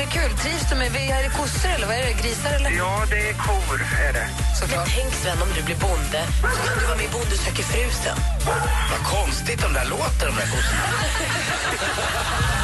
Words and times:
Det 0.00 0.06
kul? 0.06 0.30
Trivs 0.42 0.64
du 0.70 0.76
med 0.76 0.86
är 0.86 1.22
det 1.22 1.28
kossor 1.28 1.70
eller 1.76 1.86
vad 1.86 1.96
är 1.96 2.02
det? 2.02 2.12
Grisar 2.22 2.50
eller? 2.50 2.70
Ja, 2.70 3.04
det 3.10 3.28
är 3.28 3.32
kor, 3.32 3.76
är 4.08 4.12
det. 4.12 4.26
Såklart. 4.60 4.88
Tänk 4.96 5.14
Sven 5.14 5.42
om 5.42 5.48
du 5.56 5.62
blir 5.62 5.76
bonde 5.76 6.20
så 6.40 6.60
kan 6.66 6.78
du 6.78 6.84
vara 6.86 6.96
med 6.96 7.04
i 7.04 7.08
Bonde 7.08 7.36
söker 7.36 7.62
frusen. 7.62 8.16
Vad 8.90 9.02
konstigt 9.16 9.62
de 9.62 9.72
där 9.72 9.84
låter, 9.84 10.26
de 10.26 10.34
där 10.40 10.48
kossorna. 10.54 10.82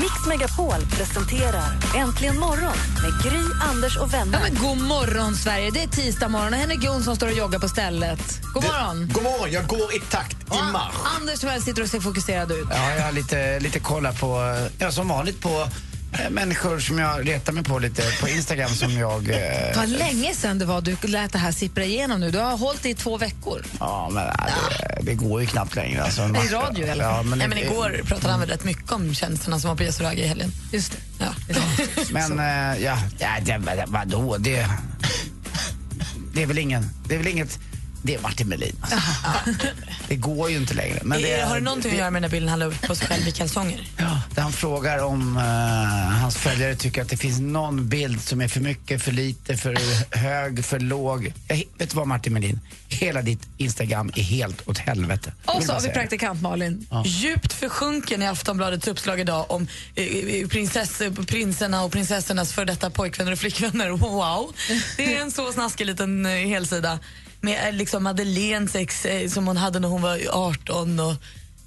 Mix 0.00 0.26
Megapol 0.28 0.86
presenterar 0.90 1.72
Äntligen 1.96 2.38
morgon 2.38 2.76
med 3.02 3.22
Gry, 3.32 3.42
Anders 3.70 3.96
och 3.96 4.02
Ja, 4.12 4.18
vänner. 4.18 4.40
men 4.40 4.54
god 4.62 4.78
morgon, 4.78 5.34
Sverige. 5.34 5.70
Det 5.70 5.82
är 5.82 5.88
tisdag 5.88 6.28
morgon 6.28 6.52
och 6.52 6.58
Henrik 6.58 6.84
Jonsson 6.84 7.16
står 7.16 7.26
och 7.26 7.32
joggar 7.32 7.58
på 7.58 7.68
stället. 7.68 8.40
God 8.54 8.62
morgon. 8.64 9.10
God 9.14 9.22
morgon, 9.22 9.50
jag 9.52 9.66
går 9.66 9.94
i 9.94 10.00
takt, 10.00 10.36
i 10.52 10.72
marsch. 10.72 10.94
Anders 11.20 11.44
väl 11.44 11.62
sitter 11.62 11.82
och 11.82 11.88
ser 11.88 12.00
fokuserad 12.00 12.52
ut. 12.52 12.66
Ja, 12.70 12.90
jag 12.94 13.02
har 13.04 13.12
lite, 13.12 13.60
lite 13.60 13.80
kolla 13.80 14.12
på, 14.12 14.56
ja, 14.78 14.92
som 14.92 15.08
vanligt 15.08 15.40
på 15.40 15.68
människor 16.30 16.78
som 16.80 16.98
jag 16.98 17.28
retar 17.28 17.52
mig 17.52 17.64
på 17.64 17.78
lite 17.78 18.02
på 18.20 18.28
Instagram 18.28 18.70
som 18.70 18.92
jag... 18.98 19.30
Eh, 19.30 19.76
Vad 19.76 19.88
länge 19.88 20.34
sedan 20.34 20.58
det 20.58 20.64
var 20.64 20.80
du 20.80 20.96
lät 21.02 21.32
det 21.32 21.38
här 21.38 21.52
sippra 21.52 21.84
igenom 21.84 22.20
nu. 22.20 22.30
Du 22.30 22.38
har 22.38 22.56
hållit 22.56 22.82
det 22.82 22.88
i 22.88 22.94
två 22.94 23.18
veckor. 23.18 23.64
ja, 23.80 24.10
men 24.12 24.24
nej, 24.26 24.52
det, 24.78 25.02
det 25.02 25.14
går 25.14 25.40
ju 25.40 25.46
knappt 25.46 25.74
längre. 25.76 26.02
Alltså, 26.02 26.22
I 26.22 26.48
radio 26.52 26.86
i 26.86 26.90
alla 26.90 27.02
fall. 27.04 27.12
Ja, 27.16 27.22
men, 27.22 27.38
Nej, 27.38 27.48
men 27.48 27.58
igår 27.58 28.00
pratade 28.04 28.30
han 28.30 28.40
väl 28.40 28.48
rätt 28.48 28.64
mycket 28.64 28.92
om 28.92 29.14
tjänsterna 29.14 29.60
som 29.60 29.68
var 29.68 29.76
på 29.76 29.82
Yasuragi 29.82 30.22
i 30.22 30.26
helgen. 30.26 30.52
Just 30.72 30.92
det. 30.92 30.98
Ja. 31.18 31.56
Men, 32.10 32.38
eh, 32.38 32.82
ja, 32.84 32.98
ja 33.18 33.28
det, 33.42 33.58
vad- 33.58 33.88
vadå? 33.88 34.36
Det, 34.38 34.66
det 36.34 36.42
är 36.42 36.46
väl 36.46 36.58
ingen, 36.58 36.90
det 37.08 37.14
är 37.14 37.18
väl 37.18 37.26
inget... 37.28 37.58
Det 38.06 38.14
är 38.14 38.20
Martin 38.20 38.48
Melin. 38.48 38.76
Alltså. 38.80 38.96
Det 40.08 40.16
går 40.16 40.50
ju 40.50 40.56
inte 40.56 40.74
längre. 40.74 41.00
Men 41.02 41.22
det, 41.22 41.40
har 41.40 41.54
det 41.54 41.60
någonting 41.60 41.92
att 41.92 41.98
göra 41.98 42.10
med 42.10 42.22
den 42.22 42.30
bilden 42.30 42.48
han 42.48 42.58
la 42.58 42.64
upp 42.64 42.82
på 42.82 42.94
sig 42.94 43.08
själv 43.08 43.28
i 43.28 43.32
kalsonger? 43.32 43.88
Ja, 43.96 44.20
där 44.34 44.42
han 44.42 44.52
frågar 44.52 45.04
om 45.04 45.36
eh, 45.36 45.42
hans 46.22 46.36
följare 46.36 46.76
tycker 46.76 47.02
att 47.02 47.08
det 47.08 47.16
finns 47.16 47.40
någon 47.40 47.88
bild 47.88 48.20
som 48.20 48.40
är 48.40 48.48
för 48.48 48.60
mycket, 48.60 49.02
för 49.02 49.12
lite, 49.12 49.56
för 49.56 49.76
hög, 50.16 50.64
för 50.64 50.78
låg. 50.78 51.32
Jag, 51.48 51.56
vet 51.56 51.90
du 51.90 51.96
vad 51.96 52.06
Martin 52.06 52.32
Melin? 52.32 52.60
Hela 52.88 53.22
ditt 53.22 53.48
Instagram 53.56 54.10
är 54.16 54.22
helt 54.22 54.68
åt 54.68 54.78
helvete. 54.78 55.32
Och 55.44 55.62
så 55.62 55.72
har 55.72 55.80
vi 55.80 55.86
det. 55.86 55.94
praktikant 55.94 56.42
Malin. 56.42 56.86
Djupt 57.04 57.52
försjunken 57.52 58.22
i 58.22 58.26
Aftonbladets 58.26 58.88
uppslag 58.88 59.20
idag 59.20 59.50
om 59.50 59.68
eh, 59.94 60.48
prinsess, 60.48 61.02
prinserna 61.26 61.84
och 61.84 61.92
prinsessornas 61.92 62.52
för 62.52 62.64
detta 62.64 62.90
pojkvänner 62.90 63.32
och 63.32 63.38
flickvänner. 63.38 63.90
Wow! 64.06 64.54
Det 64.96 65.16
är 65.16 65.22
en 65.22 65.30
så 65.30 65.52
snaskig 65.52 65.86
liten 65.86 66.26
eh, 66.26 66.32
helsida 66.32 66.98
med 67.40 67.68
eh, 67.68 67.74
liksom 67.74 68.02
Madeleines 68.02 68.74
ex 68.74 69.06
eh, 69.06 69.28
som 69.28 69.46
hon 69.46 69.56
hade 69.56 69.78
när 69.78 69.88
hon 69.88 70.02
var 70.02 70.20
18. 70.30 71.00
Och 71.00 71.14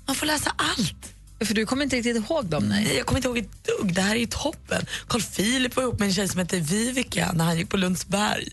man 0.06 0.16
får 0.16 0.26
läsa 0.26 0.52
allt. 0.58 1.14
För 1.46 1.54
du 1.54 1.66
kommer 1.66 1.84
inte 1.84 1.96
riktigt 1.96 2.16
ihåg 2.16 2.46
dem, 2.46 2.64
nej. 2.64 2.84
Nej, 2.84 2.98
jag 2.98 3.06
kommer 3.06 3.18
inte 3.18 3.28
ihåg 3.28 3.38
ett 3.38 3.64
dugg. 3.64 3.94
Det 3.94 4.02
här 4.02 4.16
är 4.16 4.20
ju 4.20 4.26
toppen. 4.26 4.86
Carl 5.08 5.22
Philip 5.22 5.76
var 5.76 5.84
ihop 5.84 6.00
med 6.00 6.06
en 6.06 6.14
tjej 6.14 6.28
som 6.28 6.40
hette 6.40 6.60
Vivica 6.60 7.32
när 7.32 7.46
han 7.46 7.58
gick 7.58 7.70
på 7.70 7.78
Lundsberg. 7.78 8.48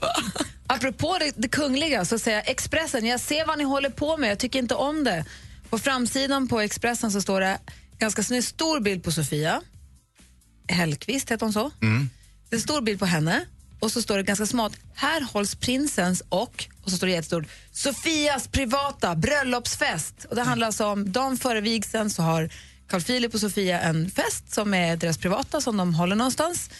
Apropå 0.66 1.16
det, 1.20 1.32
det 1.36 1.48
kungliga 1.48 2.04
så 2.04 2.18
säger 2.18 2.36
jag 2.36 2.48
Expressen, 2.48 3.06
jag 3.06 3.20
ser 3.20 3.46
vad 3.46 3.58
ni 3.58 3.64
håller 3.64 3.90
på 3.90 4.16
med, 4.16 4.30
jag 4.30 4.38
tycker 4.38 4.58
inte 4.58 4.74
om 4.74 5.04
det. 5.04 5.24
På 5.70 5.78
framsidan 5.78 6.48
på 6.48 6.60
Expressen 6.60 7.10
så 7.10 7.22
står 7.22 7.40
det 7.40 7.58
ganska 7.98 8.22
snygg 8.22 8.44
stor 8.44 8.80
bild 8.80 9.04
på 9.04 9.12
Sofia 9.12 9.62
Hellqvist, 10.68 11.30
heter 11.30 11.46
hon 11.46 11.52
så? 11.52 11.70
Mm. 11.82 12.10
Det 12.48 12.56
är 12.56 12.58
en 12.58 12.62
stor 12.62 12.80
bild 12.80 12.98
på 12.98 13.06
henne 13.06 13.46
och 13.80 13.92
så 13.92 14.02
står 14.02 14.16
det 14.16 14.22
ganska 14.22 14.46
smart, 14.46 14.72
här 14.94 15.20
hålls 15.32 15.54
prinsens 15.54 16.22
och, 16.28 16.64
och 16.82 16.90
så 16.90 16.96
står 16.96 17.06
det 17.06 17.12
jättestort, 17.12 17.46
Sofias 17.72 18.48
privata 18.48 19.14
bröllopsfest. 19.14 20.26
Och 20.30 20.36
det 20.36 20.42
handlar 20.42 20.66
alltså 20.66 20.86
om, 20.86 21.12
dagen 21.12 21.36
före 21.36 21.60
vigseln 21.60 22.10
så 22.10 22.22
har 22.22 22.50
Carl 22.88 23.02
Philip 23.02 23.34
och 23.34 23.40
Sofia 23.40 23.80
en 23.80 24.10
fest 24.10 24.54
som 24.54 24.74
är 24.74 24.96
deras 24.96 25.18
privata 25.18 25.60
som 25.60 25.76
de 25.76 25.94
håller 25.94 26.16
någonstans. 26.16 26.70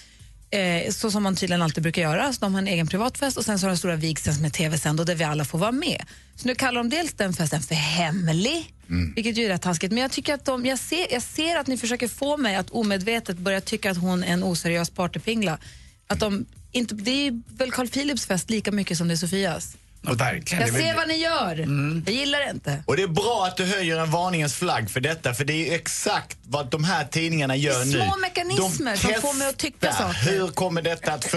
Eh, 0.51 0.91
så 0.93 1.11
som 1.11 1.23
man 1.23 1.37
tydligen 1.37 1.63
alltid 1.63 1.83
brukar 1.83 2.03
göra. 2.03 2.33
Så 2.33 2.41
de 2.41 2.55
har 2.55 2.63
en 2.63 2.69
egen 2.69 2.87
privatfest 2.87 3.37
och 3.37 3.45
sen 3.45 3.59
så 3.59 3.67
har 3.67 3.71
de 3.71 3.77
stora 3.77 3.97
vigseln 3.97 4.37
som 4.37 4.45
är 4.45 4.51
tv-sänd 4.51 5.01
och 5.01 5.07
där 5.07 5.15
vi 5.15 5.25
alla 5.25 5.45
får 5.45 5.59
vara 5.59 5.73
med. 5.73 6.05
Så 6.37 6.49
nu 6.49 6.55
kallar 6.55 6.81
de 6.81 6.91
dels 6.91 7.13
den 7.13 7.33
festen 7.33 7.63
för 7.63 7.75
hemlig, 7.75 8.75
vilket 9.15 9.37
ju 9.37 9.45
är 9.45 9.49
rätt 9.49 9.63
taskigt. 9.63 9.93
Men 9.93 10.03
jag, 10.03 10.11
tycker 10.13 10.35
att 10.35 10.45
de, 10.45 10.67
jag, 10.67 10.79
ser, 10.79 11.13
jag 11.13 11.23
ser 11.23 11.57
att 11.57 11.67
ni 11.67 11.77
försöker 11.77 12.09
få 12.09 12.37
mig 12.37 12.57
att 12.57 12.71
omedvetet 12.71 13.39
börja 13.39 13.61
tycka 13.61 13.91
att 13.91 13.97
hon 13.97 14.25
är 14.25 14.33
en 14.33 14.43
oseriös 14.43 14.91
partypingla. 14.91 15.59
Att 16.07 16.21
de 16.21 16.47
inte, 16.77 16.95
det 16.95 17.27
är 17.27 17.43
väl 17.59 17.73
Carl 17.73 17.89
Philips 17.89 18.27
fest 18.27 18.51
lika 18.51 18.73
mycket 18.73 18.99
som 18.99 19.09
det 19.09 19.15
är 19.15 19.17
Sofias. 19.17 19.77
Ja, 20.03 20.13
verkligen. 20.13 20.67
Jag 20.67 20.77
ser 20.77 20.95
vad 20.95 21.09
ni 21.09 21.17
gör. 21.17 21.59
Jag 22.07 22.15
gillar 22.15 22.41
det 22.41 22.51
inte. 22.51 22.83
Och 22.87 22.97
det 22.97 23.03
är 23.03 23.09
bra 23.09 23.47
att 23.49 23.57
du 23.57 23.65
höjer 23.65 23.99
en 23.99 24.11
varningens 24.11 24.55
flagg 24.55 24.91
för 24.91 25.01
detta, 25.01 25.35
för 25.35 25.45
det 25.45 25.53
är 25.53 25.67
ju 25.67 25.75
exakt 25.75 26.39
vad 26.43 26.71
de 26.71 26.85
här 26.85 27.05
tidningarna 27.05 27.57
gör 27.57 27.85
nu. 27.85 27.93
små 27.93 28.17
mekanismer 28.17 28.97
som 28.97 29.11
får 29.21 29.35
mig 29.35 29.49
att 29.49 29.57
tycka 29.59 29.93
saker. 29.93 30.31
Hur 30.31 30.49
kommer 30.49 30.83
detta 30.83 31.13
att 31.13 31.35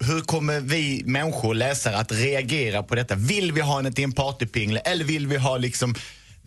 hur 0.00 0.20
kommer 0.20 0.60
vi 0.60 1.02
människor, 1.06 1.54
läsare, 1.54 1.96
att 1.96 2.12
reagera 2.12 2.82
på 2.82 2.94
detta? 2.94 3.14
Vill 3.14 3.52
vi 3.52 3.60
ha 3.60 3.76
henne 3.76 3.92
till 3.92 4.04
en 4.04 4.12
partypingle 4.12 4.80
eller 4.80 5.04
vill 5.04 5.26
vi 5.26 5.36
ha 5.36 5.56
liksom 5.56 5.94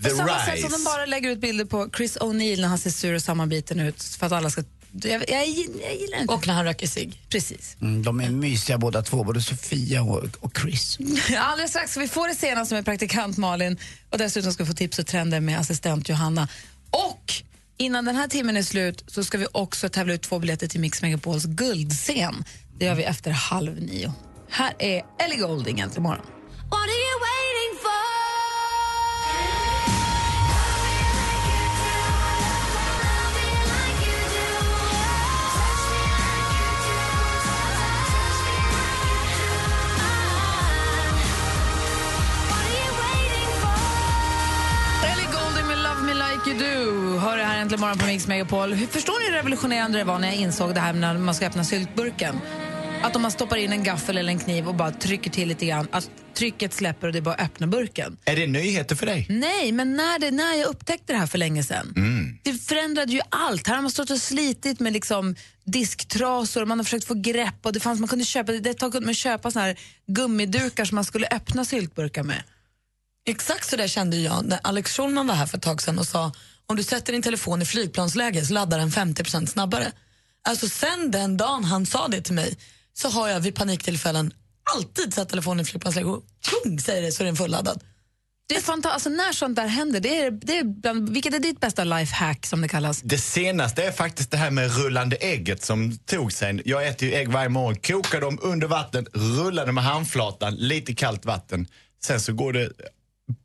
the 0.04 0.10
På 0.10 0.16
samma 0.16 0.38
rise? 0.38 0.52
sätt 0.52 0.62
som 0.62 0.72
de 0.72 0.84
bara 0.84 1.06
lägger 1.06 1.30
ut 1.30 1.42
bilder 1.42 1.66
på 1.66 1.90
Chris 1.98 2.18
O'Neill 2.18 2.62
när 2.62 2.68
han 2.68 2.78
ser 2.78 2.90
sur 2.90 3.16
och 3.16 3.22
sammanbiten 3.22 3.80
ut 3.80 4.04
för 4.04 4.26
att 4.26 4.32
alla 4.32 4.50
ska... 4.50 4.64
Jag, 4.92 5.12
jag, 5.12 5.30
jag, 5.30 5.48
gillar 5.48 6.22
inte. 6.22 6.34
Och 6.34 6.48
när 6.48 6.54
han 6.54 6.66
röker 6.66 6.88
cigg. 6.88 7.22
Precis. 7.30 7.78
Mm, 7.82 8.04
de 8.04 8.22
är 8.22 8.30
mysiga 8.30 8.78
båda 8.78 9.02
två, 9.02 9.24
både 9.24 9.42
Sofia 9.42 10.04
och, 10.04 10.24
och 10.40 10.58
Chris. 10.58 10.98
Alldeles 11.38 11.72
strax 11.72 11.92
ska 11.92 12.00
vi 12.00 12.08
få 12.08 12.28
det 12.28 12.36
senaste 12.36 12.76
med 12.76 12.86
praktikant 12.86 13.38
Malin 13.38 13.78
och 14.10 14.18
dessutom 14.18 14.54
ska 14.54 14.64
vi 14.64 14.68
få 14.68 14.76
tips 14.76 15.00
och 15.00 15.08
trender 15.08 15.40
med 15.40 15.60
assistent 15.60 16.10
Johanna. 16.10 16.48
Och 16.90 17.34
innan 17.78 18.06
den 18.06 18.16
här 18.16 18.28
timmen 18.28 18.58
är 18.58 18.64
slut 18.64 19.04
så 19.08 19.24
ska 19.24 19.38
vi 19.38 19.48
också 19.52 19.90
tävla 19.90 20.14
ut 20.14 20.22
två 20.22 20.40
biljetter 20.40 20.68
till 20.68 20.82
Mix 20.82 21.02
Megapols 21.02 21.46
guldscen. 21.46 22.44
Det 22.78 22.86
gör 22.86 22.96
vi 22.96 23.04
efter 23.04 23.32
halv 23.32 23.82
nio. 23.82 24.14
Här 24.50 24.74
är 24.80 25.04
Ellie 25.20 25.38
Goulding 25.38 25.80
äntligen 25.80 26.04
morgon. 26.04 26.26
Äntligen 47.72 47.82
morgon 47.82 47.98
på 47.98 48.06
Mix 48.06 48.28
Megapol. 48.28 48.74
Hur 48.74 48.88
förstår 48.88 49.20
ni 49.20 49.26
hur 49.26 49.34
revolutionerande 49.34 49.98
det 49.98 50.04
var 50.04 50.20
när 50.20 50.28
jag 50.28 50.38
insåg 50.38 50.74
det 50.74 50.80
här 50.80 50.94
när 50.94 51.18
man 51.18 51.36
ska 51.36 51.46
öppna 51.48 51.64
syltburken? 51.64 52.40
Att 53.02 53.16
om 53.16 53.22
man 53.22 53.32
stoppar 53.32 53.58
in 53.58 53.72
en 53.72 53.84
gaffel 53.84 54.18
eller 54.18 54.32
en 54.32 54.40
kniv 54.40 54.68
och 54.68 54.76
bara 54.76 54.92
trycker 54.92 55.32
till 55.32 55.48
lite 55.48 55.66
grann, 55.66 55.88
att 55.92 56.10
trycket 56.34 56.74
släpper 56.74 57.08
och 57.08 57.14
det 57.14 57.20
är 57.20 57.22
bara 57.22 57.36
att 57.36 57.42
öppna 57.42 57.68
burken. 57.68 58.18
Är 58.26 58.36
det 58.36 58.48
nyheter 58.48 58.96
för 58.96 59.06
dig? 59.06 59.26
Nej, 59.30 59.72
men 59.72 59.96
när, 59.96 60.20
det, 60.20 60.32
när 60.32 60.54
jag 60.54 60.68
upptäckte 60.68 61.14
det 61.14 61.20
här 61.20 61.28
för 61.28 61.38
länge 61.38 61.64
sedan, 61.64 61.94
det 62.44 62.54
förändrade 62.54 63.12
ju 63.12 63.22
allt. 63.30 63.68
Här 63.68 63.76
har 63.76 63.82
man 63.82 63.92
stått 63.92 64.10
och 64.10 64.18
slitit 64.18 64.80
med 64.80 64.94
liksom 64.94 65.36
disktrasor, 65.64 66.66
man 66.66 66.80
har 66.80 66.84
försökt 66.84 67.06
få 67.06 67.14
grepp 67.14 67.66
och 67.66 67.74
det 67.74 67.80
fanns, 67.80 68.00
man 68.00 68.10
kunde 68.10 68.26
köpa, 68.26 68.52
det 68.52 68.74
tag 68.74 68.92
kunde 68.92 69.06
man 69.06 69.14
köpa 69.14 69.52
såna 69.52 69.66
här 69.66 69.80
gummidukar 70.08 70.86
som 70.86 70.96
man 70.96 71.06
skulle 71.06 71.28
öppna 71.28 71.66
syltburkar 71.66 72.24
med. 72.24 72.44
Exakt 73.26 73.70
så 73.70 73.76
där 73.76 73.88
kände 73.88 74.18
jag 74.18 74.46
när 74.46 74.60
Alex 74.64 74.98
Schulman 74.98 75.28
var 75.28 75.36
här 75.36 75.46
för 75.46 75.58
ett 75.58 75.64
tag 75.64 75.82
sedan 75.82 76.00
och 76.00 76.08
sa 76.08 76.32
om 76.72 76.78
du 76.78 76.84
sätter 76.84 77.14
din 77.14 77.22
telefon 77.22 77.62
i 77.62 77.66
flygplansläge 77.66 78.46
så 78.46 78.54
laddar 78.54 78.78
den 78.78 78.90
50% 78.92 79.46
snabbare. 79.46 79.92
Alltså 80.48 80.68
sen 80.70 81.12
den 81.12 81.38
dagen 81.38 81.64
han 81.64 81.86
sa 81.86 82.08
det 82.08 82.22
till 82.22 82.34
mig 82.34 82.58
så 82.94 83.10
har 83.10 83.28
jag 83.30 83.40
vid 83.40 83.56
paniktillfällen 83.56 84.34
alltid 84.76 85.14
satt 85.14 85.30
telefonen 85.30 85.62
i 85.62 85.66
flygplansläge 85.66 86.08
och 86.08 86.24
pung 86.50 86.80
säger 86.80 87.02
det 87.02 87.12
så 87.12 87.24
är 87.24 87.26
den 87.26 87.36
fulladdad. 87.36 87.84
Det 88.50 88.56
är 88.56 88.62
fanta- 88.62 88.90
alltså 88.90 89.10
när 89.10 89.34
sånt 89.34 89.56
där 89.56 89.68
händer, 89.68 90.00
det 90.00 90.18
är, 90.18 90.32
det 90.32 90.58
är 90.58 90.64
bland, 90.64 91.10
vilket 91.10 91.34
är 91.34 91.40
ditt 91.40 91.60
bästa 91.60 91.84
lifehack 91.84 92.46
som 92.46 92.62
det 92.62 92.68
kallas? 92.68 93.02
Det 93.02 93.18
senaste 93.18 93.84
är 93.84 93.92
faktiskt 93.92 94.32
det 94.32 94.38
här 94.38 94.52
med 94.52 94.76
rullande 94.78 95.16
ägget 95.16 95.64
som 95.64 95.98
tog 95.98 96.34
sig. 96.34 96.62
Jag 96.66 96.88
äter 96.88 97.08
ju 97.08 97.16
ägg 97.16 97.32
varje 97.32 97.50
morgon, 97.50 97.76
kokar 97.76 98.22
dem 98.22 98.40
under 98.42 98.68
vatten, 98.68 99.06
rullar 99.14 99.66
dem 99.66 99.76
med 99.76 99.84
handflatan, 99.84 100.56
lite 100.56 100.94
kallt 100.96 101.26
vatten. 101.26 101.68
Sen 102.04 102.22
så 102.22 102.34
går 102.34 102.54
det 102.54 102.70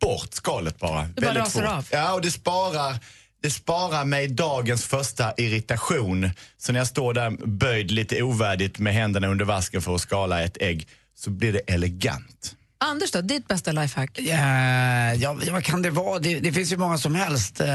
bort 0.00 0.34
skalet 0.34 0.78
bara. 0.78 1.02
Det 1.16 1.22
bara 1.22 1.38
rasar 1.38 1.62
av. 1.62 1.86
Ja, 1.90 2.12
och 2.14 2.20
det 2.20 2.30
sparar, 2.30 2.98
det 3.42 3.50
sparar 3.50 4.04
mig 4.04 4.28
dagens 4.28 4.84
första 4.84 5.34
irritation. 5.36 6.30
Så 6.58 6.72
när 6.72 6.80
jag 6.80 6.86
står 6.86 7.14
där 7.14 7.30
böjd 7.46 7.90
lite 7.90 8.22
ovärdigt 8.22 8.78
med 8.78 8.94
händerna 8.94 9.28
under 9.28 9.44
vasken 9.44 9.82
för 9.82 9.94
att 9.94 10.00
skala 10.00 10.42
ett 10.42 10.56
ägg 10.60 10.88
så 11.14 11.30
blir 11.30 11.52
det 11.52 11.58
elegant. 11.58 12.56
Anders 12.86 13.10
då, 13.10 13.20
ditt 13.20 13.48
bästa 13.48 13.72
lifehack? 13.72 14.10
Ja, 14.18 15.14
ja, 15.14 15.36
vad 15.52 15.64
kan 15.64 15.82
det 15.82 15.90
vara? 15.90 16.18
Det, 16.18 16.40
det 16.40 16.52
finns 16.52 16.72
ju 16.72 16.76
många 16.76 16.98
som 16.98 17.14
helst. 17.14 17.60
eh, 17.60 17.66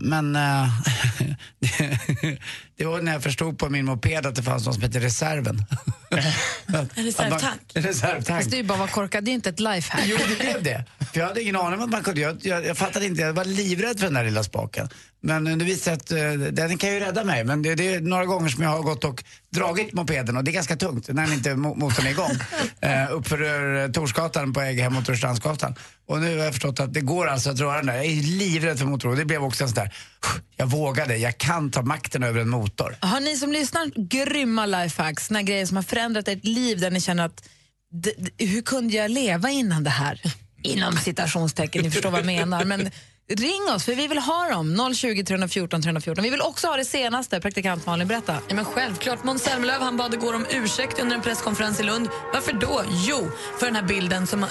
Men 0.00 0.36
eh, 0.36 0.68
det, 1.60 2.38
det 2.76 2.84
var 2.84 3.02
när 3.02 3.12
jag 3.12 3.22
förstod 3.22 3.58
på 3.58 3.68
min 3.70 3.84
moped 3.84 4.26
att 4.26 4.34
det 4.34 4.42
fanns 4.42 4.66
något 4.66 4.74
som 4.74 4.82
heter 4.82 5.00
reserven. 5.00 5.64
En 6.94 7.04
reservtank. 7.04 7.60
En 7.74 7.82
reservtank. 7.90 8.26
Fast 8.38 8.50
det 8.50 8.56
är 8.56 8.58
ju 8.58 8.64
bara 8.64 8.78
vara 8.78 8.88
korkad, 8.88 9.24
det 9.24 9.30
är 9.30 9.32
inte 9.32 9.48
ett 9.50 9.60
lifehack. 9.60 10.02
Jo, 10.06 10.16
det 10.28 10.38
blev 10.38 10.62
det. 10.62 10.84
För 11.12 11.20
jag 11.20 11.26
hade 11.26 11.42
ingen 11.42 11.56
aning 11.56 11.78
om 11.78 11.84
att 11.84 11.90
man 11.90 12.02
kunde 12.02 12.20
jag, 12.20 12.36
jag, 12.42 12.66
jag 12.66 12.76
fattade 12.78 13.06
inte, 13.06 13.22
jag 13.22 13.32
var 13.32 13.44
livrädd 13.44 13.98
för 13.98 14.06
den 14.06 14.14
där 14.14 14.24
lilla 14.24 14.42
spaken. 14.44 14.88
Men 15.20 15.46
eh, 15.46 15.56
det 15.56 15.76
sig 15.76 15.92
att 15.92 16.12
eh, 16.12 16.32
den 16.32 16.78
kan 16.78 16.90
ju 16.92 17.00
rädda 17.00 17.24
mig. 17.24 17.44
Men 17.44 17.62
det, 17.62 17.74
det 17.74 17.94
är 17.94 18.00
några 18.00 18.24
gånger 18.24 18.48
som 18.48 18.62
jag 18.62 18.70
har 18.70 18.82
gått 18.82 19.04
och 19.04 19.24
dragit 19.50 19.92
mopeden 19.92 20.36
och 20.36 20.44
det 20.44 20.50
är 20.50 20.52
ganska 20.52 20.76
tungt 20.76 21.08
när 21.08 21.22
den 21.26 21.32
inte 21.32 21.50
mo- 21.50 21.78
motorn 21.78 22.06
är 22.06 22.10
igång. 22.10 22.30
eh, 22.80 23.12
uppför 23.12 23.92
Torsgatan 23.92 24.52
på 24.52 24.60
väg 24.60 24.80
hem 24.80 24.94
mot 24.94 25.08
Rörstrandsgatan. 25.08 25.74
Och 26.06 26.20
nu 26.20 26.38
har 26.38 26.44
jag 26.44 26.52
förstått 26.52 26.80
att 26.80 26.94
det 26.94 27.00
går 27.00 27.26
alltså 27.26 27.50
att 27.50 27.60
röra 27.60 27.76
den 27.76 27.86
där. 27.86 27.94
Jag 27.94 28.04
är 28.04 28.22
livrädd 28.22 28.78
för 28.78 28.86
motor 28.86 29.08
och 29.08 29.16
det 29.16 29.24
blev 29.24 29.44
också 29.44 29.64
en 29.64 29.68
sån 29.68 29.74
där, 29.74 29.94
jag 30.56 30.66
vågade, 30.66 31.16
jag 31.16 31.38
kan 31.38 31.70
ta 31.70 31.82
makten 31.82 32.22
över 32.22 32.40
en 32.40 32.48
motor. 32.48 32.96
Har 33.00 33.20
ni 33.20 33.36
som 33.36 33.52
lyssnar 33.52 34.08
grymma 34.08 34.66
lifehacks, 34.66 35.26
såna 35.26 35.42
grejer 35.42 35.66
som 35.66 35.76
har 35.76 35.82
förändrat 35.84 36.28
ert 36.28 36.44
liv 36.44 36.80
där 36.80 36.90
ni 36.90 37.00
känner 37.00 37.26
att 37.26 37.48
hur 38.38 38.62
kunde 38.62 38.96
jag 38.96 39.10
leva 39.10 39.50
innan 39.50 39.84
det 39.84 39.90
här? 39.90 40.20
Inom 40.62 40.96
citationstecken, 40.96 41.82
ni 41.82 41.90
förstår 41.90 42.10
vad 42.10 42.20
jag 42.20 42.26
menar. 42.26 42.64
Men 42.64 42.90
ring 43.30 43.74
oss 43.74 43.84
för 43.84 43.94
vi 43.94 44.06
vill 44.06 44.18
ha 44.18 44.48
dem. 44.48 44.94
020 44.94 45.24
314 45.24 45.82
314. 45.82 46.24
Vi 46.24 46.30
vill 46.30 46.40
också 46.40 46.66
ha 46.66 46.76
det 46.76 46.84
senaste. 46.84 47.40
Praktikant 47.40 47.86
Malin, 47.86 48.08
berätta. 48.08 48.34
Ja, 48.48 48.54
men 48.54 48.64
självklart. 48.64 49.24
Måns 49.24 49.42
Zelmerlöw 49.42 49.84
han 49.84 49.96
bad 49.96 50.14
igår 50.14 50.34
om 50.34 50.46
ursäkt 50.50 51.00
under 51.00 51.16
en 51.16 51.22
presskonferens 51.22 51.80
i 51.80 51.82
Lund. 51.82 52.08
Varför 52.32 52.52
då? 52.52 52.82
Jo, 52.88 53.30
för 53.58 53.66
den 53.66 53.76
här 53.76 53.82
bilden 53.82 54.26
som 54.26 54.42
eh, 54.42 54.48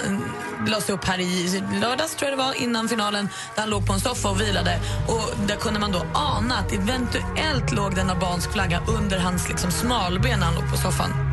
lades 0.68 0.90
upp 0.90 1.04
här 1.04 1.20
i 1.20 1.62
lördags 1.80 2.14
tror 2.14 2.30
jag 2.30 2.38
det 2.38 2.44
var, 2.44 2.62
innan 2.62 2.88
finalen 2.88 3.28
där 3.54 3.60
han 3.60 3.70
låg 3.70 3.86
på 3.86 3.92
en 3.92 4.00
soffa 4.00 4.30
och 4.30 4.40
vilade. 4.40 4.80
Och 5.08 5.46
där 5.48 5.56
kunde 5.56 5.80
man 5.80 5.92
då 5.92 6.06
ana 6.14 6.54
att 6.58 6.72
eventuellt 6.72 7.72
låg 7.72 7.94
den 7.94 8.10
albansk 8.10 8.52
flagga 8.52 8.82
under 8.88 9.18
hans 9.18 9.48
liksom, 9.48 9.70
smalben 9.70 10.38
när 10.38 10.46
han 10.46 10.54
låg 10.54 10.70
på 10.70 10.76
soffan. 10.76 11.29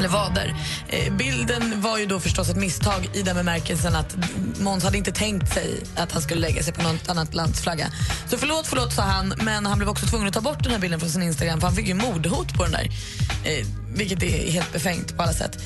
Eller 0.00 0.08
vader. 0.08 0.54
Eh, 0.88 1.12
bilden 1.12 1.80
var 1.80 1.98
ju 1.98 2.06
då 2.06 2.20
förstås 2.20 2.48
ett 2.48 2.56
misstag 2.56 3.10
i 3.14 3.22
den 3.22 3.36
bemärkelsen 3.36 3.96
att 3.96 4.16
Måns 4.60 4.84
hade 4.84 4.98
inte 4.98 5.12
tänkt 5.12 5.54
sig 5.54 5.82
att 5.96 6.12
han 6.12 6.22
skulle 6.22 6.40
lägga 6.40 6.62
sig 6.62 6.72
på 6.72 6.82
något 6.82 7.08
annat 7.08 7.34
lands 7.34 7.60
flagga. 7.62 7.86
Så 8.30 8.38
förlåt, 8.38 8.66
förlåt, 8.66 8.92
sa 8.92 9.02
han, 9.02 9.34
men 9.42 9.66
han 9.66 9.78
blev 9.78 9.88
också 9.88 10.06
tvungen 10.06 10.28
att 10.28 10.34
ta 10.34 10.40
bort 10.40 10.62
den 10.62 10.72
här 10.72 10.78
bilden 10.78 11.00
från 11.00 11.10
sin 11.10 11.22
Instagram 11.22 11.60
för 11.60 11.66
han 11.66 11.76
fick 11.76 11.88
ju 11.88 11.94
mordhot 11.94 12.54
på 12.54 12.62
den 12.62 12.72
där. 12.72 12.88
Eh, 13.44 13.66
vilket 13.94 14.22
är 14.22 14.50
helt 14.50 14.72
befängt 14.72 15.16
på 15.16 15.22
alla 15.22 15.32
sätt. 15.32 15.58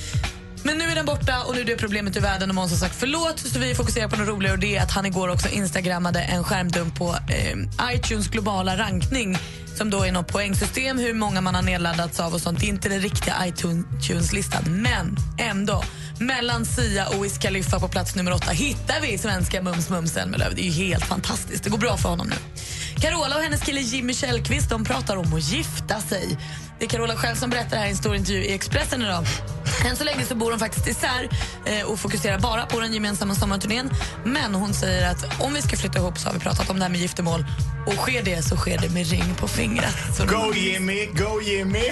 Men 0.62 0.78
nu 0.78 0.84
är 0.84 0.94
den 0.94 1.06
borta 1.06 1.42
och 1.44 1.54
nu 1.54 1.60
är 1.60 1.64
det 1.64 1.76
problemet 1.76 2.16
ur 2.16 2.20
världen 2.20 2.48
och 2.48 2.54
Måns 2.54 2.70
har 2.70 2.78
sagt 2.78 2.94
förlåt 2.94 3.38
så 3.38 3.58
vi 3.58 3.74
fokuserar 3.74 4.08
på 4.08 4.16
något 4.16 4.28
roligare 4.28 4.54
och 4.54 4.60
det 4.60 4.76
är 4.76 4.82
att 4.82 4.90
han 4.90 5.06
igår 5.06 5.28
också 5.28 5.48
instagrammade 5.48 6.20
en 6.20 6.44
skärmdump 6.44 6.98
på 6.98 7.16
eh, 7.28 7.94
iTunes 7.94 8.28
globala 8.28 8.78
rankning 8.78 9.38
som 9.76 9.90
då 9.90 10.02
är 10.02 10.12
något 10.12 10.32
poängsystem, 10.32 10.98
hur 10.98 11.14
många 11.14 11.40
man 11.40 11.54
har 11.54 11.62
nedladdats 11.62 12.20
av 12.20 12.34
och 12.34 12.40
sånt. 12.40 12.60
Det 12.60 12.66
är 12.66 12.68
inte 12.68 12.88
den 12.88 13.00
riktiga 13.00 13.34
iTunes-listan, 13.46 14.62
men 14.66 15.16
ändå. 15.38 15.84
Mellan 16.18 16.64
Sia 16.64 17.08
och 17.08 17.24
Wiz 17.24 17.38
Khalifa 17.38 17.80
på 17.80 17.88
plats 17.88 18.14
nummer 18.14 18.32
åtta 18.32 18.50
hittar 18.50 19.00
vi 19.00 19.18
svenska 19.18 19.62
Mums 19.62 19.90
Mums 19.90 20.12
Zelmerlöw. 20.12 20.54
Det 20.54 20.62
är 20.62 20.70
ju 20.70 20.86
helt 20.86 21.04
fantastiskt. 21.04 21.64
Det 21.64 21.70
går 21.70 21.78
bra 21.78 21.96
för 21.96 22.08
honom 22.08 22.26
nu. 22.26 22.36
Carola 23.00 23.36
och 23.36 23.42
hennes 23.42 23.60
kille 23.60 23.80
Jimmy 23.80 24.14
Källqvist 24.14 24.70
de 24.70 24.84
pratar 24.84 25.16
om 25.16 25.34
att 25.34 25.52
gifta 25.52 26.00
sig. 26.00 26.38
Det 26.78 26.84
är 26.84 26.88
Carola 26.88 27.16
själv 27.16 27.36
som 27.36 27.50
berättar 27.50 27.76
här 27.76 27.86
i 27.86 27.90
en 27.90 27.96
stor 27.96 28.16
intervju 28.16 28.44
i 28.44 28.54
Expressen 28.54 29.02
idag. 29.02 29.24
Än 29.84 29.96
så 29.96 30.04
länge 30.04 30.26
så 30.26 30.34
bor 30.34 30.50
de 30.50 30.58
faktiskt 30.60 30.86
isär 30.86 31.28
eh, 31.64 31.86
och 31.86 31.98
fokuserar 31.98 32.38
bara 32.38 32.66
på 32.66 32.80
den 32.80 32.92
gemensamma 32.92 33.34
sommarturnén. 33.34 33.90
Men 34.24 34.54
hon 34.54 34.74
säger 34.74 35.10
att 35.10 35.40
om 35.40 35.54
vi 35.54 35.62
ska 35.62 35.76
flytta 35.76 35.98
ihop 35.98 36.18
så 36.18 36.28
har 36.28 36.34
vi 36.34 36.40
pratat 36.40 36.70
om 36.70 36.76
det 36.76 36.82
här 36.82 36.90
med 36.90 37.00
giftermål. 37.00 37.44
Och 37.86 37.94
sker 37.94 38.22
det 38.22 38.42
så 38.42 38.56
sker 38.56 38.78
det 38.78 38.88
med 38.88 39.06
ring 39.06 39.34
på 39.40 39.48
fingret. 39.48 39.96
Så 40.16 40.26
Go 40.26 40.54
Jimmy, 40.54 41.06
go 41.06 41.40
Jimmy! 41.40 41.82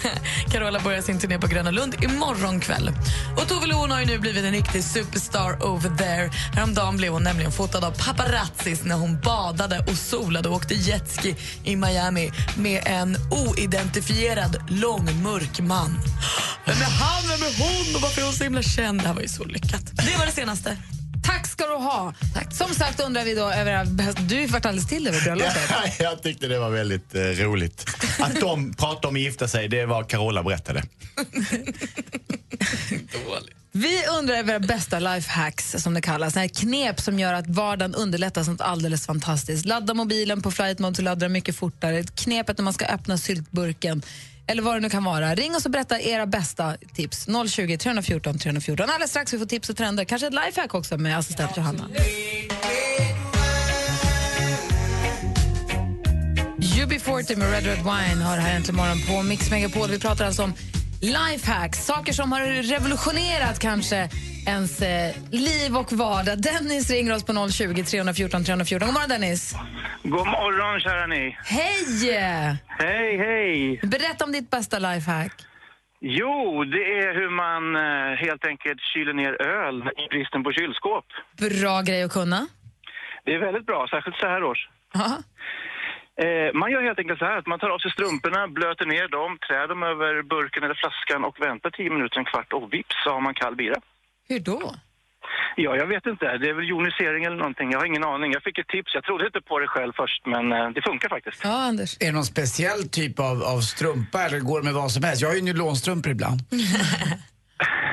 Carola 0.50 0.80
börjar 0.80 1.02
sin 1.02 1.18
turné 1.18 1.38
på 1.38 1.46
Gröna 1.46 1.70
Lund 1.70 1.94
imorgon 2.02 2.60
kväll. 2.60 2.90
Och 3.36 3.48
Tove 3.48 3.66
Lo 3.66 3.76
har 3.76 4.00
ju 4.00 4.06
nu 4.06 4.18
blivit 4.18 4.44
en 4.44 4.52
riktig 4.52 4.84
superstar 4.84 5.66
over 5.66 5.96
there. 5.96 6.30
Häromdagen 6.54 6.96
blev 6.96 7.12
hon 7.12 7.22
nämligen 7.22 7.52
fotad 7.52 7.84
av 7.84 7.90
paparazzis 7.90 8.84
när 8.84 8.96
hon 8.96 9.20
badade 9.20 9.84
och 9.88 9.96
solade 9.96 10.48
och 10.48 10.54
åkte 10.54 10.74
jetski 10.74 11.36
i 11.64 11.76
Miami 11.76 12.32
med 12.56 12.82
en 12.86 13.16
oidentifierad 13.30 14.56
lång 14.68 15.22
mörk 15.22 15.60
man. 15.60 16.00
Är 16.64 16.72
han? 16.72 17.31
Vem 17.32 17.42
är 17.42 17.58
hon? 17.58 17.94
Och 17.96 18.00
varför 18.02 18.20
är 18.20 18.24
hon 18.24 18.34
så 18.34 18.44
himla 18.44 18.62
känd? 18.62 19.00
Det 19.00 19.06
här 19.06 19.14
var 19.14 19.22
ju 19.22 19.28
så 19.28 19.44
lyckat. 19.44 19.84
Det 19.92 20.18
var 20.18 20.26
det 20.26 20.32
senaste. 20.32 20.76
Tack 21.24 21.46
ska 21.46 21.66
du 21.66 21.74
ha. 21.74 22.14
Som 22.52 22.74
sagt 22.74 23.00
undrar 23.00 23.24
vi 23.24 23.34
då 23.34 23.50
över... 23.50 23.84
Du 24.28 24.46
varit 24.46 24.66
alldeles 24.66 24.88
till 24.88 25.06
över 25.06 25.20
bröllopet. 25.20 25.70
Ja, 25.70 25.82
jag 26.04 26.22
tyckte 26.22 26.48
det 26.48 26.58
var 26.58 26.70
väldigt 26.70 27.14
eh, 27.14 27.20
roligt. 27.20 27.86
Att 28.18 28.40
de 28.40 28.74
pratade 28.74 29.08
om 29.08 29.14
att 29.14 29.20
gifta 29.20 29.48
sig, 29.48 29.68
det 29.68 29.86
var 29.86 30.04
Carola 30.04 30.42
berättade. 30.42 30.82
Vi 33.74 34.06
undrar 34.18 34.34
över 34.34 34.58
bästa 34.58 34.98
lifehacks, 34.98 35.74
som 35.78 35.94
det 35.94 36.00
kallas. 36.00 36.34
Här 36.34 36.48
knep 36.48 37.00
som 37.00 37.18
gör 37.18 37.34
att 37.34 37.46
vardagen 37.46 37.94
underlättas 37.94 38.48
något 38.48 38.60
alldeles 38.60 39.06
fantastiskt. 39.06 39.66
Ladda 39.66 39.94
mobilen 39.94 40.42
på 40.42 40.50
flight 40.50 40.78
mode 40.78 40.96
så 40.96 41.02
laddar 41.02 41.20
den 41.20 41.32
mycket 41.32 41.56
fortare. 41.56 42.02
Knepet 42.02 42.58
när 42.58 42.64
man 42.64 42.72
ska 42.72 42.84
öppna 42.84 43.18
syltburken. 43.18 44.02
Eller 44.46 44.62
vad 44.62 44.76
det 44.76 44.80
nu 44.80 44.90
kan 44.90 45.04
vara. 45.04 45.34
Ring 45.34 45.56
oss 45.56 45.64
och 45.64 45.70
berätta 45.70 46.00
era 46.00 46.26
bästa 46.26 46.76
tips. 46.94 47.26
020 47.48 47.78
314 47.78 48.38
314. 48.38 48.90
Alldeles 48.90 49.10
strax 49.10 49.32
vi 49.34 49.38
får 49.38 49.46
tips 49.46 49.70
och 49.70 49.76
trender. 49.76 50.04
Kanske 50.04 50.26
ett 50.26 50.34
lifehack 50.34 50.74
också 50.74 50.98
med 50.98 51.18
assistent 51.18 51.56
Johanna. 51.56 51.88
UB40 56.58 57.36
med 57.36 57.50
Red 57.50 57.66
Red 57.66 57.78
Wine 57.78 58.24
har 58.24 58.36
här 58.36 58.56
äntligen 58.56 58.76
morgon 58.76 58.98
på 59.08 59.22
Mix 59.22 59.50
Megapol. 59.50 59.90
Vi 59.90 59.98
pratar 59.98 60.26
alltså 60.26 60.42
om 60.42 60.54
lifehacks, 61.00 61.86
saker 61.86 62.12
som 62.12 62.32
har 62.32 62.40
revolutionerat 62.62 63.58
kanske 63.58 64.10
ens 64.46 64.82
eh, 64.82 65.14
liv 65.30 65.76
och 65.76 65.92
vardag. 65.92 66.42
Dennis 66.42 66.90
ringer 66.90 67.14
oss 67.14 67.24
på 67.24 67.48
020 67.50 67.84
314 67.84 68.44
314. 68.44 68.86
God 68.86 68.94
morgon 68.94 69.08
Dennis! 69.08 69.54
God 70.02 70.26
morgon, 70.26 70.80
kära 70.80 71.06
ni. 71.06 71.36
Hej! 71.44 72.12
Hej, 72.68 73.16
hej. 73.16 73.80
Berätta 73.82 74.24
om 74.24 74.32
ditt 74.32 74.50
bästa 74.50 74.78
lifehack. 74.78 75.32
Jo, 76.00 76.64
det 76.64 76.84
är 77.02 77.14
hur 77.14 77.30
man 77.30 77.76
eh, 77.76 78.16
helt 78.24 78.44
enkelt 78.46 78.80
kyler 78.94 79.12
ner 79.12 79.42
öl 79.42 79.76
i 80.02 80.08
bristen 80.10 80.44
på 80.44 80.52
kylskåp. 80.52 81.04
Bra 81.38 81.82
grej 81.82 82.02
att 82.02 82.12
kunna. 82.12 82.46
Det 83.24 83.34
är 83.34 83.38
väldigt 83.38 83.66
bra, 83.66 83.86
särskilt 83.90 84.16
så 84.16 84.26
här 84.26 84.42
års. 84.44 84.68
Aha. 84.94 85.18
Eh, 86.24 86.54
man 86.54 86.70
gör 86.70 86.82
helt 86.82 86.98
enkelt 86.98 87.18
så 87.18 87.24
här 87.24 87.38
att 87.38 87.46
man 87.46 87.58
tar 87.58 87.70
av 87.70 87.78
sig 87.78 87.90
strumporna, 87.90 88.48
blöter 88.48 88.86
ner 88.86 89.08
dem, 89.08 89.38
trär 89.46 89.68
dem 89.68 89.82
över 89.82 90.22
burken 90.22 90.62
eller 90.64 90.74
flaskan 90.74 91.24
och 91.24 91.36
väntar 91.40 91.70
10 91.70 91.90
minuter, 91.90 92.18
en 92.18 92.24
kvart 92.24 92.52
och 92.52 92.72
vips 92.72 92.96
så 93.04 93.10
har 93.10 93.20
man 93.20 93.34
kall 93.34 93.56
bira. 93.56 93.80
Hur 94.28 94.40
då? 94.40 94.74
Ja, 95.56 95.76
jag 95.76 95.86
vet 95.86 96.06
inte. 96.06 96.24
Det 96.38 96.48
är 96.48 96.54
väl 96.54 96.68
jonisering 96.68 97.24
eller 97.24 97.36
någonting. 97.36 97.70
Jag 97.72 97.78
har 97.78 97.86
ingen 97.86 98.04
aning. 98.04 98.32
Jag 98.32 98.42
fick 98.42 98.58
ett 98.58 98.68
tips. 98.68 98.94
Jag 98.94 99.04
trodde 99.04 99.26
inte 99.26 99.40
på 99.40 99.58
det 99.58 99.66
själv 99.66 99.92
först, 99.96 100.26
men 100.26 100.52
eh, 100.52 100.68
det 100.70 100.82
funkar 100.82 101.08
faktiskt. 101.08 101.40
Ja, 101.44 101.50
Anders. 101.68 101.96
Är 102.00 102.06
det 102.06 102.12
någon 102.12 102.24
speciell 102.24 102.88
typ 102.88 103.18
av, 103.20 103.42
av 103.42 103.60
strumpa 103.60 104.22
eller 104.22 104.38
går 104.40 104.58
det 104.60 104.64
med 104.64 104.74
vad 104.74 104.90
som 104.90 105.04
helst? 105.04 105.22
Jag 105.22 105.28
har 105.28 105.36
ju 105.36 105.42
nylonstrumpor 105.42 106.12
ibland. 106.12 106.40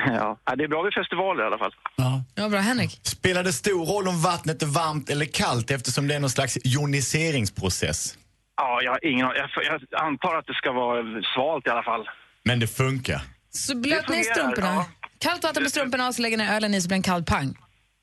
Ja, 0.06 0.38
det 0.56 0.64
är 0.64 0.68
bra 0.68 0.82
vid 0.82 0.94
festivaler 0.94 1.42
i 1.42 1.46
alla 1.46 1.58
fall. 1.58 1.74
Ja. 1.96 2.22
Ja, 2.34 2.48
bra. 2.48 2.58
Henrik? 2.60 3.00
Spelar 3.02 3.44
det 3.44 3.52
stor 3.52 3.86
roll 3.86 4.08
om 4.08 4.22
vattnet 4.22 4.62
är 4.62 4.66
varmt 4.66 5.10
eller 5.10 5.26
kallt 5.26 5.70
eftersom 5.70 6.08
det 6.08 6.14
är 6.14 6.20
någon 6.20 6.30
slags 6.30 6.58
joniseringsprocess? 6.64 8.14
Ja, 8.56 8.80
jag 8.82 8.90
har 8.90 9.04
ingen. 9.06 9.26
Jag, 9.26 9.50
jag 9.64 10.00
antar 10.00 10.36
att 10.36 10.46
det 10.46 10.54
ska 10.54 10.72
vara 10.72 11.22
svalt 11.34 11.66
i 11.66 11.70
alla 11.70 11.82
fall. 11.82 12.08
Men 12.44 12.60
det 12.60 12.66
funkar. 12.66 13.22
Så 13.50 13.76
blöt 13.76 14.08
ner 14.08 14.22
strumporna. 14.22 14.66
ja. 14.74 14.86
Kallt 15.24 15.44
vatten 15.44 15.64
på 15.64 15.70
strumporna 15.70 16.08
och 16.08 16.14
så 16.14 16.22
lägger 16.22 16.36
ner 16.38 16.52
ölen 16.56 16.74
i 16.74 16.80
så 16.80 16.88
blir 16.88 16.96
det 16.96 16.98
en 16.98 17.02
kall 17.12 17.24
pang. 17.24 17.50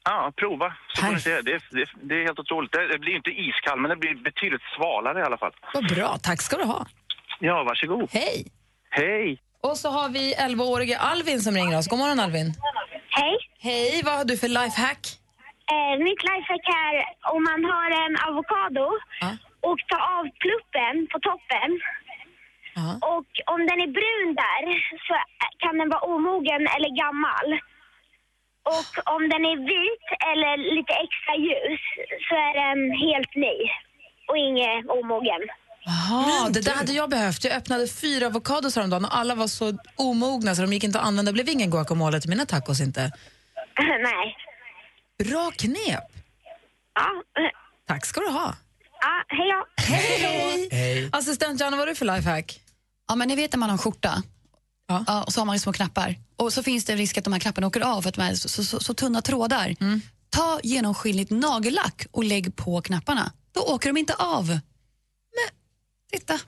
Ja, 0.09 0.31
prova. 0.36 0.74
Så 0.93 1.01
får 1.01 1.07
ni 1.07 1.13
Perfekt. 1.13 1.24
se. 1.24 1.41
Det, 1.41 1.51
är- 1.51 1.63
det, 1.75 1.81
är- 1.81 2.07
det 2.09 2.15
är 2.21 2.24
helt 2.24 2.39
otroligt. 2.39 2.71
Det, 2.71 3.00
blir 3.00 3.15
inte 3.15 3.29
iskall, 3.29 3.79
men 3.79 3.89
det 3.89 3.95
blir 3.95 4.15
betydligt 4.15 4.62
svalare 4.75 5.19
i 5.19 5.24
alla 5.24 5.38
fall. 5.38 5.51
Vad 5.74 5.88
bra. 5.95 6.17
Tack 6.24 6.41
ska 6.41 6.57
du 6.57 6.63
ha. 6.63 6.86
Ja, 7.39 7.63
varsågod. 7.63 8.09
Hej! 8.12 8.45
Hej! 8.89 9.39
Och 9.62 9.77
så 9.77 9.89
har 9.89 10.09
vi 10.09 10.36
11-årige 10.36 10.97
Alvin 11.00 11.41
som 11.41 11.55
ringer 11.55 11.77
oss. 11.77 11.88
God 11.88 12.00
morgon 12.00 12.19
Alvin. 12.19 12.53
Hej. 13.09 13.38
Hej, 13.59 14.01
vad 14.05 14.13
har 14.17 14.25
du 14.25 14.38
för 14.38 14.47
lifehack? 14.47 15.01
Eh, 15.75 15.95
mitt 16.07 16.21
lifehack 16.29 16.65
är 16.89 16.93
om 17.36 17.41
man 17.50 17.62
har 17.71 17.89
en 18.03 18.13
avokado 18.29 18.86
Ja. 19.21 19.29
och 19.69 19.79
tar 19.91 20.01
av 20.17 20.24
pluppen 20.43 20.95
på 21.12 21.17
toppen 21.29 21.69
Och 23.15 23.31
om 23.53 23.60
den 23.69 23.77
är 23.86 23.89
brun 23.98 24.27
där 24.43 24.63
så 25.07 25.13
kan 25.63 25.77
den 25.79 25.89
vara 25.93 26.03
omogen 26.13 26.62
eller 26.75 26.91
gammal. 27.03 27.48
Och 28.77 28.91
om 29.15 29.22
den 29.34 29.41
är 29.51 29.57
vit 29.74 30.07
eller 30.31 30.53
lite 30.77 30.93
extra 31.05 31.34
ljus 31.48 31.84
så 32.27 32.34
är 32.48 32.53
den 32.63 32.79
helt 33.07 33.34
ny 33.46 33.57
och 34.29 34.38
ingen 34.38 34.89
omogen. 34.89 35.41
Jaha, 35.86 36.50
det 36.50 36.62
där 36.62 36.75
hade 36.75 36.91
jag 36.93 37.10
behövt. 37.10 37.43
Jag 37.43 37.53
öppnade 37.55 37.88
fyra 37.88 38.25
avokados 38.27 38.75
häromdagen 38.75 39.05
och 39.05 39.17
alla 39.17 39.36
var 39.36 39.48
så 39.48 39.77
omogna 39.96 40.55
så 40.55 40.62
de 40.62 40.74
gick 40.74 40.84
inte 40.84 41.00
att 41.00 41.05
använda. 41.07 41.31
Det 41.31 41.34
blev 41.34 41.50
ingen 41.50 41.72
guacamole 41.72 42.22
till 42.22 42.29
mina 42.29 42.46
tacos 42.46 42.81
inte. 42.81 43.01
Nej. 44.03 44.38
Bra 45.29 45.51
knep. 45.57 46.03
Ja, 46.93 47.10
Tack 47.88 48.05
ska 48.05 48.22
du 48.22 48.29
ha. 48.29 48.55
ja 49.01 49.24
hej 49.27 49.51
då. 49.51 49.65
Hej! 49.84 50.69
Hej. 50.72 51.10
Assistent 51.12 51.60
Johanna, 51.60 51.77
vad 51.77 51.84
är 51.84 51.91
det 51.91 51.96
för 51.96 52.05
lifehack? 52.15 52.60
Ja, 53.07 53.15
men 53.15 53.27
ni 53.27 53.35
vet 53.35 53.51
när 53.51 53.59
man 53.59 53.69
har 53.69 53.73
en 53.73 53.77
skjorta 53.77 54.23
ja. 54.87 55.23
och 55.23 55.33
så 55.33 55.41
har 55.41 55.45
man 55.45 55.59
små 55.59 55.73
knappar. 55.73 56.15
Och 56.35 56.53
så 56.53 56.63
finns 56.63 56.85
det 56.85 56.93
en 56.93 56.97
risk 56.97 57.17
att 57.17 57.23
de 57.23 57.33
här 57.33 57.39
knapparna 57.39 57.67
åker 57.67 57.81
av 57.81 58.01
för 58.01 58.09
att 58.09 58.15
de 58.15 58.21
är 58.21 58.33
så, 58.33 58.49
så, 58.49 58.63
så, 58.63 58.79
så 58.79 58.93
tunna 58.93 59.21
trådar. 59.21 59.75
Ta 60.29 60.59
genomskinligt 60.63 61.31
nagellack 61.31 62.07
och 62.11 62.23
lägg 62.23 62.55
på 62.55 62.81
knapparna. 62.81 63.31
Då 63.51 63.61
åker 63.61 63.89
de 63.89 63.97
inte 63.97 64.13
av. 64.13 64.47
Men, 64.47 64.59
titta. 66.11 66.39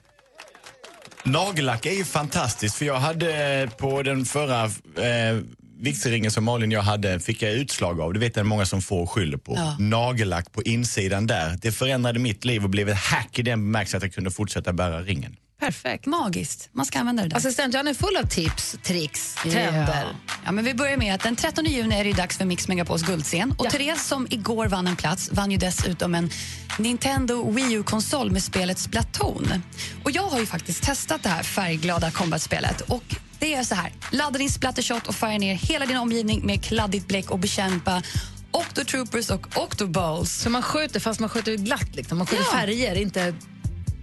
Nagellack 1.24 1.86
är 1.86 1.92
ju 1.92 2.04
fantastiskt 2.04 2.76
för 2.76 2.84
jag 2.84 3.00
hade 3.00 3.60
eh, 3.62 3.70
på 3.70 4.02
den 4.02 4.24
förra 4.24 4.64
eh, 4.64 5.40
vigselringen 5.80 6.30
som 6.30 6.44
Malin 6.44 6.70
och 6.70 6.76
jag 6.76 6.82
hade 6.82 7.20
fick 7.20 7.42
jag 7.42 7.52
utslag 7.52 8.00
av. 8.00 8.12
Det 8.12 8.18
vet 8.18 8.36
jag 8.36 8.46
många 8.46 8.66
som 8.66 8.82
får 8.82 9.06
skyller 9.06 9.38
på. 9.38 9.54
Ja. 9.56 9.76
Nagellack 9.78 10.52
på 10.52 10.62
insidan 10.62 11.26
där. 11.26 11.58
Det 11.62 11.72
förändrade 11.72 12.18
mitt 12.18 12.44
liv 12.44 12.64
och 12.64 12.70
blev 12.70 12.88
ett 12.88 12.98
hack 12.98 13.38
i 13.38 13.42
den 13.42 13.58
bemärkelsen 13.60 13.98
att 13.98 14.02
jag 14.02 14.14
kunde 14.14 14.30
fortsätta 14.30 14.72
bära 14.72 15.02
ringen. 15.02 15.36
Perfekt. 15.60 16.06
Magiskt. 16.06 16.68
Man 16.72 16.86
ska 16.86 16.98
använda 16.98 17.22
det 17.22 17.28
där. 17.28 17.36
Assistent 17.36 17.74
Johanna 17.74 17.90
är 17.90 17.94
full 17.94 18.16
av 18.16 18.26
tips, 18.26 18.76
tricks, 18.82 19.34
trender. 19.42 20.04
Ja. 20.28 20.34
Ja, 20.44 20.52
men 20.52 20.64
vi 20.64 20.74
börjar 20.74 20.96
med 20.96 21.14
att 21.14 21.20
den 21.22 21.36
13 21.36 21.64
juni 21.64 21.94
är 22.00 22.04
det 22.04 22.12
dags 22.12 22.38
för 22.38 22.44
Mix 22.44 22.68
Megapols 22.68 23.02
guldscen. 23.02 23.54
Och 23.58 23.70
Therese 23.70 24.06
som 24.06 24.26
igår 24.30 24.66
vann 24.66 24.86
en 24.86 24.96
plats 24.96 25.30
vann 25.32 25.50
ju 25.50 25.56
dessutom 25.56 26.14
en 26.14 26.30
Nintendo 26.78 27.50
Wii 27.50 27.72
U-konsol 27.72 28.30
med 28.30 28.42
spelet 28.42 28.78
Splatoon. 28.78 29.62
Och 30.04 30.10
jag 30.10 30.22
har 30.22 30.40
ju 30.40 30.46
faktiskt 30.46 30.82
testat 30.82 31.22
det 31.22 31.28
här 31.28 31.42
färgglada 31.42 32.10
combat-spelet. 32.10 32.80
Och 32.80 33.04
det 33.38 33.54
är 33.54 33.62
så 33.64 33.74
här, 33.74 33.92
ladda 34.10 34.38
din 34.38 34.50
splattershot 34.50 35.06
och 35.06 35.14
färga 35.14 35.38
ner 35.38 35.54
hela 35.54 35.86
din 35.86 35.96
omgivning 35.96 36.46
med 36.46 36.64
kladdigt 36.64 37.08
bläck 37.08 37.30
och 37.30 37.38
bekämpa 37.38 38.02
Octotroopers 38.50 39.30
och 39.30 39.46
Octoballs. 39.56 40.32
Så 40.42 40.50
man 40.50 40.62
skjuter 40.62 41.00
fast 41.00 41.20
man 41.20 41.28
skjuter 41.28 41.56
glatt, 41.56 41.94
liksom. 41.96 42.18
man 42.18 42.26
skjuter 42.26 42.44
Ja. 42.52 42.58
färger, 42.58 42.94
inte... 42.94 43.34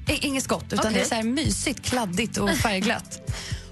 Inget 0.07 0.43
skott, 0.43 0.65
utan 0.67 0.79
Okej. 0.79 0.93
det 0.93 1.01
är 1.01 1.05
så 1.05 1.15
här 1.15 1.23
mysigt, 1.23 1.81
kladdigt 1.89 2.37
och 2.37 2.49
färgglatt. 2.49 3.19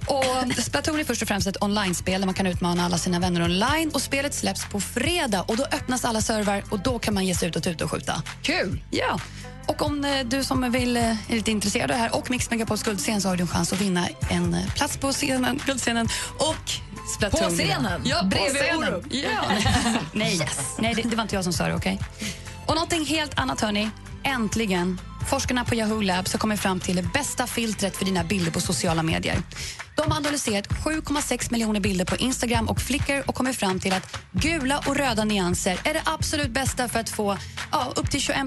Och 0.07 0.53
Splatoon 0.63 0.99
är 0.99 1.03
först 1.03 1.21
och 1.21 1.27
främst 1.27 1.47
ett 1.47 1.63
online-spel 1.63 2.21
där 2.21 2.25
man 2.25 2.33
kan 2.33 2.47
utmana 2.47 2.85
alla 2.85 2.97
sina 2.97 3.19
vänner 3.19 3.43
online. 3.43 3.91
Och 3.93 4.01
Spelet 4.01 4.33
släpps 4.33 4.65
på 4.65 4.79
fredag 4.79 5.41
och 5.41 5.57
då 5.57 5.63
öppnas 5.63 6.05
alla 6.05 6.21
servrar 6.21 6.63
och 6.69 6.79
då 6.79 6.99
kan 6.99 7.13
man 7.13 7.25
ge 7.25 7.35
sig 7.35 7.49
ut 7.49 7.55
och 7.55 7.63
tuta 7.63 7.83
och 7.83 7.91
skjuta. 7.91 8.23
Kul! 8.41 8.81
Ja. 8.91 9.19
Och 9.67 9.81
om 9.81 10.05
eh, 10.05 10.25
du 10.25 10.43
som 10.43 10.71
vill, 10.71 10.97
eh, 10.97 11.03
är 11.03 11.35
lite 11.35 11.51
intresserad 11.51 11.91
av 11.91 11.97
det 11.97 12.03
här 12.03 12.15
och 12.15 12.31
Mix 12.31 12.49
Megapols 12.49 12.83
guldscen 12.83 13.21
så 13.21 13.29
har 13.29 13.35
du 13.35 13.41
en 13.41 13.47
chans 13.47 13.73
att 13.73 13.81
vinna 13.81 14.07
en 14.29 14.53
eh, 14.53 14.73
plats 14.73 14.97
på 14.97 15.11
scenen, 15.11 15.61
guldscenen 15.65 16.07
och 16.37 16.71
Splatoon. 17.15 17.49
På 17.49 17.55
scenen? 17.55 18.01
Ja, 18.05 18.23
Bredvid. 18.23 18.61
Orup? 18.77 19.05
Ja. 19.09 19.41
Nej, 20.13 20.39
Nej 20.79 20.93
det, 20.93 21.01
det 21.01 21.15
var 21.15 21.23
inte 21.23 21.35
jag 21.35 21.43
som 21.43 21.53
sa 21.53 21.67
det, 21.67 21.75
okej? 21.75 21.99
Och 22.65 22.75
någonting 22.75 23.05
helt 23.05 23.39
annat, 23.39 23.61
hörni. 23.61 23.89
Äntligen. 24.23 24.99
Forskarna 25.25 25.65
på 25.65 25.75
Yahoo 25.75 26.01
Labs 26.01 26.31
har 26.31 26.39
kommit 26.39 26.59
fram 26.59 26.79
till 26.79 26.95
det 26.95 27.01
bästa 27.13 27.47
filtret 27.47 27.97
för 27.97 28.05
dina 28.05 28.23
bilder 28.23 28.51
på 28.51 28.59
sociala 28.59 29.03
medier. 29.03 29.37
De 29.95 30.11
har 30.11 30.17
analyserat 30.17 30.67
7,6 30.67 31.51
miljoner 31.51 31.79
bilder 31.79 32.05
på 32.05 32.15
Instagram 32.15 32.69
och 32.69 32.81
Flickr 32.81 33.23
och 33.27 33.35
kommit 33.35 33.55
fram 33.57 33.79
till 33.79 33.93
att 33.93 34.17
gula 34.31 34.77
och 34.87 34.95
röda 34.95 35.23
nyanser 35.23 35.77
är 35.83 35.93
det 35.93 36.01
absolut 36.05 36.51
bästa 36.51 36.87
för 36.87 36.99
att 36.99 37.09
få 37.09 37.37
ja, 37.71 37.93
upp 37.95 38.11
till 38.11 38.21
21 38.21 38.37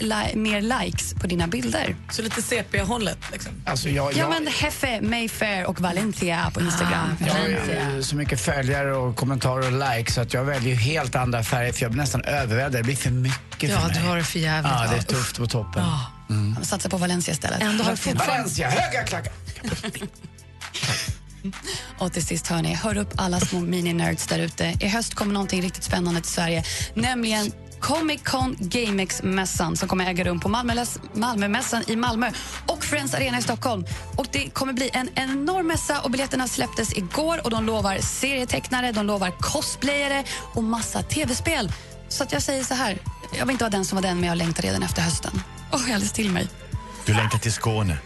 li- 0.00 0.34
mer 0.36 0.60
likes 0.84 1.14
på 1.14 1.26
dina 1.26 1.46
bilder. 1.46 1.96
Så 2.10 2.22
lite 2.22 2.42
CP-hållet 2.42 3.18
liksom. 3.32 3.52
Alltså 3.66 3.88
jag, 3.88 4.12
Ja, 4.12 4.18
jag, 4.18 4.30
men 4.30 4.46
Heffe, 4.46 5.00
Mayfair 5.00 5.66
och 5.66 5.80
Valencia 5.80 6.50
på 6.54 6.60
Instagram. 6.60 7.16
jag 7.26 7.34
har 7.34 7.48
ju 7.96 8.02
så 8.02 8.16
mycket 8.16 8.40
följare 8.40 8.94
och 8.96 9.16
kommentarer 9.16 9.66
och 9.66 9.96
likes 9.96 10.14
så 10.14 10.20
att 10.20 10.34
jag 10.34 10.44
väljer 10.44 10.74
helt 10.74 11.14
andra 11.14 11.42
färger 11.44 11.72
för 11.72 11.82
jag 11.82 11.90
blir 11.90 12.00
nästan 12.02 12.24
överväldigad. 12.24 12.72
Det 12.72 12.82
blir 12.82 12.96
för 12.96 13.10
mycket 13.10 13.70
Ja, 13.70 13.80
för 13.80 13.88
mig. 13.88 13.96
du 14.00 14.06
har 14.08 14.16
det 14.16 14.24
för 14.24 14.38
jävligt. 14.38 14.72
Ja, 14.72 14.80
det 14.90 14.94
är 14.94 14.96
Ja, 14.96 15.02
tufft 15.02 15.36
på 15.38 15.46
toppen. 15.46 15.82
Jag 16.58 16.66
satsar 16.66 16.90
på 16.90 16.96
Valencia 16.96 17.32
istället. 17.34 17.62
Ändå 17.62 17.84
har. 17.84 18.14
Valencia, 18.14 18.70
höga 18.70 19.02
klackar! 19.04 19.32
Och 21.98 22.12
till 22.12 22.26
sist, 22.26 22.46
hörni, 22.46 22.74
hör 22.74 22.96
upp 22.96 23.12
alla 23.16 23.40
små 23.40 23.60
mini-nerds 23.60 24.26
där 24.26 24.38
ute. 24.38 24.74
I 24.80 24.88
höst 24.88 25.14
kommer 25.14 25.32
någonting 25.32 25.62
riktigt 25.62 25.84
spännande 25.84 26.20
till 26.20 26.30
Sverige, 26.30 26.64
nämligen 26.94 27.52
Comic 27.80 28.20
Con 28.24 28.56
GameX-mässan 28.60 29.76
som 29.76 29.88
kommer 29.88 30.10
äga 30.10 30.24
rum 30.24 30.40
på 30.40 30.48
Malmömässan 31.14 31.82
i 31.86 31.96
Malmö 31.96 32.30
och 32.66 32.84
Friends 32.84 33.14
Arena 33.14 33.38
i 33.38 33.42
Stockholm. 33.42 33.84
Och 34.16 34.26
Det 34.32 34.50
kommer 34.50 34.72
bli 34.72 34.90
en 34.92 35.08
enorm 35.14 35.66
mässa 35.66 36.00
och 36.00 36.10
biljetterna 36.10 36.48
släpptes 36.48 36.96
igår 36.96 37.40
och 37.44 37.50
de 37.50 37.66
lovar 37.66 37.98
serietecknare, 37.98 38.92
de 38.92 39.06
lovar 39.06 39.30
cosplayare 39.40 40.24
och 40.54 40.64
massa 40.64 41.02
tv-spel. 41.02 41.72
Så 42.08 42.22
att 42.22 42.32
jag 42.32 42.42
säger 42.42 42.64
så 42.64 42.74
här, 42.74 42.98
jag 43.38 43.46
vill 43.46 43.52
inte 43.52 43.64
vara 43.64 43.70
den 43.70 43.84
som 43.84 43.96
var 43.96 44.02
den 44.02 44.20
men 44.20 44.28
jag 44.28 44.38
längtar 44.38 44.62
redan 44.62 44.82
efter 44.82 45.02
hösten. 45.02 45.42
Åh, 45.72 45.80
jag 45.80 45.94
alldeles 45.94 46.12
till 46.12 46.30
mig. 46.30 46.48
Du 47.06 47.14
längtar 47.14 47.38
till 47.38 47.52
Skåne. 47.52 47.98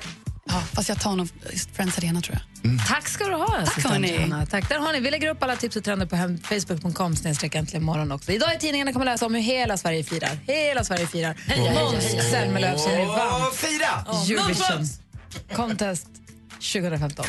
Ja, 0.48 0.62
fast 0.72 0.88
jag 0.88 1.00
tar 1.00 1.16
nog 1.16 1.28
Friends 1.72 1.98
Arena 1.98 2.20
tror 2.20 2.38
jag. 2.62 2.86
Tack 2.88 3.08
ska 3.08 3.24
du 3.24 3.34
ha, 3.34 3.56
assistent 3.56 3.86
hörni. 3.86 4.46
Tack. 4.50 4.68
Där 4.68 4.78
har 4.78 4.92
ni. 4.92 5.00
Vi 5.00 5.10
lägger 5.10 5.28
upp 5.30 5.42
alla 5.42 5.56
tips 5.56 5.76
och 5.76 5.84
trender 5.84 6.06
på 6.06 6.16
hem- 6.16 6.38
facebook.com 6.38 7.14
morgon 7.80 8.12
också. 8.12 8.32
Idag 8.32 8.54
i 8.54 8.58
tidningarna 8.58 8.92
kommer 8.92 9.04
läsa 9.06 9.26
om 9.26 9.34
hur 9.34 9.42
hela 9.42 9.76
Sverige 9.76 10.04
firar. 10.04 10.38
Hela 10.46 10.84
Sverige 10.84 11.06
firar. 11.06 11.34
Måns 11.74 12.30
Zelmerlöw 12.30 12.78
som 12.78 12.92
ju 12.92 13.06
vann 13.06 13.52
Fira! 13.54 14.04
Eurovision 14.28 14.86
Contest 15.54 16.06
2015. 16.72 17.24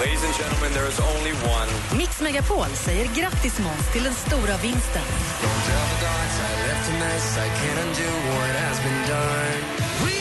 Ladies 0.00 0.24
and 0.24 0.34
gentlemen, 0.34 0.72
there 0.74 0.88
is 0.88 0.98
only 1.00 1.32
one. 1.32 1.68
Mix 1.98 2.20
Megapol 2.20 2.66
säger 2.74 3.06
grattis 3.14 3.58
Måns 3.58 3.92
till 3.92 4.02
den 4.02 4.14
stora 4.14 4.56
vinsten. 4.56 5.02
Don't 7.12 7.20
I 7.20 7.48
can't 7.60 7.78
undo 7.84 8.10
what 8.28 8.54
has 8.64 8.78
been 8.80 9.00
done. 9.08 9.62
We 10.04 10.12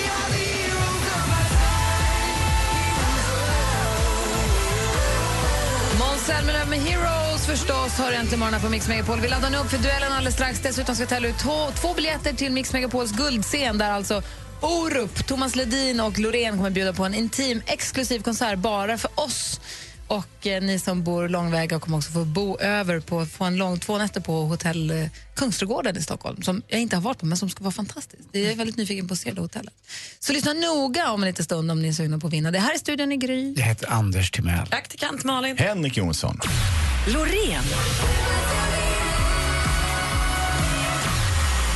Måns 6.00 6.22
Zelmerlöw 6.26 6.70
med 6.70 6.80
Heroes 6.80 7.46
förstås 7.46 7.98
har 7.98 8.12
äntligen 8.12 8.40
morgonen 8.40 8.62
på 8.62 8.70
Mix 8.70 8.88
Megapol. 8.88 9.20
Vi 9.20 9.28
laddar 9.28 9.50
nu 9.50 9.58
upp 9.58 9.70
för 9.70 9.78
duellen 9.78 10.12
alldeles 10.12 10.34
strax. 10.34 10.60
Dessutom 10.60 10.96
ska 10.96 11.04
vi 11.04 11.10
tävla 11.10 11.28
ut 11.28 11.38
två, 11.40 11.72
två 11.82 11.94
biljetter 11.94 12.34
till 12.34 12.52
Mix 12.52 12.74
Megapols 12.74 13.12
guldscen 13.12 13.78
där 13.78 13.92
alltså 13.92 14.24
Orup, 14.62 15.28
Thomas 15.28 15.56
Ledin 15.56 16.00
och 16.00 16.20
Loreen 16.20 16.58
kommer 16.58 16.70
bjuda 16.70 16.94
på 16.94 17.06
en 17.06 17.14
intim, 17.14 17.62
exklusiv 17.66 18.22
konsert 18.24 18.58
bara 18.58 18.98
för 18.98 19.12
oss. 19.16 19.60
Och 20.12 20.48
eh, 20.48 20.62
ni 20.62 20.80
som 20.80 21.04
bor 21.04 21.30
långväga 21.30 21.80
kommer 21.80 21.98
också 21.98 22.12
få 22.12 22.26
bo 22.26 22.60
över 22.60 23.00
på, 23.00 23.26
få 23.26 23.44
en 23.44 23.58
lång, 23.58 23.80
två 23.80 23.98
nätter 23.98 24.22
på 24.22 24.34
hotell 24.34 24.92
eh, 24.92 25.08
Kungsträdgården 25.36 25.98
i 25.98 26.02
Stockholm 26.02 26.42
som 26.42 26.62
jag 26.68 26.82
inte 26.82 26.96
har 26.96 27.02
varit 27.02 27.20
på 27.20 27.26
men 27.26 27.38
som 27.38 27.50
ska 27.50 27.64
vara 27.64 27.72
fantastiskt. 27.72 28.24
Jag 28.32 28.44
är 28.44 28.56
väldigt 28.56 28.78
nyfiken 28.78 29.08
på 29.08 29.14
att 29.14 29.20
se 29.20 29.32
det 29.32 29.42
hotellet. 29.42 29.74
Så 30.20 30.34
lyssna 30.34 30.54
noga 30.54 31.12
om 31.12 31.24
en 31.24 31.28
liten 31.28 31.46
stund 31.46 31.72
om 31.72 31.82
ni 31.82 31.88
är 31.88 31.94
sugna 31.94 32.20
på 32.20 32.28
att 32.28 32.34
vinna. 32.34 32.52
Det 32.52 32.60
här 32.60 32.74
är 32.74 32.78
studion 32.78 33.12
i 33.12 33.18
Gry. 33.18 33.54
Jag 33.58 33.66
heter 33.66 33.92
Anders 33.92 34.32
Timell. 34.32 34.68
Praktikant 34.68 35.24
Malin. 35.24 35.58
Henrik 35.58 35.98
Jonsson. 35.98 36.40
Loreen. 37.08 37.64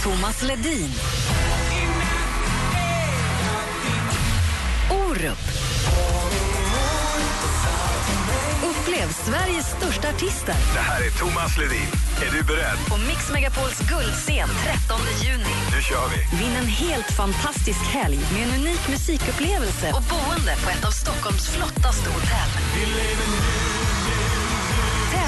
Thomas 0.03 0.43
Ledin. 0.43 0.91
Orup. 4.91 5.74
Upplev 8.95 9.13
Sveriges 9.13 9.65
största 9.65 10.09
artister 10.09 10.55
Det 10.73 10.79
här 10.79 11.01
är 11.01 11.11
Thomas 11.11 11.57
Ledin. 11.57 11.87
Är 12.21 12.31
du 12.31 12.43
beredd? 12.43 12.79
på 12.89 12.97
Mix 12.97 13.31
Megapols 13.31 13.79
guldscen 13.79 14.49
13 14.63 14.99
juni. 15.23 15.55
Nu 15.75 15.81
kör 15.81 16.07
vi. 16.07 16.37
Vinn 16.37 16.55
en 16.55 16.67
helt 16.67 17.11
fantastisk 17.11 17.81
helg 17.85 18.19
med 18.33 18.43
en 18.47 18.61
unik 18.61 18.87
musikupplevelse 18.89 19.87
och 19.97 20.03
boende 20.11 20.55
på 20.63 20.69
ett 20.69 20.85
av 20.85 20.91
Stockholms 20.91 21.49
flottaste 21.49 22.09
hotell. 22.09 22.51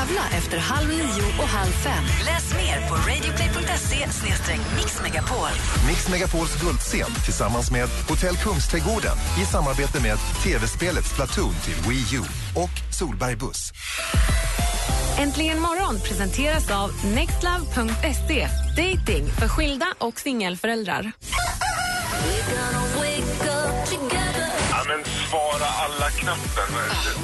Tävla 0.07 0.21
efter 0.37 0.57
halv 0.57 0.87
nio 0.87 1.27
och 1.39 1.47
halv 1.47 1.71
fem. 1.71 2.03
Läs 2.25 2.53
mer 2.53 2.89
på 2.89 2.95
radioplay.se 2.95 4.07
mixmegapol. 4.75 5.49
Mix 5.87 6.09
Megapols 6.09 6.61
guldscen 6.61 7.11
tillsammans 7.25 7.71
med 7.71 7.89
Hotell 8.09 8.37
Kungsträdgården 8.37 9.17
i 9.41 9.45
samarbete 9.45 10.01
med 10.01 10.17
tv-spelet 10.43 11.05
Splatoon 11.05 11.53
till 11.63 11.89
Wii 11.89 12.15
U 12.15 12.21
och 12.55 12.95
Solberg 12.99 13.35
Buss. 13.35 13.71
Äntligen 15.19 15.59
morgon 15.61 15.99
presenteras 15.99 16.71
av 16.71 16.91
nextlove.se. 17.15 18.47
Dating 18.77 19.27
för 19.27 19.47
skilda 19.47 19.87
och 19.97 20.19
singelföräldrar. 20.19 21.11
knappen, 26.27 26.74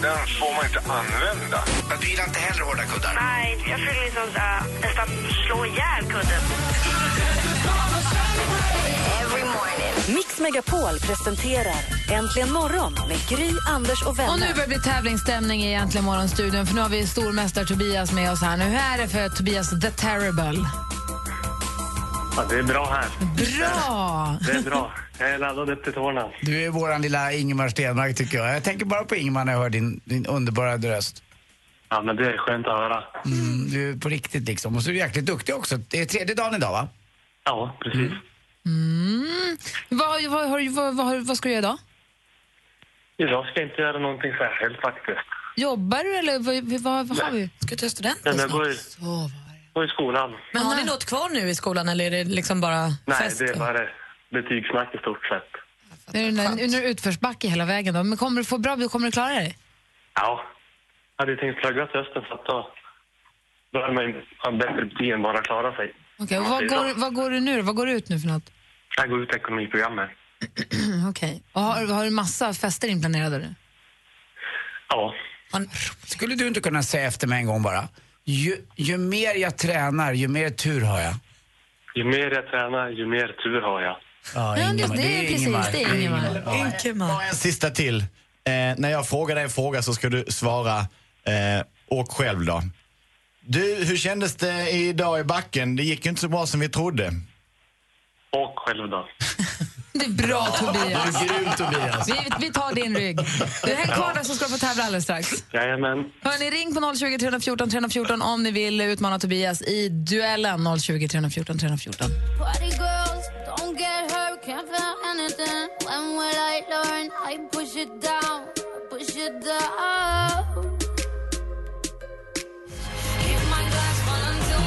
den 0.02 0.28
får 0.40 0.54
man 0.56 0.66
inte 0.66 0.80
använda. 0.80 1.64
Men 1.90 1.98
du 2.02 2.10
gillar 2.10 2.28
inte 2.28 2.40
heller 2.40 2.64
hårda 2.64 2.84
kuddar? 2.84 3.14
Nej, 3.16 3.66
jag 3.70 3.78
vill 3.78 3.98
liksom 4.06 4.24
uh, 4.24 4.82
nästan 4.82 5.08
slå 5.46 5.66
ihjäl 5.66 6.04
kudden. 6.14 6.42
Mix 10.08 10.40
Megapol 10.40 11.00
presenterar 11.00 11.76
Äntligen 12.12 12.52
morgon 12.54 12.94
med 13.08 13.18
Gry, 13.30 13.52
Anders 13.70 14.04
och 14.04 14.20
vänner. 14.20 14.34
Och 14.34 14.40
nu 14.40 14.46
börjar 14.54 14.68
det 14.68 14.68
bli 14.68 14.80
tävlingsstämning 14.80 15.64
i 15.64 15.74
Äntligen 15.74 16.06
morgon-studion 16.06 16.66
för 16.66 16.76
nu 16.76 16.82
har 16.82 16.90
vi 16.90 17.08
stormästare 17.08 17.66
Tobias 17.66 18.12
med 18.12 18.32
oss 18.32 18.42
här. 18.42 18.58
Nu 18.58 18.64
Hur 18.64 18.80
är 18.80 18.98
det 18.98 19.08
för 19.08 19.30
Tobias 19.30 19.70
the 19.70 19.92
Terrible? 19.92 20.60
Ja, 22.38 22.46
det 22.50 22.60
är 22.60 22.64
bra 22.64 22.86
här. 22.86 23.06
Bra! 23.60 24.38
Det 24.46 24.52
är 24.52 24.62
bra. 24.64 24.92
Jag 25.20 25.30
är 25.30 25.38
laddad 25.38 25.70
upp 25.70 25.84
till 25.84 25.94
tårna. 25.94 26.30
Du 26.42 26.64
är 26.66 26.70
våran 26.70 27.02
lilla 27.02 27.34
Ingemar 27.34 27.70
Stenmark 27.70 28.16
tycker 28.16 28.38
jag. 28.38 28.56
Jag 28.56 28.64
tänker 28.64 28.86
bara 28.86 29.04
på 29.04 29.16
Ingemar 29.16 29.46
när 29.46 29.54
jag 29.54 29.60
hör 29.60 29.70
din, 29.70 30.02
din 30.06 30.26
underbara 30.26 30.78
röst. 30.78 31.24
Ja, 31.90 32.02
men 32.02 32.16
det 32.16 32.26
är 32.34 32.38
skönt 32.38 32.68
att 32.68 32.74
höra. 32.80 33.04
Mm, 33.26 33.70
du 33.70 33.90
är 33.90 33.98
på 33.98 34.10
riktigt 34.10 34.44
liksom. 34.48 34.76
Och 34.76 34.84
så 34.84 34.90
är 34.90 34.94
du 34.94 35.00
jäkligt 35.00 35.26
duktig 35.26 35.56
också. 35.56 35.78
Det 35.78 36.02
är 36.02 36.06
tredje 36.06 36.36
dagen 36.36 36.56
idag 36.56 36.72
va? 36.72 36.88
Ja, 37.44 37.78
precis. 37.84 38.12
Mm. 38.66 39.58
Vad, 39.90 40.24
vad, 40.30 40.50
vad, 40.50 40.96
vad, 40.96 41.06
har- 41.06 41.28
vad 41.28 41.38
ska 41.38 41.50
du 41.50 41.54
göra 41.56 41.60
idag? 41.60 41.78
Idag 43.18 43.46
ska 43.48 43.60
jag 43.60 43.70
inte 43.70 43.82
göra 43.82 44.00
någonting 44.00 44.32
särskilt 44.38 44.82
faktiskt. 44.82 45.20
Jobbar 45.56 46.04
du 46.04 46.16
eller 46.16 46.40
vad, 46.40 46.82
vad, 46.82 47.08
vad 47.08 47.18
har 47.20 47.32
vi? 47.32 47.50
Ska 47.60 47.70
du 47.70 47.76
ta 47.76 47.90
studenten 47.90 48.38
jag 48.40 48.50
går 48.50 48.66
går 49.74 49.86
i 49.86 49.88
skolan. 49.88 50.36
Men 50.54 50.62
har 50.64 50.76
ni 50.76 50.84
något 50.84 51.06
kvar 51.06 51.30
nu 51.30 51.40
i 51.50 51.56
skolan 51.56 51.90
eller 51.90 52.06
är 52.06 52.12
det 52.12 52.24
liksom 52.24 52.62
bara 52.62 52.82
Nej, 53.06 53.18
fest? 53.18 53.40
det 53.40 53.50
är 53.50 53.60
bara 53.60 53.88
betygssnack 54.32 54.96
i 54.96 54.98
stort 54.98 55.26
sett. 55.26 55.50
Är 56.16 56.32
du 56.32 56.42
en- 56.42 56.60
under 56.60 56.82
utförsbacke 56.82 57.48
hela 57.48 57.66
vägen 57.66 57.94
då? 57.94 58.04
Men 58.04 58.18
kommer 58.18 58.42
du 58.42 58.46
få 58.46 58.58
bra, 58.58 58.78
kommer 58.90 59.06
du 59.08 59.12
klara 59.12 59.30
dig? 59.34 59.58
Ja. 60.16 60.46
Jag 61.18 61.26
hade 61.26 61.38
tänkt 61.38 61.62
plugga 61.62 61.88
till 61.88 62.00
hösten 62.00 62.24
så 62.28 62.34
att 62.34 62.46
då 62.46 62.74
bör 63.74 63.94
man 63.94 64.04
ju 64.04 64.22
ha 64.38 64.52
bättre 64.52 64.86
betyg 64.86 65.10
än 65.10 65.22
bara 65.22 65.42
klara 65.42 65.76
sig. 65.76 65.94
Okej, 66.20 66.40
och 66.40 66.46
vad, 66.46 66.70
går, 66.70 67.00
vad 67.00 67.14
går 67.16 67.30
du 67.30 67.40
nu? 67.40 67.62
Vad 67.62 67.76
går 67.76 67.86
du 67.86 67.92
ut 67.92 68.10
nu 68.10 68.20
för 68.20 68.28
något? 68.28 68.52
Jag 68.98 69.10
går 69.10 69.24
ut 69.24 69.36
ekonomiprogrammet. 69.36 70.10
Okej. 71.10 71.44
Och 71.54 71.62
har, 71.62 71.88
har 71.94 72.04
du 72.04 72.10
massa 72.10 72.54
fester 72.54 72.88
inplanerade 72.88 73.38
nu? 73.38 73.56
Ja. 74.90 75.14
Skulle 76.06 76.36
du 76.36 76.48
inte 76.48 76.60
kunna 76.62 76.84
säga 76.84 77.08
efter 77.08 77.28
mig 77.28 77.40
en 77.40 77.46
gång 77.48 77.62
bara? 77.64 77.88
Ju, 78.26 78.58
ju 78.76 78.98
mer 78.98 79.36
jag 79.36 79.58
tränar, 79.58 80.14
ju 80.14 80.28
mer 80.28 80.50
tur 80.50 80.82
har 80.82 81.00
jag. 81.02 81.14
Ju 81.96 82.04
mer 82.04 82.32
jag 82.36 82.48
tränar, 82.48 82.90
ju 82.90 83.06
mer 83.06 83.28
tur 83.44 83.62
har 83.62 83.82
jag. 83.82 83.98
Ja, 84.36 84.58
Ja, 84.58 84.68
det- 84.74 84.96
det 84.96 85.04
är 85.04 85.28
precis, 85.28 85.72
det 85.72 85.84
är 85.84 85.96
Ingemar. 86.82 87.24
En 87.30 87.36
sista 87.36 87.70
till. 87.70 88.00
Eh, 88.00 88.06
när 88.78 88.90
jag 88.90 89.08
frågar 89.10 89.36
dig 89.36 89.44
en 89.44 89.50
fråga 89.50 89.82
så 89.82 89.94
ska 89.94 90.10
du 90.10 90.26
svara 90.28 90.78
eh, 90.80 91.66
och 91.90 92.12
själv 92.12 92.46
då. 92.46 92.62
Du, 93.46 93.76
hur 93.86 93.98
kändes 93.98 94.36
det 94.36 94.70
idag 94.72 95.20
i 95.20 95.24
backen? 95.24 95.76
Det 95.76 95.84
gick 95.84 96.06
ju 96.06 96.10
inte 96.10 96.22
så 96.22 96.28
bra 96.30 96.46
som 96.46 96.60
vi 96.60 96.70
trodde. 96.70 97.08
Och 98.32 98.60
själv 98.60 98.90
då? 98.90 99.08
Det 100.00 100.06
är 100.06 100.28
bra 100.28 100.46
Tobias. 100.46 101.20
Du 101.20 101.26
är 101.26 101.40
grym 101.40 101.50
Tobias. 101.58 102.10
Vi, 102.10 102.46
vi 102.46 102.54
tar 102.54 102.76
din 102.76 102.96
rygg. 102.96 103.18
Du 103.64 103.74
häng 103.74 103.88
kvar 103.88 104.14
där 104.14 104.24
så 104.24 104.34
ska 104.34 104.46
du 104.46 104.52
få 104.52 104.58
tävla 104.58 104.84
alldeles 104.84 105.04
strax. 105.04 105.44
Jajamän. 105.52 105.98
Hörni, 106.22 106.50
ring 106.50 106.76
på 106.76 106.96
020 106.96 107.18
314 107.18 107.70
314 107.70 108.22
om 108.22 108.44
ni 108.44 108.52
vill 108.52 108.82
utmana 108.82 109.20
Tobias 109.20 109.62
i 109.62 109.90
duellen 109.90 110.80
020 110.80 111.08
314 111.08 111.58
314. 111.58 112.08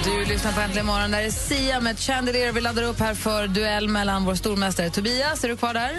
Du 0.06 0.25
lyssnar 0.25 0.52
på 0.52 0.60
Äntligen 0.60 0.86
morgon. 0.86 1.10
Där 1.10 1.20
är 1.22 1.30
Sia 1.30 1.80
med 1.80 1.98
Chandelier. 1.98 2.52
Vi 2.52 2.60
laddar 2.60 2.82
upp 2.82 3.00
här 3.00 3.14
för 3.14 3.47
duell 3.47 3.88
mellan 3.88 4.25
vår 4.25 4.34
stormästare 4.34 4.90
Tobias. 4.90 5.45
Är 5.45 5.49
du 5.49 5.56
kvar 5.56 5.75
där? 5.75 5.90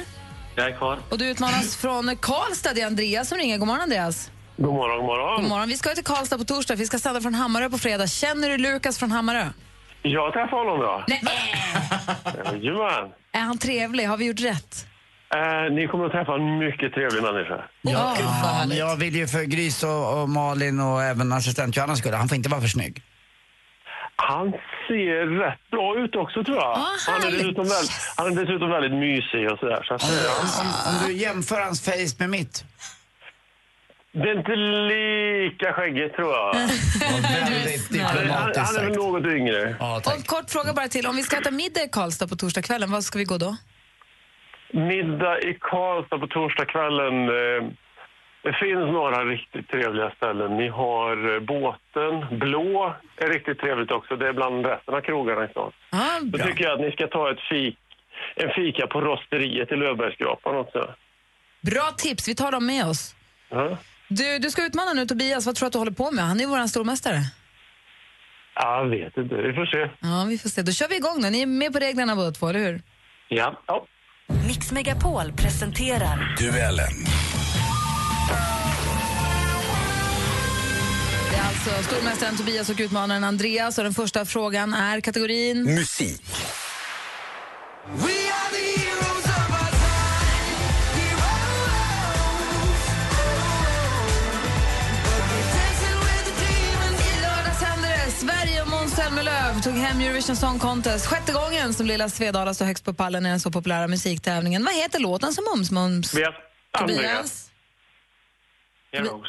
Jag 0.56 0.66
är 0.66 0.78
kvar. 0.78 1.00
Och 1.10 1.18
du 1.18 1.26
utmanas 1.30 1.76
från 1.82 2.16
Karlstad. 2.18 2.74
Det 2.74 2.82
är 2.82 2.86
Andreas 2.88 3.30
som 3.30 3.38
ringer. 3.38 3.58
God 3.58 3.68
morgon, 3.68 3.82
Andreas. 3.84 4.32
God 4.58 4.74
morgon, 4.74 4.98
god 4.98 5.06
morgon. 5.06 5.42
God 5.42 5.50
morgon. 5.50 5.68
Vi 5.70 5.78
ska 5.78 5.90
till 5.90 6.04
Karlstad 6.04 6.38
på 6.38 6.44
torsdag. 6.44 6.76
Vi 6.76 6.86
ska 6.86 7.00
stanna 7.00 7.22
från 7.22 7.34
Hammarö 7.34 7.70
på 7.70 7.78
fredag. 7.78 8.08
Känner 8.08 8.50
du 8.50 8.58
Lukas 8.58 8.98
från 8.98 9.12
Hammarö? 9.12 9.46
Jag 10.02 10.34
träffade 10.34 10.62
honom 10.62 10.80
då. 10.80 11.04
Nej. 11.08 11.22
Jajamän. 12.62 13.12
Är 13.34 13.40
han 13.42 13.58
trevlig? 13.58 14.06
Har 14.06 14.18
vi 14.18 14.26
gjort 14.26 14.40
rätt? 14.42 14.86
Eh, 15.36 15.74
ni 15.76 15.88
kommer 15.88 16.06
att 16.06 16.12
träffa 16.12 16.34
en 16.36 16.58
mycket 16.58 16.94
trevlig 16.94 17.24
människa. 17.24 17.64
Ja, 17.82 18.16
jag 18.70 18.96
vill 18.96 19.16
ju 19.16 19.28
för 19.28 19.44
Grys 19.44 19.84
och, 19.84 20.22
och 20.22 20.30
Malin 20.30 20.80
och 20.80 21.04
även 21.04 21.32
assistent 21.32 21.76
Johannas 21.76 22.00
skull, 22.00 22.14
han 22.14 22.28
får 22.30 22.36
inte 22.36 22.50
vara 22.50 22.62
för 22.62 22.68
snygg. 22.68 23.04
Han 24.20 24.52
ser 24.88 25.40
rätt 25.40 25.70
bra 25.72 25.98
ut 25.98 26.16
också 26.16 26.44
tror 26.44 26.58
jag. 26.58 26.76
han, 27.08 27.24
är 27.24 27.32
dessutom 27.32 27.64
väl, 27.64 27.86
han 28.18 28.28
är 28.28 28.46
dessutom 28.46 28.70
väldigt 28.70 28.94
mysig 28.94 29.52
och 29.52 29.60
sådär. 29.60 29.84
Så 29.84 29.94
att, 29.94 30.04
ja. 30.04 30.62
om, 30.62 30.68
om 30.90 31.08
du 31.08 31.14
jämför 31.14 31.62
hans 31.62 31.86
face 31.86 32.16
med 32.20 32.30
mitt. 32.30 32.66
Det 34.12 34.30
är 34.30 34.38
inte 34.38 34.56
lika 34.96 35.74
skäggigt 35.74 36.16
tror 36.16 36.34
jag. 36.34 36.54
väldigt 36.56 38.02
han, 38.02 38.16
diplomatiskt 38.16 38.76
han 38.76 38.76
är 38.76 38.90
väl 38.90 38.98
något 38.98 39.26
yngre. 39.26 39.76
Och 39.80 40.26
kort 40.26 40.50
fråga 40.50 40.74
bara 40.74 40.88
till. 40.88 41.08
Om 41.08 41.16
vi 41.16 41.24
ska 41.24 41.38
äta 41.38 41.52
middag 41.52 41.84
i 41.84 41.90
Karlstad 41.92 42.28
på 42.28 42.36
torsdagskvällen, 42.36 42.92
vad 42.92 43.04
ska 43.04 43.20
vi 43.20 43.26
gå 43.26 43.38
då? 43.38 43.58
Middag 44.74 45.40
i 45.40 45.58
Karlstad 45.62 46.20
på 46.20 46.28
torsdagskvällen. 46.28 47.16
Eh, 47.30 47.72
det 48.48 48.54
finns 48.54 48.86
några 49.00 49.20
riktigt 49.26 49.68
trevliga 49.70 50.10
ställen. 50.18 50.58
Ni 50.58 50.68
har 50.82 51.34
eh, 51.34 51.40
båten. 51.54 52.14
Blå 52.40 52.96
är 53.24 53.30
riktigt 53.30 53.60
trevligt 53.60 53.92
också. 53.92 54.16
Det 54.16 54.28
är 54.28 54.34
bland 54.34 54.66
resten 54.66 54.94
av 54.94 55.02
krogarna 55.02 55.46
i 55.46 55.48
stan. 55.48 55.72
Ah, 55.90 56.20
Då 56.22 56.38
tycker 56.38 56.64
jag 56.64 56.74
att 56.74 56.80
ni 56.86 56.92
ska 56.92 57.08
ta 57.08 57.32
ett 57.32 57.40
fik, 57.50 57.78
en 58.36 58.50
fika 58.56 58.88
på 58.88 59.02
rosteriet 59.02 59.72
i 59.72 59.76
Löfbergskrapan 59.76 60.56
också. 60.56 60.94
Bra 61.62 61.88
tips, 61.98 62.28
vi 62.28 62.36
tar 62.36 62.52
dem 62.52 62.66
med 62.66 62.86
oss. 62.86 63.16
Ja. 63.50 63.78
Du, 64.08 64.40
du 64.40 64.50
ska 64.50 64.66
utmana 64.66 64.94
nu 64.94 65.06
Tobias. 65.06 65.46
Vad 65.46 65.56
tror 65.56 65.66
du 65.66 65.68
att 65.68 65.74
du 65.74 65.80
håller 65.80 65.92
på 66.04 66.12
med? 66.12 66.26
Han 66.26 66.38
är 66.38 66.42
ju 66.42 66.50
vår 66.50 66.68
stormästare. 66.68 67.20
Jag 68.56 68.86
vet 68.86 69.18
inte, 69.18 69.36
vi 69.36 69.54
får 69.54 69.66
se. 69.66 69.90
Ja, 70.00 70.26
vi 70.30 70.38
får 70.38 70.50
se. 70.50 70.62
Då 70.62 70.72
kör 70.72 70.88
vi 70.88 70.96
igång 70.96 71.22
då. 71.22 71.30
Ni 71.30 71.42
är 71.42 71.46
med 71.46 71.74
på 71.74 71.80
reglerna 71.80 72.16
båda 72.16 72.32
två, 72.32 72.48
eller 72.50 72.60
hur? 72.60 72.82
Ja. 73.28 73.62
ja. 73.68 73.86
Mix 74.48 74.72
Megapol 74.72 75.32
presenterar 75.38 76.36
Duellen. 76.40 76.94
Det 81.30 81.36
är 81.38 81.48
alltså 81.48 81.84
stormästaren 81.84 82.38
Tobias 82.38 82.70
och 82.70 82.80
utmanaren 82.80 83.24
Andreas. 83.24 83.78
Och 83.78 83.84
den 83.84 83.94
första 83.94 84.26
frågan 84.26 84.74
är 84.74 85.02
kategorin... 85.02 85.64
Musik. 85.64 86.22
Zelmerlöw 98.98 99.62
tog 99.64 99.74
hem 99.74 100.02
Eurovision 100.02 100.36
Song 100.36 100.60
Contest. 100.60 101.06
Sjätte 101.06 101.34
gången 101.34 101.74
som 101.74 101.86
lilla 101.86 102.10
Svedala 102.10 102.54
står 102.54 102.66
högst 102.66 102.86
på 102.86 102.94
pallen 102.94 103.26
i 103.26 103.30
den 103.30 103.40
så 103.40 103.52
populära 103.52 103.88
musiktävlingen. 103.88 104.66
Vad 104.66 104.76
heter 104.76 105.00
låten 105.00 105.34
som 105.34 105.44
Mums 105.44 105.72
Mums? 105.72 106.12
Tobias. 106.12 106.34
Tobias. 106.80 107.00
Andreas. 107.00 107.47
Heroes. 109.04 109.28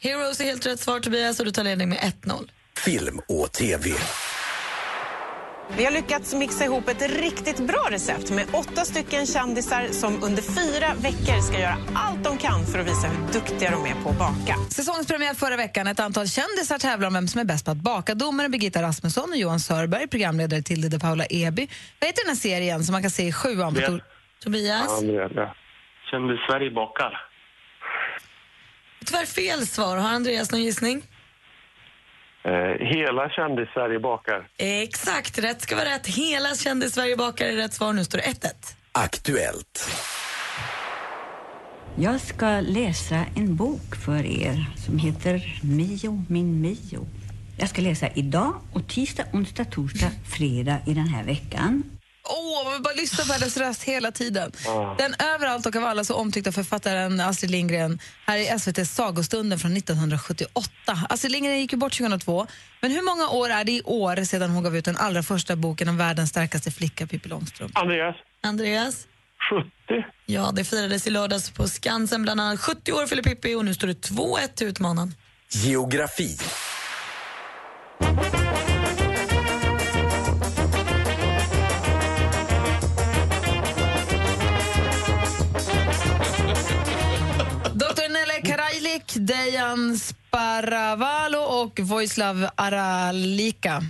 Heroes 0.00 0.40
är 0.40 0.44
helt 0.44 0.66
rätt 0.66 0.80
svar 0.80 1.00
Tobias 1.00 1.40
och 1.40 1.46
du 1.46 1.52
tar 1.52 1.64
ledning 1.64 1.88
med 1.88 1.98
1-0. 1.98 2.50
Film 2.84 3.20
och 3.28 3.52
TV. 3.52 3.90
Vi 5.76 5.84
har 5.84 5.92
lyckats 5.92 6.34
mixa 6.34 6.64
ihop 6.64 6.88
ett 6.88 7.02
riktigt 7.20 7.58
bra 7.66 7.88
recept 7.90 8.30
med 8.30 8.46
åtta 8.52 8.84
stycken 8.84 9.26
kändisar 9.26 9.86
som 9.90 10.22
under 10.22 10.42
fyra 10.42 10.94
veckor 10.94 11.40
ska 11.40 11.60
göra 11.60 11.76
allt 11.94 12.24
de 12.24 12.38
kan 12.38 12.66
för 12.66 12.78
att 12.78 12.86
visa 12.86 13.08
hur 13.08 13.32
duktiga 13.32 13.70
de 13.70 13.86
är 13.86 13.94
på 14.02 14.10
att 14.10 14.18
baka. 14.18 14.56
Säsongspremiär 14.70 15.34
förra 15.34 15.56
veckan. 15.56 15.86
Ett 15.86 16.00
antal 16.00 16.28
kändisar 16.28 16.78
tävlar 16.78 17.08
om 17.08 17.14
vem 17.14 17.28
som 17.28 17.40
är 17.40 17.44
bäst 17.44 17.64
på 17.64 17.70
att 17.70 17.76
baka. 17.76 18.14
Domare 18.14 18.48
Birgitta 18.48 18.82
Rasmusson 18.82 19.30
och 19.30 19.36
Johan 19.36 19.60
Sörberg, 19.60 20.08
programledare 20.08 20.62
Tilde 20.62 20.88
de 20.88 20.98
Paula 20.98 21.24
Eby. 21.24 21.68
Vad 22.00 22.08
heter 22.08 22.24
den 22.24 22.28
här 22.28 22.40
serien 22.40 22.84
som 22.84 22.92
man 22.92 23.02
kan 23.02 23.10
se 23.10 23.26
i 23.26 23.32
sjuan 23.32 23.76
Tobias? 24.44 25.02
Ja. 25.34 25.54
Kände 26.10 26.36
Sverige 26.48 26.70
bakar. 26.70 27.29
Tyvärr 29.06 29.26
fel 29.26 29.66
svar. 29.66 29.96
Har 29.96 30.08
Andreas 30.08 30.52
någon 30.52 30.62
gissning? 30.62 31.02
Eh, 32.44 32.86
hela 32.86 33.28
kändis-Sverige 33.28 33.98
bakar. 34.00 34.48
Exakt, 34.58 35.38
rätt 35.38 35.62
ska 35.62 35.76
vara 35.76 35.88
rätt. 35.88 36.06
Hela 36.06 36.54
kände 36.54 36.90
Sverige 36.90 37.16
bakar 37.16 37.46
är 37.46 37.56
rätt 37.56 37.74
svar. 37.74 37.92
Nu 37.92 38.04
står 38.04 38.18
det 38.18 38.24
1-1. 38.24 38.76
Aktuellt. 38.92 39.90
Jag 41.96 42.20
ska 42.20 42.60
läsa 42.60 43.24
en 43.36 43.56
bok 43.56 43.96
för 44.04 44.24
er 44.26 44.66
som 44.86 44.98
heter 44.98 45.60
Mio, 45.62 46.24
min 46.28 46.60
Mio. 46.60 47.06
Jag 47.58 47.68
ska 47.68 47.82
läsa 47.82 48.08
idag 48.14 48.54
och 48.72 48.88
tisdag, 48.88 49.24
onsdag, 49.32 49.64
torsdag, 49.64 50.10
fredag 50.38 50.78
i 50.86 50.94
den 50.94 51.08
här 51.08 51.24
veckan. 51.24 51.82
Åh, 52.24 52.64
man 52.64 52.72
vill 52.72 52.82
bara 52.82 52.94
lyssna 52.94 53.24
på 53.24 53.32
hennes 53.32 53.56
röst 53.56 53.82
hela 53.82 54.12
tiden. 54.12 54.52
Ja. 54.64 54.94
Den 54.98 55.14
överallt 55.34 55.66
och 55.66 55.76
av 55.76 55.84
alla 55.84 56.04
så 56.04 56.14
omtyckta 56.14 56.52
författaren 56.52 57.20
Astrid 57.20 57.50
Lindgren 57.50 57.98
här 58.26 58.38
i 58.38 58.46
SVTs 58.46 58.94
Sagostunden 58.94 59.58
från 59.58 59.76
1978. 59.76 60.70
Astrid 61.08 61.32
Lindgren 61.32 61.60
gick 61.60 61.72
ju 61.72 61.78
bort 61.78 61.92
2002, 61.98 62.46
men 62.80 62.90
hur 62.90 63.02
många 63.02 63.28
år 63.28 63.50
är 63.50 63.64
det 63.64 63.72
i 63.72 63.82
år 63.84 64.24
sedan 64.24 64.50
hon 64.50 64.62
gav 64.62 64.76
ut 64.76 64.84
den 64.84 64.96
allra 64.96 65.22
första 65.22 65.56
boken 65.56 65.88
om 65.88 65.96
världens 65.96 66.30
starkaste 66.30 66.70
flicka, 66.70 67.06
Pippi 67.06 67.28
Långstrump? 67.28 67.78
Andreas? 67.78 68.16
Andreas? 68.42 69.06
70. 69.50 69.70
Ja, 70.26 70.52
det 70.54 70.64
firades 70.64 71.06
i 71.06 71.10
lördags 71.10 71.50
på 71.50 71.68
Skansen 71.68 72.22
bland 72.22 72.40
annat. 72.40 72.60
70 72.60 72.92
år 72.92 73.06
fyller 73.06 73.22
Pippi 73.22 73.54
och 73.54 73.64
nu 73.64 73.74
står 73.74 73.86
det 73.86 74.10
2-1 74.10 74.54
till 74.54 74.66
utmanaren. 74.66 75.14
Geografi. 75.48 76.38
Dejan 89.30 89.96
Sparavalo 89.96 91.38
och 91.38 91.80
Vojislav 91.80 92.48
Aralika. 92.54 93.82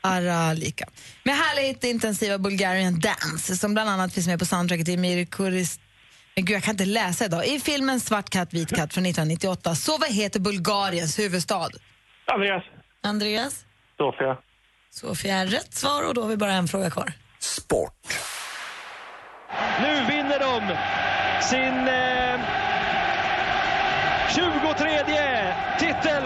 Aralika. 0.00 0.88
Med 1.22 1.34
härligt 1.34 1.84
intensiva 1.84 2.38
Bulgarian 2.38 3.00
dance 3.00 3.56
som 3.56 3.74
bland 3.74 3.90
annat 3.90 4.12
finns 4.12 4.26
med 4.26 4.38
på 4.38 4.44
soundtracket 4.44 4.88
i 4.88 4.96
Mirkuris... 4.96 5.80
Men 6.36 6.44
gud, 6.44 6.56
jag 6.56 6.62
kan 6.62 6.70
inte 6.72 6.84
läsa 6.84 7.24
idag. 7.24 7.46
I 7.46 7.60
filmen 7.60 8.00
Svart 8.00 8.30
katt, 8.30 8.54
vit 8.54 8.68
katt 8.68 8.94
från 8.94 9.06
1998. 9.06 9.74
Så 9.74 9.98
vad 9.98 10.10
heter 10.10 10.40
Bulgariens 10.40 11.18
huvudstad? 11.18 11.70
Andreas? 12.26 12.62
Andreas? 13.02 13.64
Sofia? 13.96 14.36
Sofia 14.90 15.36
är 15.36 15.46
rätt 15.46 15.74
svar 15.74 16.08
och 16.08 16.14
då 16.14 16.22
har 16.22 16.28
vi 16.28 16.36
bara 16.36 16.52
en 16.52 16.68
fråga 16.68 16.90
kvar. 16.90 17.12
Sport. 17.38 18.06
Nu 19.80 20.04
vinner 20.06 20.38
de 20.38 20.76
sin 21.42 21.88
eh, 21.88 22.07
23 24.34 25.54
titel 25.78 26.24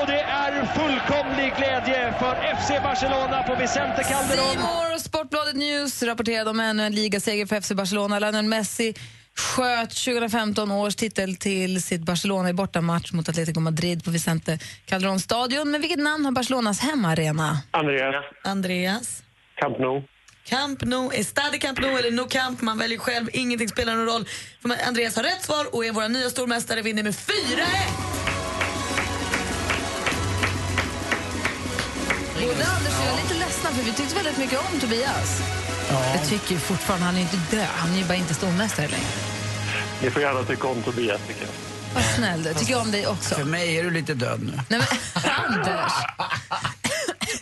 och 0.00 0.06
det 0.06 0.20
är 0.20 0.66
fullkomlig 0.66 1.52
glädje 1.56 2.14
för 2.18 2.56
FC 2.56 2.68
Barcelona 2.82 3.42
på 3.42 3.54
Vicente 3.54 4.02
Calderón. 4.02 4.50
Simor 4.52 4.98
Sportbladet 4.98 5.56
News 5.56 6.02
rapporterade 6.02 6.50
om 6.50 6.60
ännu 6.60 6.82
en 6.82 6.92
ligaseger 6.92 7.46
för 7.46 7.60
FC 7.60 7.72
Barcelona. 7.72 8.18
Lionel 8.18 8.44
Messi 8.44 8.94
sköt 9.36 9.90
2015 9.90 10.70
års 10.70 10.96
titel 10.96 11.36
till 11.36 11.82
sitt 11.82 12.00
Barcelona 12.00 12.50
i 12.50 12.52
bortamatch 12.52 13.12
mot 13.12 13.28
Atletico 13.28 13.60
Madrid 13.60 14.04
på 14.04 14.10
Vicente 14.10 14.58
Calderón 14.86 15.18
stadion. 15.18 15.70
Men 15.70 15.80
vilket 15.80 15.98
namn 15.98 16.24
har 16.24 16.32
Barcelonas 16.32 16.80
hemmaarena? 16.80 17.58
Andreas? 17.70 18.24
Andreas? 18.44 19.22
Camp 19.60 19.78
Nou? 19.78 20.02
Camp 20.50 20.82
Nou, 20.84 21.14
är 21.14 21.24
Stade 21.24 21.58
Camp 21.58 21.80
Nou 21.80 21.98
eller 21.98 22.10
No 22.10 22.28
Camp? 22.28 22.60
Man 22.62 22.78
väljer 22.78 22.98
själv, 22.98 23.30
ingenting 23.32 23.68
spelar 23.68 23.94
någon 23.94 24.06
roll. 24.06 24.28
För 24.62 24.86
Andreas 24.88 25.16
har 25.16 25.22
rätt 25.22 25.44
svar 25.44 25.74
och 25.74 25.84
är 25.84 25.92
våra 25.92 26.08
nya 26.08 26.30
stormästare 26.30 26.82
vinner 26.82 27.02
med 27.02 27.14
4-1! 27.14 27.26
Både 32.34 32.66
Anders 32.66 32.98
och 32.98 33.06
jag 33.06 33.18
är 33.18 33.22
lite 33.22 33.34
ledsna 33.34 33.70
för 33.70 33.82
vi 33.82 33.92
tyckte 33.92 34.14
väldigt 34.14 34.38
mycket 34.38 34.58
om 34.58 34.80
Tobias. 34.80 35.40
Jag 35.90 36.28
tycker 36.28 36.56
fortfarande, 36.56 37.06
han 37.06 37.16
är 37.16 37.20
inte 37.20 37.38
död, 37.50 37.66
han 37.76 37.92
är 37.92 37.98
ju 37.98 38.04
bara 38.04 38.14
inte 38.14 38.34
stormästare 38.34 38.88
längre. 38.88 39.06
Ni 40.02 40.10
får 40.10 40.22
gärna 40.22 40.42
tycka 40.42 40.66
om 40.66 40.82
Tobias, 40.82 41.20
tycker 41.26 41.42
jag. 41.42 41.50
Vad 41.94 42.04
snäll 42.04 42.42
du, 42.42 42.54
tycker 42.54 42.72
jag 42.72 42.80
om 42.82 42.90
dig 42.90 43.06
också. 43.06 43.34
För 43.34 43.44
mig 43.44 43.78
är 43.78 43.84
du 43.84 43.90
lite 43.90 44.14
död 44.14 44.40
nu. 44.42 44.60
Nej, 44.68 44.80
men, 44.80 45.22
Anders! 45.46 45.92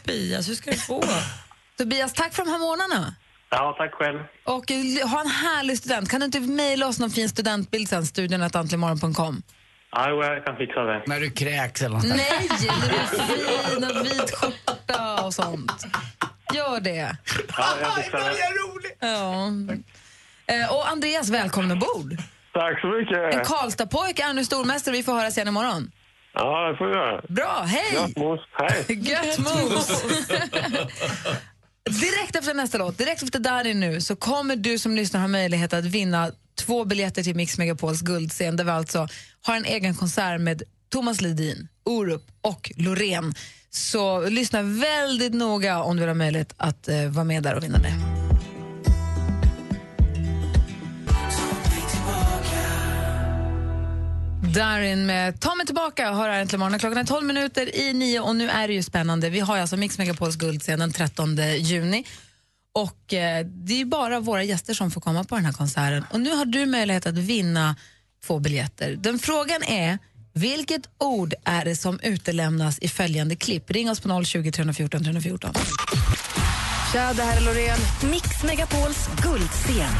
Tobias, 0.02 0.48
hur 0.48 0.54
ska 0.54 0.70
du 0.70 0.76
få? 0.76 1.04
Tobias, 1.78 2.12
tack 2.12 2.34
för 2.34 2.44
de 2.44 2.50
här 2.50 2.58
månaderna. 2.58 3.14
Ja, 3.50 3.74
tack 3.78 3.94
själv. 3.94 4.18
Och 4.44 4.70
eh, 4.70 5.08
ha 5.08 5.20
en 5.20 5.26
härlig 5.26 5.78
student. 5.78 6.10
Kan 6.10 6.20
du 6.20 6.26
inte 6.26 6.40
mejla 6.40 6.86
oss 6.86 6.98
någon 6.98 7.10
fin 7.10 7.28
studentbild 7.28 7.88
sen? 7.88 8.06
Studion 8.06 8.42
att 8.42 8.56
antligenmorgon.com. 8.56 9.42
Ja, 9.92 10.10
jag 10.10 10.44
kan 10.44 10.56
fixa 10.56 10.80
det. 10.82 11.02
När 11.06 11.20
du 11.20 11.30
kräks 11.30 11.82
eller 11.82 11.94
något. 11.96 12.04
Nej, 12.08 12.48
när 12.50 12.88
du 12.88 12.94
är 12.94 13.06
fin 13.06 13.84
och 13.84 14.06
vit 14.06 14.30
skjorta 14.34 15.24
och 15.24 15.34
sånt. 15.34 15.86
Gör 16.54 16.80
det. 16.80 17.16
Ja, 17.56 17.66
jag 17.82 17.94
fixar 17.94 18.18
det. 18.18 19.06
Ja. 19.06 19.48
Eh, 20.54 20.72
Och 20.74 20.88
Andreas, 20.88 21.28
välkommen 21.30 21.72
ombord. 21.72 22.16
Tack 22.52 22.80
så 22.80 22.86
En 22.88 22.98
mycket. 22.98 23.46
Karlstadpojke 23.46 24.22
är 24.24 24.32
nu 24.32 24.44
stormästare. 24.44 24.92
Vi 24.96 25.02
får 25.02 25.12
höra 25.12 25.30
sen 25.30 25.48
imorgon. 25.48 25.90
Ja, 26.34 26.68
det 26.70 26.76
får 26.76 26.86
vi 26.86 26.92
göra. 26.92 27.22
Bra, 27.28 27.62
hej! 27.66 27.94
Gött 27.94 28.16
mos. 28.16 28.40
Hej. 28.52 28.84
Gött 29.10 29.38
mos! 29.38 30.02
direkt 31.88 32.36
efter 32.36 32.54
nästa 32.54 32.78
låt, 32.78 32.98
direkt 32.98 33.22
efter 33.22 33.38
Darin 33.38 33.80
nu, 33.80 34.00
så 34.00 34.16
kommer 34.16 34.56
du 34.56 34.78
som 34.78 34.96
lyssnar 34.96 35.20
ha 35.20 35.28
möjlighet 35.28 35.72
att 35.72 35.84
vinna 35.84 36.30
två 36.58 36.84
biljetter 36.84 37.22
till 37.22 37.36
Mix 37.36 37.58
Megapols 37.58 38.00
guldscen 38.00 38.56
där 38.56 38.64
vi 38.64 38.70
alltså 38.70 39.08
har 39.42 39.56
en 39.56 39.64
egen 39.64 39.94
konsert 39.94 40.40
med 40.40 40.62
Thomas 40.92 41.20
Ledin, 41.20 41.68
Orup 41.84 42.22
och 42.40 42.72
Loreen. 42.76 43.34
Så 43.70 44.28
lyssna 44.28 44.62
väldigt 44.62 45.34
noga 45.34 45.82
om 45.82 45.96
du 45.96 46.00
vill 46.00 46.08
ha 46.08 46.14
möjlighet 46.14 46.54
att 46.56 46.88
eh, 46.88 47.04
vara 47.08 47.24
med 47.24 47.42
där 47.42 47.54
och 47.54 47.62
vinna 47.62 47.78
det. 47.78 48.27
Darin 54.54 55.06
med 55.06 55.40
Ta 55.40 55.54
mig 55.54 55.66
tillbaka 55.66 56.12
hör 56.12 56.28
här 56.28 56.40
äntligen 56.40 56.60
morgon. 56.60 56.78
Klockan 56.78 56.98
är 56.98 57.04
12 57.04 57.26
minuter 57.26 57.76
i 57.76 57.92
nio 57.92 58.20
och 58.20 58.36
nu 58.36 58.48
är 58.50 58.68
det 58.68 58.74
ju 58.74 58.82
spännande. 58.82 59.30
Vi 59.30 59.40
har 59.40 59.54
ju 59.56 59.60
alltså 59.60 59.76
Mix 59.76 59.98
Megapols 59.98 60.36
guldscen 60.36 60.78
den 60.78 60.92
13 60.92 61.36
juni. 61.58 62.04
Och 62.74 63.14
eh, 63.14 63.46
Det 63.46 63.80
är 63.80 63.84
bara 63.84 64.20
våra 64.20 64.42
gäster 64.42 64.74
som 64.74 64.90
får 64.90 65.00
komma 65.00 65.24
på 65.24 65.34
den 65.34 65.44
här 65.44 65.52
konserten. 65.52 66.04
Och 66.10 66.20
Nu 66.20 66.30
har 66.34 66.44
du 66.44 66.66
möjlighet 66.66 67.06
att 67.06 67.14
vinna 67.14 67.76
två 68.26 68.38
biljetter. 68.38 68.96
Den 68.96 69.18
frågan 69.18 69.62
är, 69.62 69.98
vilket 70.34 70.88
ord 70.98 71.34
är 71.44 71.64
det 71.64 71.76
som 71.76 72.00
utelämnas 72.02 72.78
i 72.78 72.88
följande 72.88 73.36
klipp? 73.36 73.70
Ring 73.70 73.90
oss 73.90 74.00
på 74.00 74.24
020 74.24 74.52
314 74.52 75.04
314. 75.04 75.54
Tja, 76.92 77.12
det 77.12 77.22
här 77.22 77.36
är 77.36 77.44
Loreen. 77.44 77.78
Mix 78.10 78.42
Megapols 78.44 79.08
guldscen. 79.22 79.92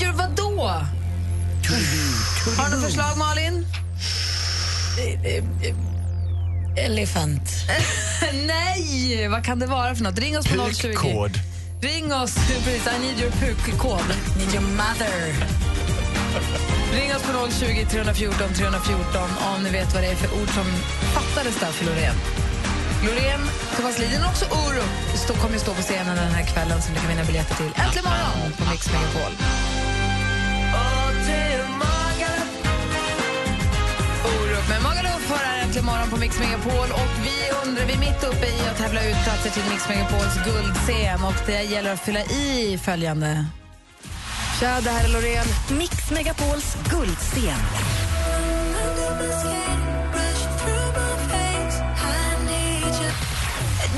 Your 0.00 0.12
vadå? 0.12 0.62
Har 2.58 2.70
du 2.70 2.76
något 2.76 2.84
förslag, 2.84 3.18
Malin? 3.18 3.66
Elefant. 6.76 7.50
Nej! 8.46 9.28
Vad 9.28 9.44
kan 9.44 9.58
det 9.58 9.66
vara 9.66 9.94
för 9.94 10.04
något? 10.04 10.18
Ring 10.18 10.38
oss 10.38 10.46
på 10.46 10.70
020. 10.72 10.88
Pukkod. 10.88 11.30
Ring 11.80 12.12
oss, 12.14 12.34
precis. 12.64 12.86
I 12.86 12.98
need 13.06 13.20
your 13.20 13.30
pukkod. 13.30 14.00
Need 14.38 14.54
your 14.54 14.64
mother. 14.64 15.34
Ring 16.94 17.14
oss 17.16 17.22
på 17.22 17.50
020 17.50 17.86
314 17.90 18.54
314 18.54 19.22
om 19.54 19.62
ni 19.62 19.70
vet 19.70 19.94
vad 19.94 20.02
det 20.02 20.08
är 20.08 20.14
för 20.14 20.42
ord 20.42 20.48
som 20.48 20.64
fattades 21.14 21.60
där 21.60 21.72
för 21.72 21.84
Loreen. 21.84 22.14
Loreen, 23.06 23.40
Thomas 23.76 23.98
Lidin 23.98 24.22
och 24.22 24.28
också 24.30 24.44
Orup 24.44 25.40
kommer 25.42 25.58
stå 25.58 25.74
på 25.74 25.82
scenen 25.82 26.16
den 26.16 26.32
här 26.32 26.42
kvällen 26.44 26.82
som 26.82 26.94
du 26.94 27.00
kan 27.00 27.08
vinna 27.08 27.24
biljetter 27.24 27.54
till. 27.54 27.70
Äntligen 27.74 28.04
morgon 28.04 28.52
på 28.58 28.70
Mix 28.70 28.92
Megapol. 28.92 29.32
Orup 34.24 34.68
med 34.68 34.82
Magaluf 34.82 35.30
hör 35.30 35.36
här 35.36 35.62
äntligen 35.62 35.86
morgon 35.86 36.10
på 36.10 36.16
Mix 36.16 36.38
Megapol. 36.38 36.88
Och 36.92 37.12
vi 37.24 37.68
undrar, 37.68 37.86
vi 37.86 37.92
är 37.92 37.98
mitt 37.98 38.24
uppe 38.24 38.46
i 38.46 38.68
att 38.70 38.78
tävla 38.78 39.04
ut 39.04 39.16
platser 39.24 39.50
till 39.50 39.62
Mix 39.70 39.88
Megapols 39.88 40.34
guldscen. 40.44 41.24
Och 41.24 41.34
det 41.46 41.62
gäller 41.62 41.92
att 41.92 42.00
fylla 42.00 42.20
i 42.20 42.78
följande. 42.84 43.46
Tja, 44.60 44.80
det 44.80 44.90
här 44.90 45.04
är 45.04 45.08
Loreen. 45.08 45.46
Mix 45.78 46.10
Megapols 46.10 46.76
guldscen. 46.90 47.58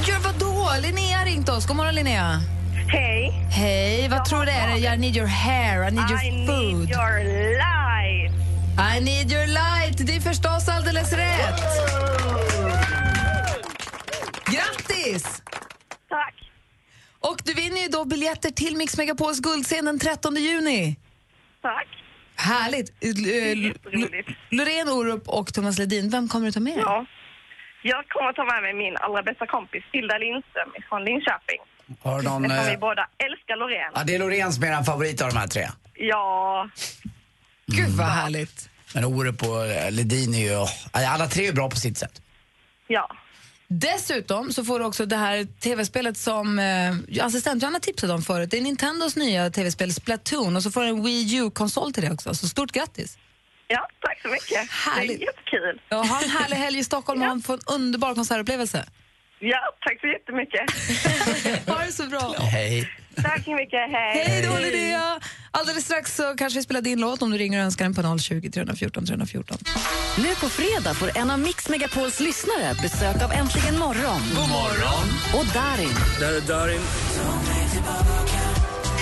Gör 0.06 0.18
vadå? 0.18 0.70
Linnea 0.82 1.18
har 1.18 1.24
ringt 1.24 1.48
oss. 1.48 1.66
God 1.66 1.76
morgon, 1.76 1.94
Linnea. 1.94 2.40
Hej. 2.88 3.32
Hej, 3.50 4.08
vad 4.08 4.24
tror 4.24 4.38
du 4.38 4.44
det 4.44 4.52
är? 4.52 4.94
I 4.94 4.98
need 4.98 5.16
your 5.16 5.26
hair, 5.26 5.88
I 5.88 5.90
need 5.90 6.10
your 6.10 6.20
I 6.24 6.46
food. 6.46 6.78
need 6.78 6.90
your 6.90 7.18
life. 7.54 8.34
I 8.96 9.00
need 9.00 9.32
your 9.32 9.46
light. 9.46 10.06
Det 10.06 10.16
är 10.16 10.20
förstås 10.20 10.68
alldeles 10.68 11.12
rätt. 11.12 11.60
Grattis! 14.46 15.42
Tack. 16.08 16.34
Och 17.20 17.36
du 17.44 17.54
vinner 17.54 17.80
ju 17.82 17.88
då 17.88 18.04
biljetter 18.04 18.50
till 18.50 18.76
Mix 18.76 18.96
Megapols 18.98 19.40
guldscen 19.40 19.84
den 19.84 19.98
13 19.98 20.36
juni. 20.36 20.96
Tack. 21.62 21.86
Härligt. 22.36 22.88
Jätteroligt. 23.02 24.28
Loreen 24.50 24.88
Orup 24.88 25.28
och 25.28 25.54
Thomas 25.54 25.78
Ledin, 25.78 26.10
vem 26.10 26.28
kommer 26.28 26.46
du 26.46 26.52
ta 26.52 26.60
med 26.60 26.74
dig? 26.74 26.82
Ja. 26.86 27.06
Jag 27.82 28.08
kommer 28.08 28.32
ta 28.32 28.44
med 28.44 28.62
mig 28.62 28.74
min 28.74 28.96
allra 28.96 29.22
bästa 29.22 29.46
kompis 29.46 29.82
Hilda 29.92 30.18
Lindström 30.18 30.70
från 30.88 31.04
Linköping. 31.04 31.60
Har 32.02 32.18
du 32.18 32.24
någon, 32.24 32.44
Eftersom 32.44 32.66
vi 32.66 32.72
eh, 32.72 32.78
båda 32.80 33.06
älskar 33.18 33.56
Loreen. 33.56 33.92
ja, 33.94 34.04
det 34.04 34.14
är 34.14 34.18
Loreen 34.18 34.52
som 34.52 34.64
är 34.64 34.78
er 34.80 34.82
favorit 34.82 35.22
av 35.22 35.28
de 35.28 35.36
här 35.38 35.46
tre. 35.48 35.68
Ja, 35.94 36.68
Gud 37.66 37.90
vad 37.90 38.06
härligt. 38.06 38.68
Men 38.94 39.04
Orup 39.04 39.42
och 39.42 39.66
eh, 39.66 39.90
Ledin 39.92 40.34
är 40.34 40.38
ju, 40.38 40.66
alla 40.92 41.26
tre 41.26 41.46
är 41.48 41.52
bra 41.52 41.70
på 41.70 41.76
sitt 41.76 41.98
sätt. 41.98 42.22
Ja. 42.86 43.16
Dessutom 43.68 44.52
så 44.52 44.64
får 44.64 44.78
du 44.78 44.84
också 44.84 45.06
det 45.06 45.16
här 45.16 45.44
tv-spelet 45.60 46.16
som 46.18 46.58
eh, 46.58 47.24
assistent 47.26 47.62
Johanna 47.62 47.80
tipsade 47.80 48.12
om 48.12 48.22
förut. 48.22 48.50
Det 48.50 48.58
är 48.58 48.62
Nintendos 48.62 49.16
nya 49.16 49.50
tv-spel 49.50 49.92
Splatoon 49.94 50.56
och 50.56 50.62
så 50.62 50.70
får 50.70 50.80
du 50.82 50.88
en 50.88 51.04
Wii 51.04 51.36
U-konsol 51.36 51.92
till 51.92 52.02
det 52.04 52.10
också. 52.12 52.34
Så 52.34 52.48
stort 52.48 52.72
grattis! 52.72 53.18
Ja, 53.68 53.88
tack 54.00 54.22
så 54.22 54.28
mycket. 54.28 54.70
Härligt. 54.70 55.18
Det 55.18 55.24
är 55.24 55.26
jättekul. 55.26 55.80
Ja, 55.88 55.96
ha 55.96 56.22
en 56.22 56.30
härlig 56.30 56.56
helg 56.56 56.78
i 56.78 56.84
Stockholm 56.84 57.22
och 57.22 57.28
en- 57.28 57.42
få 57.42 57.52
en 57.52 57.60
underbar 57.66 58.14
konsertupplevelse. 58.14 58.86
Ja, 59.52 59.60
tack 59.80 60.00
så 60.00 60.06
jättemycket. 60.06 60.64
ha 61.76 61.84
det 61.86 61.92
så 61.92 62.06
bra! 62.06 62.34
Hej. 62.38 62.90
Tack 63.16 63.44
så 63.44 63.54
mycket. 63.54 63.80
Hej. 63.90 64.24
Hej 64.26 64.42
då 64.48 64.58
Linnea! 64.58 65.20
Alldeles 65.50 65.84
strax 65.84 66.16
så 66.16 66.34
kanske 66.38 66.58
vi 66.58 66.62
spelar 66.62 66.80
din 66.80 67.00
låt 67.00 67.22
om 67.22 67.30
du 67.30 67.38
ringer 67.38 67.58
och 67.58 67.64
önskar 67.64 67.84
den 67.84 67.94
på 67.94 68.18
020 68.18 68.50
314 68.50 69.06
314. 69.06 69.58
Nu 70.18 70.34
på 70.40 70.48
fredag 70.48 70.94
får 70.94 71.18
en 71.18 71.30
av 71.30 71.38
Mix 71.38 71.68
Megapols 71.68 72.20
lyssnare 72.20 72.74
besök 72.82 73.22
av 73.22 73.32
Äntligen 73.32 73.78
morgon. 73.78 74.20
God 74.34 74.48
morgon. 74.48 75.06
Och 75.34 75.46
Darin. 75.54 75.94
Där 76.20 76.36
är 76.36 76.40
Darin. 76.40 76.80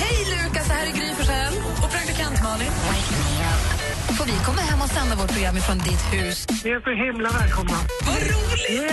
Hej 0.03 0.19
Lukas, 0.31 0.69
det 0.69 0.75
här 0.75 0.87
är 0.87 0.93
Gry 0.93 1.15
Forssell 1.15 1.55
och 1.85 1.91
praktikant 1.91 2.43
Malin. 2.43 2.71
Får 4.19 4.25
vi 4.25 4.33
komma 4.47 4.61
hem 4.61 4.83
och 4.83 4.89
sända 4.89 5.17
vårt 5.17 5.33
program 5.33 5.57
ifrån 5.57 5.79
ditt 5.79 6.05
hus? 6.13 6.47
Ni 6.65 6.71
är 6.71 6.81
så 6.81 6.91
himla 6.91 7.31
välkomna. 7.31 7.77
Vad 8.07 8.17
roligt! 8.17 8.93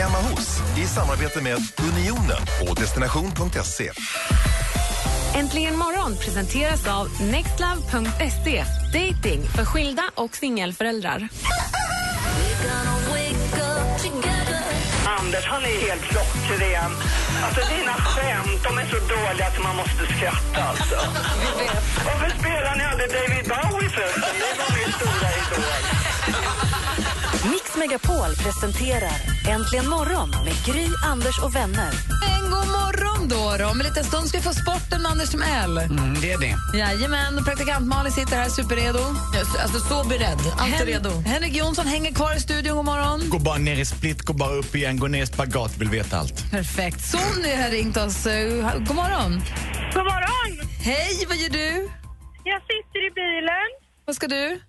Hemma 0.00 0.18
hos 0.18 0.60
i 0.78 0.86
samarbete 0.86 1.42
med 1.42 1.58
Unionen 1.92 2.42
och 2.68 2.76
destination.se. 2.76 3.90
Äntligen 5.34 5.76
morgon 5.76 6.16
presenteras 6.16 6.86
av 6.88 7.08
nextlove.se. 7.22 8.64
Dating 8.92 9.42
för 9.56 9.64
skilda 9.64 10.02
och 10.14 10.36
singelföräldrar. 10.36 11.28
Anders, 15.18 15.46
han 15.46 15.62
är 15.62 15.88
helt 15.88 16.02
klockren. 16.02 16.92
Alltså 17.44 17.60
dina 17.74 17.92
skämt, 17.92 18.60
de 18.64 18.78
är 18.78 18.86
så 18.86 18.96
dåliga 18.96 19.46
att 19.46 19.62
man 19.62 19.76
måste 19.76 20.16
skratta 20.16 20.62
alltså. 20.62 20.96
Varför 22.04 22.38
spelar 22.38 22.76
ni 22.76 22.84
aldrig 22.84 23.10
David 23.10 23.44
Bowie 23.48 23.90
förresten? 23.90 24.22
Det 24.38 24.58
var 24.58 24.76
min 24.78 24.92
stora 24.92 25.30
idol. 25.40 26.69
Mix 27.44 27.76
Megapol 27.76 28.34
presenterar 28.36 29.12
Äntligen 29.48 29.88
morgon 29.88 30.30
med 30.30 30.54
Gry, 30.66 30.86
Anders 31.04 31.38
och 31.44 31.56
vänner. 31.56 31.92
En 32.36 32.50
god 32.50 32.68
morgon 32.68 33.28
då. 33.28 33.56
då. 33.58 33.70
Om 33.70 33.80
en 33.80 33.86
liten 33.86 34.04
stund 34.04 34.28
ska 34.28 34.38
vi 34.38 34.44
få 34.44 34.52
sporten 34.52 35.02
med 35.02 35.10
Anders 35.10 35.30
Timell. 35.30 35.78
Mm, 35.78 36.20
det 36.20 36.32
är 36.32 36.38
det. 36.38 36.78
Jajamän, 36.78 37.44
praktikant 37.44 37.86
Malin 37.86 38.12
sitter 38.12 38.36
här 38.36 38.48
superredo. 38.48 38.98
Alltså 39.62 39.78
så 39.80 40.08
beredd. 40.08 40.38
Allt 40.58 40.80
är 40.80 40.86
redo. 40.86 41.10
Henrik 41.10 41.56
Jonsson 41.56 41.86
hänger 41.86 42.12
kvar 42.12 42.36
i 42.36 42.40
studion. 42.40 42.76
God 42.76 42.84
morgon. 42.84 43.20
Gå 43.28 43.38
bara 43.38 43.58
ner 43.58 43.76
i 43.80 43.84
split, 43.84 44.22
gå 44.22 44.32
bara 44.32 44.52
upp 44.52 44.74
igen, 44.74 44.98
gå 44.98 45.06
ner 45.06 45.22
i 45.22 45.26
spagat, 45.26 45.76
vill 45.78 45.88
veta 45.88 46.18
allt. 46.18 46.50
Perfekt. 46.50 47.00
Sonny 47.00 47.54
har 47.62 47.70
ringt 47.70 47.96
oss. 47.96 48.26
Eh, 48.26 48.78
God 48.78 48.96
morgon. 48.96 49.42
God 49.94 50.04
morgon! 50.04 50.68
Hej, 50.82 51.24
vad 51.28 51.36
gör 51.36 51.50
du? 51.50 51.88
Jag 52.44 52.60
sitter 52.62 53.06
i 53.06 53.10
bilen. 53.14 53.68
Vad 54.06 54.16
ska 54.16 54.26
du? 54.26 54.60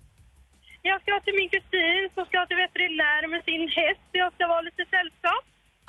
Jag 0.82 1.02
ska 1.02 1.20
till 1.24 1.34
min 1.40 1.48
kusin 1.54 2.02
som 2.14 2.24
ska 2.26 2.46
till 2.46 2.56
veterinär 2.64 3.22
med 3.32 3.40
sin 3.44 3.62
häst. 3.78 4.06
Jag 4.12 4.32
ska 4.34 4.46
vara 4.46 4.60
lite 4.60 4.82
sällskap. 4.94 5.44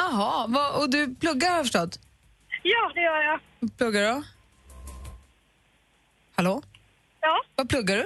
Aha, 0.07 0.45
vad, 0.49 0.69
och 0.79 0.89
du 0.89 1.15
pluggar 1.15 1.49
har 1.49 1.57
jag 1.57 1.65
förstått? 1.65 1.93
Ja, 2.63 2.91
det 2.95 3.01
gör 3.01 3.21
jag. 3.29 3.39
Pluggar 3.77 4.01
du? 4.01 4.23
Hallå? 6.35 6.61
Ja. 7.21 7.43
Vad 7.55 7.69
pluggar 7.69 7.95
du? 7.95 8.05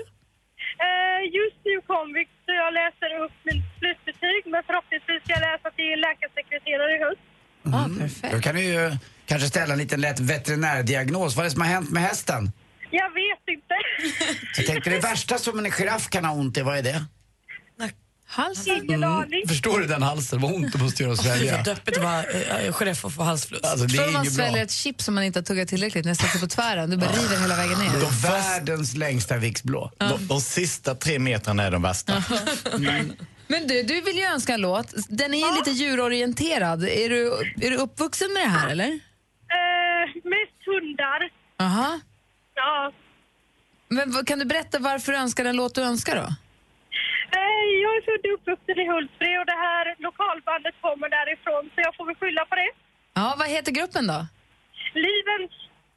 Eh, 0.86 1.20
just 1.40 1.60
nu 1.66 1.82
komvux 1.88 2.30
så 2.46 2.52
jag 2.64 2.74
läser 2.74 3.10
upp 3.24 3.36
min 3.44 3.64
slutbetyg 3.80 4.42
men 4.46 4.64
förhoppningsvis 4.68 5.24
ska 5.24 5.34
jag 5.34 5.42
läsa 5.52 5.72
till 5.72 6.02
läkarsekreterare 6.08 6.92
i 6.98 7.00
höst. 7.06 7.22
Mm. 7.66 8.10
Då 8.34 8.40
kan 8.42 8.56
du 8.56 8.64
ju 8.64 8.92
kanske 9.26 9.48
ställa 9.48 9.74
en 9.74 9.80
liten 9.80 10.02
lätt 10.02 10.20
veterinärdiagnos. 10.20 11.36
Vad 11.36 11.46
är 11.46 11.50
det 11.50 11.54
som 11.54 11.62
har 11.62 11.70
hänt 11.70 11.92
med 11.92 12.04
hästen? 12.04 12.52
Jag 12.92 13.10
vet 13.10 13.44
inte. 13.48 13.74
Jag 14.58 14.66
tänkte 14.66 14.90
det 14.90 15.00
värsta 15.00 15.38
som 15.38 15.60
en 15.60 15.72
giraff 15.72 16.10
kan 16.10 16.26
ha 16.26 16.34
ont 16.34 16.58
i, 16.58 16.62
vad 16.62 16.78
är 16.78 16.84
det? 16.84 17.06
Halsen? 18.30 19.04
Aning. 19.04 19.48
Förstår 19.48 19.80
du 19.80 19.86
den 19.88 20.02
halsen? 20.04 20.42
Vad 20.42 20.56
ont 20.56 20.74
det 20.74 20.80
måste 20.80 21.04
göra 21.04 21.14
att 21.14 21.24
Det 21.24 21.30
är 21.30 21.36
svälja. 21.38 21.64
deppigt 21.64 21.98
att 21.98 22.04
vara 22.04 22.24
äh, 22.24 22.74
giraff 22.80 23.06
och 23.06 23.14
få 23.14 23.24
halsfluss. 23.24 23.62
Alltså, 23.64 23.86
det 23.88 23.98
Tror 23.98 24.12
man 24.12 24.24
bra. 24.24 24.32
sväljer 24.32 24.64
ett 24.64 24.72
chips 24.72 25.06
som 25.06 25.16
man 25.16 25.24
inte 25.24 25.40
har 25.40 25.44
tuggat 25.44 25.68
tillräckligt 25.68 26.06
när 26.06 26.40
på 26.40 26.48
tvären? 26.48 26.90
Du 26.90 26.98
bara 26.98 27.12
river 27.12 27.42
hela 27.42 27.56
vägen 27.56 27.80
ner. 27.80 28.02
De 28.02 28.28
världens 28.30 28.96
längsta 28.96 29.38
Vicks-blå. 29.38 29.92
De, 29.98 30.28
de 30.28 30.42
sista 30.42 30.96
tre 30.96 31.20
metrarna 31.20 31.64
är 31.64 31.72
de 31.72 31.82
värsta. 31.82 32.24
Men 33.48 33.68
du, 33.68 33.84
du 33.84 34.02
vill 34.02 34.18
ju 34.18 34.24
önska 34.24 34.54
en 34.54 34.62
låt. 34.62 34.94
Den 35.10 35.34
är 35.34 35.38
ju 35.38 35.56
lite 35.58 35.72
djurorienterad. 35.72 36.84
Är 36.84 37.10
du, 37.10 37.28
är 37.62 37.70
du 37.70 37.76
uppvuxen 37.76 38.34
med 38.34 38.44
det 38.44 38.50
här 38.50 38.70
eller? 38.70 38.86
Eh, 38.88 40.06
mest 40.14 40.66
hundar. 40.66 41.30
Aha. 41.60 42.00
Ja. 42.62 42.92
Men 43.90 44.26
kan 44.26 44.40
du 44.40 44.46
berätta 44.46 44.80
varför 44.80 45.12
du 45.12 45.18
önskar 45.18 45.44
den 45.44 45.56
låt 45.56 45.76
du 45.76 45.82
önskar 45.82 46.16
då? 46.16 46.28
Jag 47.84 47.92
är 47.98 48.02
född 48.08 48.24
och 48.32 48.34
uppvuxen 48.40 48.78
i 48.84 48.86
Hultsfred 48.92 49.40
och 49.42 49.46
det 49.54 49.60
här 49.68 49.86
lokalbandet 50.08 50.76
kommer 50.82 51.08
därifrån 51.18 51.64
så 51.76 51.82
jag 51.88 51.96
får 51.96 52.06
väl 52.06 52.16
skylla 52.16 52.46
på 52.46 52.56
det. 52.56 52.70
Ja, 53.14 53.36
vad 53.40 53.48
heter 53.50 53.72
gruppen 53.72 54.08
då? 54.08 54.20
Livens 54.94 55.52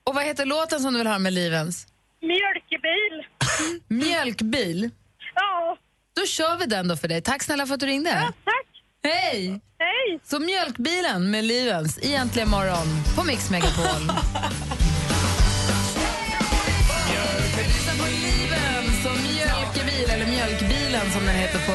Och 0.05 0.15
vad 0.15 0.25
heter 0.25 0.47
låten 0.47 0.81
som 0.81 0.93
du 0.93 0.99
vill 0.99 1.07
ha 1.07 1.19
med 1.19 1.33
Livens? 1.33 1.87
mjölkebil. 2.23 3.15
Mjölkbil. 3.89 4.91
Ja. 5.35 5.77
Då 6.17 6.27
kör 6.27 6.57
vi 6.57 6.67
den 6.67 6.89
då 6.89 6.97
för 6.97 7.09
dig. 7.09 7.23
Tack 7.23 7.43
snälla 7.43 7.67
för 7.67 7.75
att 7.75 7.81
du 7.81 7.87
ringde. 7.87 8.11
Ja, 8.11 8.33
tack. 8.45 8.67
Hej! 9.03 9.61
Hej! 9.79 10.21
Så 10.25 10.39
Mjölkbilen 10.41 11.31
med 11.31 11.45
Livens 11.45 11.99
i 11.99 12.15
Äntligen 12.15 12.49
morgon 12.51 12.87
på 13.17 13.25
Mix 13.25 13.51
Megapol. 13.51 13.85
Oliven 18.03 18.85
som 19.05 19.17
Mjölkebil, 19.23 20.11
eller 20.11 20.27
Mjölkbilen 20.27 21.07
som 21.15 21.27
den 21.27 21.35
heter 21.35 21.59
på, 21.67 21.73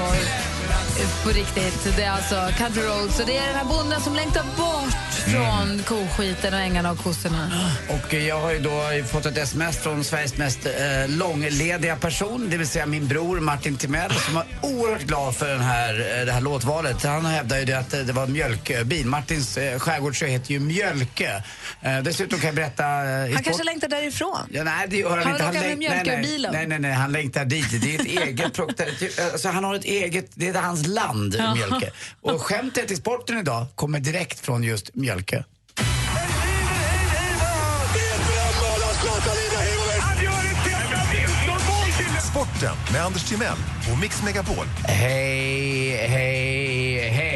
eh, 1.02 1.24
på 1.24 1.30
riktigt. 1.30 1.96
Det 1.98 2.04
är 2.04 2.12
alltså 2.12 2.36
Country 2.58 2.84
Roads 2.84 3.20
och 3.20 3.26
det 3.26 3.38
är 3.38 3.48
den 3.48 3.56
här 3.56 3.66
bonden 3.66 4.02
som 4.02 4.14
längtar 4.16 4.44
bort 4.44 5.15
från 5.32 5.84
koskiten 5.84 6.54
och 6.54 6.60
ängarna 6.60 6.92
och 6.92 6.98
kossorna. 6.98 7.52
Och 7.90 8.14
eh, 8.14 8.28
jag 8.28 8.40
har 8.42 8.52
ju 8.52 8.60
då 8.60 8.82
fått 9.12 9.26
ett 9.26 9.38
sms 9.38 9.78
från 9.78 10.04
Sveriges 10.04 10.38
mest 10.38 10.66
eh, 10.66 10.72
långlediga 11.08 11.96
person, 11.96 12.48
det 12.50 12.58
vill 12.58 12.68
säga 12.68 12.86
min 12.86 13.08
bror 13.08 13.40
Martin 13.40 13.78
Timell 13.78 14.12
som 14.14 14.34
var 14.34 14.46
oerhört 14.62 15.02
glad 15.02 15.36
för 15.36 15.48
den 15.50 15.62
här, 15.62 16.20
eh, 16.20 16.26
det 16.26 16.32
här 16.32 16.42
låtvalet. 16.42 17.04
Han 17.04 17.26
hävdar 17.26 17.60
ju 17.60 17.66
det 17.66 17.74
att 17.74 17.94
eh, 17.94 18.00
det 18.00 18.14
var 18.14 18.28
mjölkbil. 18.28 19.06
Martins 19.08 19.58
eh, 19.58 19.80
skärgårdsö 19.80 20.26
heter 20.26 20.52
ju 20.52 20.60
Mjölke. 20.60 21.44
Eh, 21.82 21.98
dessutom 22.00 22.40
kan 22.40 22.46
jag 22.48 22.56
berätta... 22.56 22.84
Eh, 22.86 23.34
Han 23.34 23.44
kanske 23.44 23.64
längtar 23.64 23.88
därifrån. 23.88 24.38
Ja, 24.52 24.64
nej, 24.64 24.88
det 24.90 24.98
gör 24.98 25.10
han, 25.10 25.20
Han 25.24 25.32
inte. 25.32 25.44
råkar 25.48 25.54
med 25.62 25.70
läng- 25.72 25.78
mjölka 25.78 26.52
nej, 26.52 26.68
nej, 26.68 26.80
nej, 26.80 26.92
han 26.94 27.12
längtar 27.12 27.46
dit. 27.46 27.82
Det 27.82 27.96
är 27.96 28.00
ett 28.02 28.08
eget 28.28 28.54
produkt. 28.54 28.82
Alltså, 29.34 29.50
han 29.50 29.64
har 29.64 29.76
ett 29.76 29.84
eget, 29.86 30.30
det 30.34 30.48
är 30.48 30.54
hans 30.54 30.88
land. 30.88 31.42
Mjölke. 31.56 31.92
Och 32.22 32.42
skämtet 32.42 32.92
i 32.92 32.96
sporten 32.96 33.38
idag 33.40 33.66
kommer 33.76 34.00
direkt 34.00 34.40
från 34.40 34.64
just 34.64 34.96
Mjölke. 34.96 35.15
Sporten 42.32 42.76
med 42.94 43.02
Anders 43.02 43.30
Timell 43.30 43.58
och 43.92 44.00
Mix 44.02 44.24
Megapol. 44.24 44.66
Hej, 44.86 46.08
hej, 46.08 47.10
hej. 47.10 47.35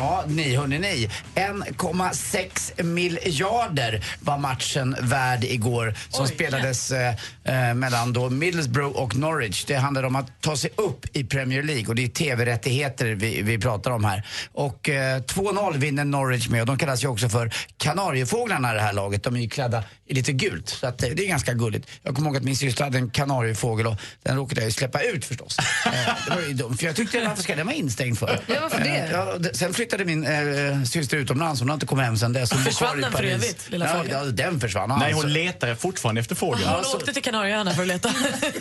Ja, 0.00 0.24
ni 0.26 0.56
hörni 0.56 0.78
ni. 0.78 1.10
1,6 1.34 2.82
miljarder 2.82 4.04
var 4.20 4.38
matchen 4.38 4.96
värd 5.00 5.44
igår 5.44 5.94
som 6.08 6.26
spelades 6.26 6.90
eh, 6.90 7.14
eh, 7.44 7.74
mellan 7.74 8.12
då 8.12 8.30
Middlesbrough 8.30 8.96
och 8.96 9.16
Norwich. 9.16 9.64
Det 9.64 9.74
handlar 9.74 10.02
om 10.02 10.16
att 10.16 10.40
ta 10.40 10.56
sig 10.56 10.70
upp 10.76 11.16
i 11.16 11.24
Premier 11.24 11.62
League 11.62 11.86
och 11.86 11.94
det 11.94 12.04
är 12.04 12.08
TV-rättigheter 12.08 13.06
vi, 13.06 13.42
vi 13.42 13.58
pratar 13.58 13.90
om 13.90 14.04
här. 14.04 14.26
Och 14.52 14.88
eh, 14.88 15.20
2-0 15.20 15.78
vinner 15.78 16.04
Norwich 16.04 16.48
med 16.48 16.60
och 16.60 16.66
de 16.66 16.78
kallas 16.78 17.04
ju 17.04 17.08
också 17.08 17.28
för 17.28 17.54
Kanariefåglarna 17.76 18.72
det 18.74 18.80
här 18.80 18.92
laget. 18.92 19.22
De 19.22 19.36
är 19.36 19.40
ju 19.40 19.48
klädda 19.48 19.84
i 20.06 20.14
lite 20.14 20.32
gult 20.32 20.68
så 20.68 20.86
att, 20.86 21.02
eh, 21.02 21.08
det 21.08 21.24
är 21.24 21.28
ganska 21.28 21.52
gulligt. 21.52 21.88
Jag 22.02 22.14
kommer 22.14 22.28
ihåg 22.28 22.36
att 22.36 22.42
min 22.42 22.56
syster 22.56 22.84
hade 22.84 22.98
en 22.98 23.10
kanariefågel 23.10 23.86
och 23.86 23.96
den 24.22 24.36
råkade 24.36 24.60
jag 24.60 24.68
ju 24.68 24.72
släppa 24.72 25.02
ut 25.02 25.24
förstås. 25.24 25.58
Eh, 25.58 25.92
det 26.28 26.34
var 26.34 26.42
ju 26.42 26.52
dumt, 26.52 26.76
för 26.76 26.86
jag 26.86 26.96
tyckte 26.96 27.24
varför 27.24 27.42
ska 27.42 27.56
den 27.56 27.66
vara 27.66 27.76
instängd 27.76 28.18
för? 28.18 28.40
Ja, 28.46 28.54
varför 28.60 28.80
det? 28.80 28.90
Eh, 28.90 29.10
ja, 29.10 29.34
sen 29.52 29.74
flyttade 29.74 29.89
min 29.98 30.24
eh, 30.26 30.82
syster 30.84 31.16
utomlands, 31.16 31.60
hon 31.60 31.68
har 31.68 31.74
inte 31.74 31.86
kommit 31.86 32.04
hem 32.04 32.16
sen 32.16 32.32
dess. 32.32 32.52
Hon 32.52 32.64
Försvann 32.64 33.00
den 33.00 33.10
för 33.12 33.18
Paris. 33.18 33.32
evigt, 33.34 33.70
lilla 33.70 33.86
ja, 33.86 33.92
fågeln? 33.94 34.18
ja, 34.18 34.24
den 34.24 34.60
försvann. 34.60 34.88
Nej, 34.88 35.12
alltså. 35.12 35.26
hon 35.26 35.32
letar 35.32 35.74
fortfarande 35.74 36.20
efter 36.20 36.34
fågeln. 36.34 36.68
Hon 36.68 36.76
Alltså- 36.76 36.96
åkte 36.96 37.12
till 37.12 37.22
Kanarieöarna 37.22 37.74
för 37.74 37.82
att 37.82 37.88
leta. 37.88 38.10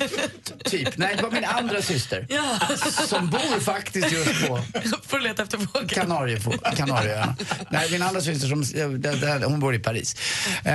Typ. 0.65 0.97
Nej, 0.97 1.15
det 1.17 1.23
var 1.23 1.31
min 1.31 1.45
andra 1.45 1.81
syster. 1.81 2.27
Ja. 2.29 2.59
Som 3.07 3.29
bor 3.29 3.59
faktiskt 3.59 4.11
just 4.11 4.47
på 4.47 4.59
för 5.07 5.17
att 5.17 5.23
leta 5.23 5.43
efter 5.43 5.57
fågel. 5.57 5.87
Kanariefå- 5.89 6.75
Kanarieöarna. 6.75 7.35
Nej, 7.69 7.91
min 7.91 8.01
andra 8.01 8.21
syster 8.21 8.47
som, 8.47 8.61
där, 9.01 9.15
där, 9.15 9.43
hon 9.45 9.59
bor 9.59 9.75
i 9.75 9.79
Paris. 9.79 10.15
Eh, 10.63 10.73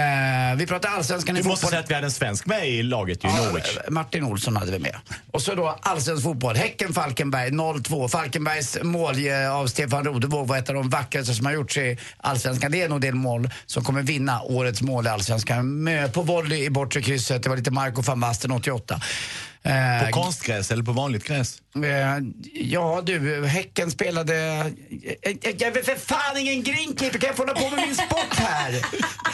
vi 0.56 0.66
pratar 0.66 0.88
allsvenskan 0.88 1.36
i 1.36 1.42
Du 1.42 1.48
måste 1.48 1.60
fotboll. 1.60 1.70
säga 1.70 1.80
att 1.84 1.90
vi 1.90 1.94
hade 1.94 2.06
en 2.06 2.10
svensk 2.10 2.46
med 2.46 2.68
i 2.68 2.82
laget 2.82 3.24
ju, 3.24 3.28
Ja, 3.28 3.36
Norwich. 3.36 3.76
Martin 3.90 4.24
Olsson 4.24 4.56
hade 4.56 4.72
vi 4.72 4.78
med. 4.78 4.96
Och 5.30 5.42
så 5.42 5.54
då 5.54 5.78
allsvensk 5.82 6.22
fotboll. 6.22 6.56
Häcken-Falkenberg 6.56 7.50
0-2. 7.50 8.08
Falkenbergs 8.08 8.78
mål 8.82 9.26
eh, 9.26 9.52
av 9.56 9.66
Stefan 9.66 10.04
Rodevåg 10.44 10.48
var 10.48 10.56
ett 10.58 10.68
av 10.68 10.74
de 10.74 10.88
vackraste 10.90 11.34
som 11.34 11.46
har 11.46 11.52
gjorts 11.52 11.76
i 11.76 11.98
allsvenskan. 12.16 12.72
Det 12.72 12.82
är 12.82 12.88
nog 12.88 13.00
det 13.00 13.12
mål 13.12 13.50
som 13.66 13.84
kommer 13.84 14.02
vinna 14.02 14.42
årets 14.42 14.82
mål 14.82 15.06
i 15.06 15.08
allsvenskan. 15.08 15.88
På 16.12 16.22
volley 16.22 16.64
i 16.64 16.70
bortre 16.70 17.02
krysset. 17.02 17.42
Det 17.42 17.48
var 17.48 17.56
lite 17.56 17.70
Marco 17.70 18.02
van 18.02 18.20
Basten 18.20 18.50
88. 18.50 19.00
Eh, 19.62 20.06
På 20.06 20.12
konstgräs 20.12 20.70
eller 20.70 20.82
på 20.82 20.92
vanligt 20.92 21.24
gräs? 21.24 21.58
Eh, 21.76 22.18
ja 22.54 23.02
du, 23.06 23.46
Häcken 23.46 23.90
spelade... 23.90 24.34
Jag, 25.42 25.54
jag, 25.58 25.70
vet 25.72 25.84
för 25.86 25.96
fan 25.96 26.36
ingen 26.38 26.62
greenkeeper, 26.62 27.18
kan 27.18 27.26
jag 27.26 27.36
få 27.36 27.42
hålla 27.42 27.54
på 27.54 27.70
med 27.76 27.86
min 27.86 27.94
sport 27.94 28.34
här? 28.34 28.72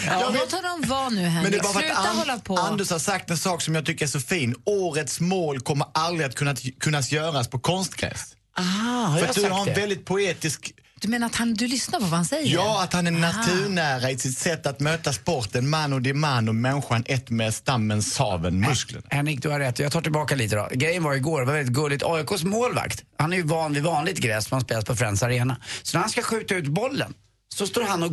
Ja, 0.07 0.33
Låt 0.35 0.53
honom 0.53 0.83
vara 0.87 1.09
nu 1.09 1.15
Men 1.17 1.25
det 1.25 1.31
Henrik. 1.31 1.55
är 1.55 1.63
bara 1.63 1.73
för 1.73 1.81
Sluta 1.81 1.99
att 1.99 2.17
hålla 2.17 2.33
An- 2.33 2.41
på. 2.41 2.57
Anders 2.57 2.91
har 2.91 2.99
sagt 2.99 3.31
en 3.31 3.39
sak 3.39 3.63
som 3.63 3.75
jag 3.75 3.87
tycker 3.87 4.05
är 4.05 4.09
så 4.09 4.21
fin. 4.21 4.55
Årets 4.65 5.21
mål 5.21 5.61
kommer 5.61 5.87
aldrig 5.95 6.27
att 6.29 6.35
kunna, 6.35 6.55
kunna 6.81 7.01
göras 7.01 7.49
på 7.49 7.59
konstgräs. 7.59 8.37
Ah, 8.55 8.63
har 8.63 9.13
för 9.15 9.21
jag 9.21 9.29
att 9.29 9.35
du 9.35 9.41
sagt 9.41 9.53
har 9.55 9.61
en 9.61 9.67
det? 9.75 9.81
väldigt 9.81 10.05
poetisk... 10.05 10.73
Du 11.01 11.09
menar 11.09 11.27
att 11.27 11.35
han, 11.35 11.55
du 11.55 11.67
lyssnar 11.67 11.99
på 11.99 12.05
vad 12.05 12.15
han 12.15 12.25
säger? 12.25 12.55
Ja, 12.55 12.83
att 12.83 12.93
han 12.93 13.07
är 13.07 13.11
naturnära 13.11 14.11
i 14.11 14.19
sitt 14.19 14.39
sätt 14.39 14.67
att 14.67 14.81
möta 14.81 15.13
sporten. 15.13 15.71
Man 15.71 15.93
och 15.93 16.03
det 16.03 16.15
man 16.15 16.49
och 16.49 16.55
människan 16.55 17.05
ett 17.07 17.31
med 17.31 17.55
stammen, 17.55 18.03
saven, 18.03 18.61
musklerna. 18.61 19.07
Henrik, 19.11 19.43
du 19.43 19.49
har 19.49 19.59
rätt. 19.59 19.79
Jag 19.79 19.93
tar 19.93 20.01
tillbaka 20.01 20.35
lite 20.35 20.57
då. 20.57 20.69
Grejen 20.73 21.03
var 21.03 21.15
igår, 21.15 21.41
det 21.41 21.47
var 21.47 21.55
väldigt 21.55 21.75
gulligt. 21.75 22.03
AIKs 22.07 22.45
målvakt, 22.45 23.05
han 23.17 23.33
är 23.33 23.37
ju 23.37 23.43
van 23.43 23.73
vid 23.73 23.83
vanligt 23.83 24.19
gräs 24.19 24.47
som 24.47 24.55
han 24.55 24.63
spelas 24.65 24.85
på 24.85 24.97
Friends 24.97 25.23
Arena. 25.23 25.57
Så 25.83 25.97
när 25.97 26.01
han 26.01 26.11
ska 26.11 26.23
skjuta 26.23 26.55
ut 26.55 26.67
bollen 26.67 27.15
så 27.55 27.67
står 27.67 27.85
han 27.85 28.03
och 28.03 28.11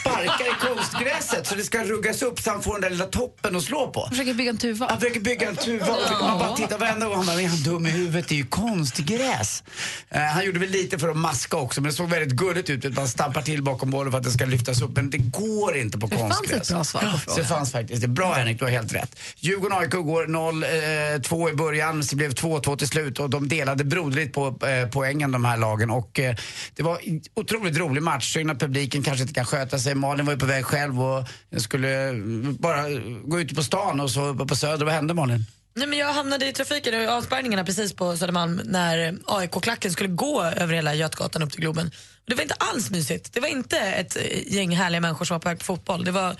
sparkar 0.00 0.44
i 0.44 0.74
konstgräset 0.74 1.46
så 1.46 1.54
det 1.54 1.64
ska 1.64 1.84
ruggas 1.84 2.22
upp 2.22 2.40
så 2.40 2.50
han 2.50 2.62
får 2.62 2.72
den 2.72 2.80
där 2.80 2.90
lilla 2.90 3.04
toppen 3.04 3.56
att 3.56 3.62
slå 3.62 3.90
på. 3.90 4.00
Han 4.00 4.10
försöker 4.10 4.34
bygga 4.34 4.50
en 4.50 4.58
tuva. 4.58 4.86
Han 4.90 5.00
försöker 5.00 5.20
bygga 5.20 5.48
en 5.48 5.56
tuva 5.56 5.86
och 6.20 6.24
man 6.24 6.38
bara 6.38 6.56
tittar 6.56 6.78
varenda 6.78 7.06
gång. 7.06 7.16
Han 7.16 7.26
bara, 7.26 7.40
är 7.42 7.48
han 7.48 7.62
dum 7.62 7.86
i 7.86 7.90
huvudet? 7.90 8.28
Det 8.28 8.34
är 8.34 8.36
ju 8.36 8.46
konstgräs. 8.46 9.62
Eh, 10.08 10.20
han 10.20 10.44
gjorde 10.46 10.58
väl 10.58 10.70
lite 10.70 10.98
för 10.98 11.08
att 11.08 11.16
maska 11.16 11.56
också, 11.56 11.80
men 11.80 11.90
det 11.90 11.96
såg 11.96 12.08
väldigt 12.10 12.32
gulligt 12.32 12.70
ut. 12.70 12.96
Man 12.96 13.08
stampar 13.08 13.42
till 13.42 13.62
bakom 13.62 13.90
bollen 13.90 14.12
för 14.12 14.18
att 14.18 14.24
den 14.24 14.32
ska 14.32 14.44
lyftas 14.44 14.82
upp. 14.82 14.90
Men 14.96 15.10
det 15.10 15.18
går 15.18 15.76
inte 15.76 15.98
på 15.98 16.06
Det 16.06 16.18
fanns 16.18 16.36
konstgräs. 16.36 16.62
ett 16.62 16.74
bra 16.74 16.84
svar 16.84 17.00
på 17.00 17.06
Så 17.06 17.18
frågan. 17.18 17.42
det 17.42 17.48
fanns 17.48 17.72
faktiskt. 17.72 18.00
Det 18.00 18.06
är 18.06 18.08
bra 18.08 18.32
Henrik, 18.32 18.58
du 18.58 18.64
har 18.64 18.72
helt 18.72 18.94
rätt. 18.94 19.18
Djurgården-AIK 19.36 19.90
går 19.90 20.26
0-2 20.26 21.50
i 21.50 21.54
början, 21.54 22.04
så 22.04 22.10
det 22.10 22.16
blev 22.16 22.32
2-2 22.34 22.76
till 22.76 22.88
slut 22.88 23.18
och 23.20 23.30
de 23.30 23.48
delade 23.48 23.84
broderligt 23.84 24.32
på 24.34 24.46
eh, 24.46 24.88
poängen 24.92 25.32
de 25.32 25.44
här 25.44 25.56
lagen. 25.56 25.90
Och 25.90 26.18
eh, 26.20 26.36
det 26.76 26.82
var 26.82 26.98
en 27.04 27.20
otroligt 27.34 27.76
rolig 27.76 28.02
match. 28.02 28.32
Synd 28.32 28.50
att 28.50 28.58
publiken 28.58 29.02
kanske 29.02 29.22
inte 29.22 29.34
kan 29.34 29.44
sköta 29.44 29.78
sig. 29.78 29.89
Malin 29.94 30.26
var 30.26 30.32
ju 30.32 30.38
på 30.38 30.46
väg 30.46 30.64
själv 30.64 31.02
och 31.02 31.24
skulle 31.56 32.12
bara 32.58 32.88
gå 33.24 33.40
ut 33.40 33.56
på 33.56 33.62
stan 33.62 34.00
och 34.00 34.10
så 34.10 34.24
uppe 34.24 34.46
på 34.46 34.56
Söder. 34.56 34.84
Vad 34.84 34.94
hände 34.94 35.14
Malin? 35.14 35.44
Nej, 35.74 35.86
men 35.86 35.98
jag 35.98 36.12
hamnade 36.12 36.48
i 36.48 36.52
trafiken 36.52 37.08
och 37.08 37.14
avspärrningarna 37.14 37.64
precis 37.64 37.92
på 37.92 38.16
Södermalm 38.16 38.60
när 38.64 39.18
AIK-klacken 39.26 39.92
skulle 39.92 40.08
gå 40.08 40.42
över 40.42 40.74
hela 40.74 40.94
Götgatan 40.94 41.42
upp 41.42 41.52
till 41.52 41.60
Globen. 41.60 41.90
Det 42.26 42.34
var 42.34 42.42
inte 42.42 42.54
alls 42.54 42.90
mysigt. 42.90 43.32
Det 43.32 43.40
var 43.40 43.48
inte 43.48 43.78
ett 43.78 44.16
gäng 44.46 44.76
härliga 44.76 45.00
människor 45.00 45.24
som 45.24 45.34
var 45.34 45.40
på 45.40 45.48
väg 45.48 45.58
på 45.58 45.64
fotboll. 45.64 46.04
Det 46.04 46.10
var 46.10 46.36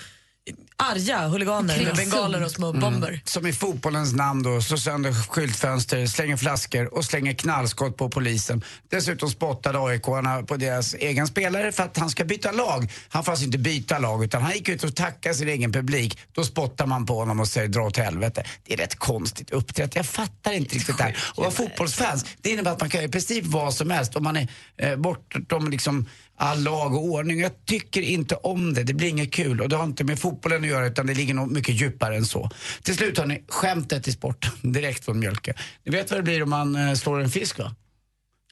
arga 0.76 1.28
huliganer 1.28 1.84
med 1.84 1.96
bengaler 1.96 2.44
och 2.44 2.50
små 2.50 2.72
bomber. 2.72 3.08
Mm. 3.08 3.20
Som 3.24 3.46
i 3.46 3.52
fotbollens 3.52 4.12
namn 4.12 4.42
då, 4.42 4.62
slår 4.62 4.76
sönder 4.76 5.12
skyltfönster, 5.12 6.06
slänger 6.06 6.36
flaskor 6.36 6.94
och 6.94 7.04
slänger 7.04 7.32
knallskott 7.32 7.96
på 7.96 8.08
polisen. 8.08 8.64
Dessutom 8.88 9.30
spottade 9.30 9.78
aik 9.78 10.02
på 10.46 10.56
deras 10.56 10.94
egen 10.94 11.26
spelare 11.26 11.72
för 11.72 11.82
att 11.82 11.96
han 11.96 12.10
ska 12.10 12.24
byta 12.24 12.52
lag. 12.52 12.92
Han 13.08 13.24
får 13.24 13.32
alltså 13.32 13.46
inte 13.46 13.58
byta 13.58 13.98
lag 13.98 14.24
utan 14.24 14.42
han 14.42 14.52
gick 14.52 14.68
ut 14.68 14.84
och 14.84 14.96
tackade 14.96 15.34
sin 15.34 15.48
egen 15.48 15.72
publik. 15.72 16.18
Då 16.32 16.44
spottar 16.44 16.86
man 16.86 17.06
på 17.06 17.14
honom 17.14 17.40
och 17.40 17.48
säger 17.48 17.68
dra 17.68 17.82
åt 17.82 17.96
helvete. 17.96 18.44
Det 18.66 18.72
är 18.72 18.76
rätt 18.76 18.98
konstigt 18.98 19.50
uppträtt. 19.50 19.96
Jag 19.96 20.06
fattar 20.06 20.52
inte 20.52 20.74
riktigt 20.74 20.98
det 20.98 21.04
här. 21.04 21.16
Och 21.34 21.42
vara 21.42 21.50
fotbollsfans, 21.50 22.24
det 22.40 22.50
innebär 22.50 22.70
att 22.70 22.80
man 22.80 22.90
kan 22.90 23.00
göra 23.00 23.08
i 23.08 23.12
princip 23.12 23.44
vad 23.46 23.74
som 23.74 23.90
helst 23.90 24.16
om 24.16 24.24
man 24.24 24.36
är 24.36 24.48
eh, 24.76 24.96
bortom 24.96 25.70
liksom 25.70 26.06
all 26.40 26.62
lag 26.62 26.94
och 26.94 27.04
ordning. 27.04 27.40
Jag 27.40 27.64
tycker 27.64 28.02
inte 28.02 28.34
om 28.34 28.74
det. 28.74 28.82
Det 28.82 28.94
blir 28.94 29.08
inget 29.08 29.32
kul 29.32 29.60
och 29.60 29.68
det 29.68 29.76
har 29.76 29.84
inte 29.84 30.04
med 30.04 30.18
fotbollen 30.18 30.62
att 30.62 30.68
göra 30.68 30.86
utan 30.86 31.06
det 31.06 31.14
ligger 31.14 31.34
nog 31.34 31.50
mycket 31.50 31.74
djupare 31.74 32.16
än 32.16 32.24
så. 32.24 32.50
Till 32.82 32.96
slut 32.96 33.18
har 33.18 33.26
ni 33.26 33.44
skämtet 33.48 34.08
i 34.08 34.12
sporten, 34.12 34.50
direkt 34.72 35.04
från 35.04 35.18
Mjölke. 35.18 35.54
Ni 35.84 35.92
vet 35.92 36.10
vad 36.10 36.18
det 36.18 36.22
blir 36.22 36.42
om 36.42 36.50
man 36.50 36.76
eh, 36.76 36.94
slår 36.94 37.20
en 37.20 37.30
fisk 37.30 37.58
va? 37.58 37.74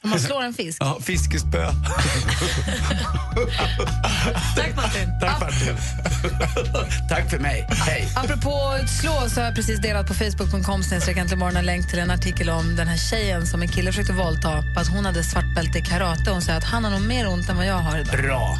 Om 0.04 0.11
man 0.11 0.20
slår 0.20 0.42
en 0.42 0.54
fisk. 0.54 0.78
Ja, 0.84 0.98
fiskespö. 1.00 1.66
Tack 4.56 4.76
Martin. 4.76 5.08
Tack 5.20 5.40
Martin. 5.40 5.76
Tack 7.08 7.30
för 7.30 7.38
mig. 7.38 7.66
Hej. 7.70 8.08
Apropå 8.16 8.78
slå 9.00 9.28
så 9.28 9.40
har 9.40 9.44
jag 9.44 9.54
precis 9.54 9.80
delat 9.80 10.06
på 10.06 10.14
facebook.com 10.14 10.82
en 11.56 11.66
länk 11.66 11.90
till 11.90 11.98
en 11.98 12.11
artikel 12.11 12.50
om 12.50 12.76
den 12.76 12.88
här 12.88 12.96
tjejen 12.96 13.46
som 13.46 13.62
en 13.62 13.68
kille 13.68 13.92
försökte 13.92 14.12
våldta 14.12 14.64
att 14.76 14.88
hon 14.88 15.04
hade 15.04 15.24
svart 15.24 15.54
bälte 15.54 15.78
i 15.78 15.82
karate. 15.82 16.30
Hon 16.30 16.42
säger 16.42 16.58
att 16.58 16.64
han 16.64 16.84
har 16.84 16.90
nog 16.90 17.00
mer 17.00 17.28
ont 17.28 17.48
än 17.48 17.56
vad 17.56 17.66
jag 17.66 17.78
har 17.78 17.98
idag. 17.98 18.22
Bra. 18.22 18.58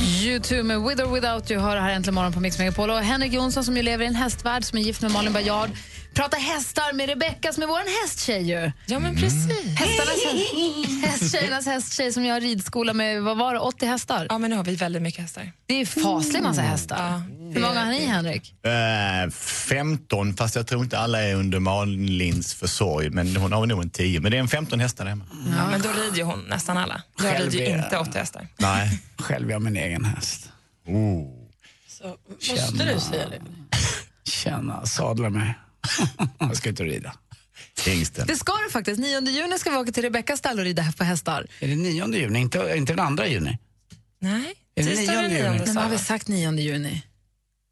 U2 0.00 0.62
med 0.62 0.80
With 0.80 1.02
or 1.02 1.14
Without 1.14 1.50
You 1.50 1.60
hör 1.60 1.76
här 1.76 1.90
äntligen 1.90 2.14
morgon 2.14 2.32
på 2.32 2.40
Mix 2.40 2.58
Megapol. 2.58 2.90
Och 2.90 2.98
Henrik 2.98 3.32
Jonsson 3.32 3.64
som 3.64 3.76
ju 3.76 3.82
lever 3.82 4.04
i 4.04 4.08
en 4.08 4.14
hästvärld 4.14 4.64
som 4.64 4.78
är 4.78 4.82
gift 4.82 5.02
med 5.02 5.10
Malin 5.10 5.32
Bajard 5.32 5.70
pratar 6.14 6.38
hästar 6.38 6.92
med 6.92 7.08
Rebecca 7.08 7.52
som 7.52 7.62
är 7.62 7.66
vår 7.66 8.02
hästtjej 8.02 8.42
ju. 8.42 8.72
Ja 8.86 8.98
men 8.98 9.16
precis. 9.16 9.78
Hästarnas 9.78 10.24
häst, 10.24 11.04
hästtjejernas 11.20 11.66
hästtjej 11.66 12.12
som 12.12 12.24
jag 12.24 12.34
har 12.34 12.40
ridskola 12.40 12.92
med, 12.92 13.22
vad 13.22 13.38
var 13.38 13.54
det, 13.54 13.60
80 13.60 13.86
hästar? 13.86 14.26
Ja, 14.30 14.38
men 14.38 14.50
nu 14.50 14.56
har 14.56 14.64
vi 14.64 14.76
väldigt 14.76 15.02
mycket 15.02 15.20
hästar. 15.20 15.52
Det 15.66 15.74
är 15.74 15.86
faslig 15.86 16.42
massa 16.42 16.62
hästar. 16.62 17.22
Hur 17.54 17.60
många 17.60 17.80
har 17.84 17.90
ni 17.90 18.06
Henrik? 18.06 18.54
Eh, 18.64 19.30
15, 19.30 20.36
fast 20.36 20.56
jag 20.56 20.66
tror 20.66 20.82
inte 20.82 20.98
alla 20.98 21.22
är 21.22 21.34
under 21.34 21.58
Malins 21.58 22.54
försorg. 22.54 23.10
Men 23.10 23.36
hon 23.36 23.52
har 23.52 23.66
nog 23.66 23.82
en 23.82 23.90
10. 23.90 24.20
Men 24.20 24.30
det 24.30 24.36
är 24.36 24.40
en 24.40 24.48
15 24.48 24.80
hästar 24.80 25.06
hemma. 25.06 25.24
Ja, 25.56 25.70
men 25.70 25.80
då 25.82 25.88
rider 25.88 26.16
ju 26.16 26.22
hon 26.22 26.40
nästan 26.48 26.76
alla. 26.76 27.02
Jag 27.18 27.32
Själv 27.32 27.50
rider 27.50 27.66
ju 27.70 27.84
inte 27.84 27.98
80 27.98 28.18
hästar. 28.18 28.48
Nej. 28.56 29.00
Själv 29.18 29.48
är 29.48 29.52
jag 29.52 29.62
min 29.62 29.76
egen 29.76 30.04
häst. 30.04 30.48
Oh. 30.86 31.28
Så, 31.88 32.16
måste 32.52 32.94
du 32.94 33.00
säga 33.00 33.28
det? 33.28 33.40
Känna, 34.30 34.86
sadla 34.86 35.30
mig. 35.30 35.58
jag 36.38 36.56
ska 36.56 36.70
ut 36.70 36.80
och 36.80 36.86
rida. 36.86 37.14
Hingsten. 37.86 38.26
Det 38.26 38.36
ska 38.36 38.52
du 38.66 38.70
faktiskt. 38.70 39.00
9 39.00 39.20
juni 39.20 39.58
ska 39.58 39.70
vi 39.70 39.76
åka 39.76 39.92
till 39.92 40.02
Rebeckas 40.02 40.38
stall 40.38 40.58
och 40.58 40.64
rida 40.64 40.92
på 40.98 41.04
hästar. 41.04 41.46
Är 41.60 41.68
det 41.68 41.76
9 41.76 42.14
juni, 42.14 42.38
inte, 42.38 42.72
inte 42.76 42.92
den 42.92 43.06
andra 43.06 43.26
juni? 43.26 43.58
Nej, 44.20 44.54
Är 44.74 44.84
det 44.84 44.96
tisdag 44.96 45.12
den 45.12 45.30
9 45.30 45.52
juni? 45.52 45.80
har 45.80 45.88
vi 45.88 45.98
sagt 45.98 46.28
9 46.28 46.52
juni? 46.52 47.02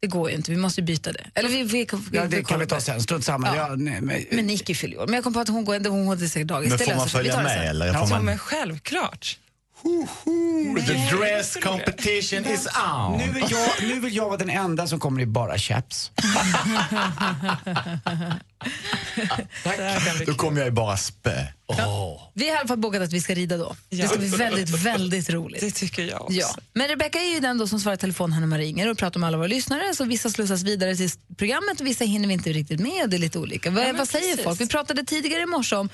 Det 0.01 0.07
går 0.07 0.29
ju 0.29 0.35
inte, 0.35 0.51
vi 0.51 0.57
måste 0.57 0.81
byta 0.81 1.11
det. 1.11 1.25
Eller 1.35 1.49
vi, 1.49 1.63
vi, 1.63 1.87
vi, 2.11 2.17
Ja, 2.17 2.21
det 2.27 2.37
vi 2.37 2.43
kan 2.43 2.59
vi 2.59 2.65
ta 2.65 2.81
sen. 2.81 3.01
Strunt 3.01 3.25
samma. 3.25 3.47
Ja. 3.47 3.55
Ja, 3.55 3.75
nej, 3.75 4.01
men, 4.01 4.25
Men 4.31 4.47
Nicky 4.47 4.75
fyller 4.75 4.93
ju 4.95 5.01
år. 5.01 5.05
Men 5.07 5.15
jag 5.15 5.23
kom 5.23 5.33
på 5.33 5.39
att 5.39 5.47
hon 5.49 5.65
går, 5.65 5.89
hon 5.89 6.05
går 6.05 6.17
säkert 6.17 6.47
dagis. 6.47 6.69
Men 6.69 6.79
får 6.79 6.95
man 6.95 7.09
följa 7.09 7.43
med 7.43 7.69
eller? 7.69 7.87
Ja, 7.87 7.93
Ja, 7.93 8.07
man... 8.09 8.25
men 8.25 8.37
självklart. 8.37 9.37
The 9.83 11.15
dress 11.15 11.57
competition 11.63 12.45
is 12.45 12.67
on. 12.91 13.17
nu, 13.17 13.31
vill 13.31 13.45
jag, 13.49 13.69
nu 13.81 13.99
vill 13.99 14.15
jag 14.15 14.25
vara 14.25 14.37
den 14.37 14.49
enda 14.49 14.87
som 14.87 14.99
kommer 14.99 15.21
i 15.21 15.25
bara 15.25 15.57
chaps. 15.57 16.11
Då 20.25 20.33
kommer 20.33 20.59
jag 20.59 20.65
ju 20.65 20.71
bara 20.71 20.97
spö. 20.97 21.45
Åh. 21.67 22.21
Vi 22.33 22.47
har 22.49 22.55
i 22.55 22.57
alla 22.57 22.67
fall 22.67 22.77
bokat 22.77 23.01
att 23.01 23.13
vi 23.13 23.21
ska 23.21 23.35
rida 23.35 23.57
då. 23.57 23.75
Det 23.89 24.07
ska 24.07 24.17
bli 24.17 24.27
väldigt, 24.27 24.69
väldigt 24.69 25.29
roligt. 25.29 25.61
Det 25.61 25.71
tycker 25.71 26.03
jag 26.03 26.21
också. 26.21 26.33
Ja. 26.33 26.55
Men 26.73 26.87
Rebecca 26.87 27.19
är 27.19 27.33
ju 27.33 27.39
den 27.39 27.57
då 27.57 27.67
som 27.67 27.79
svarar 27.79 27.95
i 27.95 27.97
telefon 27.97 28.31
här 28.31 28.39
när 28.39 28.47
man 28.47 28.59
ringer 28.59 28.89
och 28.89 28.97
pratar 28.97 29.19
med 29.19 29.27
alla 29.27 29.37
våra 29.37 29.47
lyssnare. 29.47 29.95
Så 29.95 30.05
vissa 30.05 30.29
slussas 30.29 30.63
vidare 30.63 30.95
till 30.95 31.09
programmet 31.37 31.81
och 31.81 31.87
vissa 31.87 32.05
hinner 32.05 32.27
vi 32.27 32.33
inte 32.33 32.51
riktigt 32.51 32.79
med. 32.79 33.09
Det 33.09 33.17
är 33.17 33.19
lite 33.19 33.39
olika. 33.39 33.71
Vad, 33.71 33.83
men 33.83 33.97
vad 33.97 34.09
säger 34.09 34.29
precis. 34.29 34.43
folk? 34.43 34.61
Vi 34.61 34.67
pratade 34.67 35.03
tidigare 35.03 35.41
i 35.41 35.45
morse 35.45 35.75
om 35.75 35.89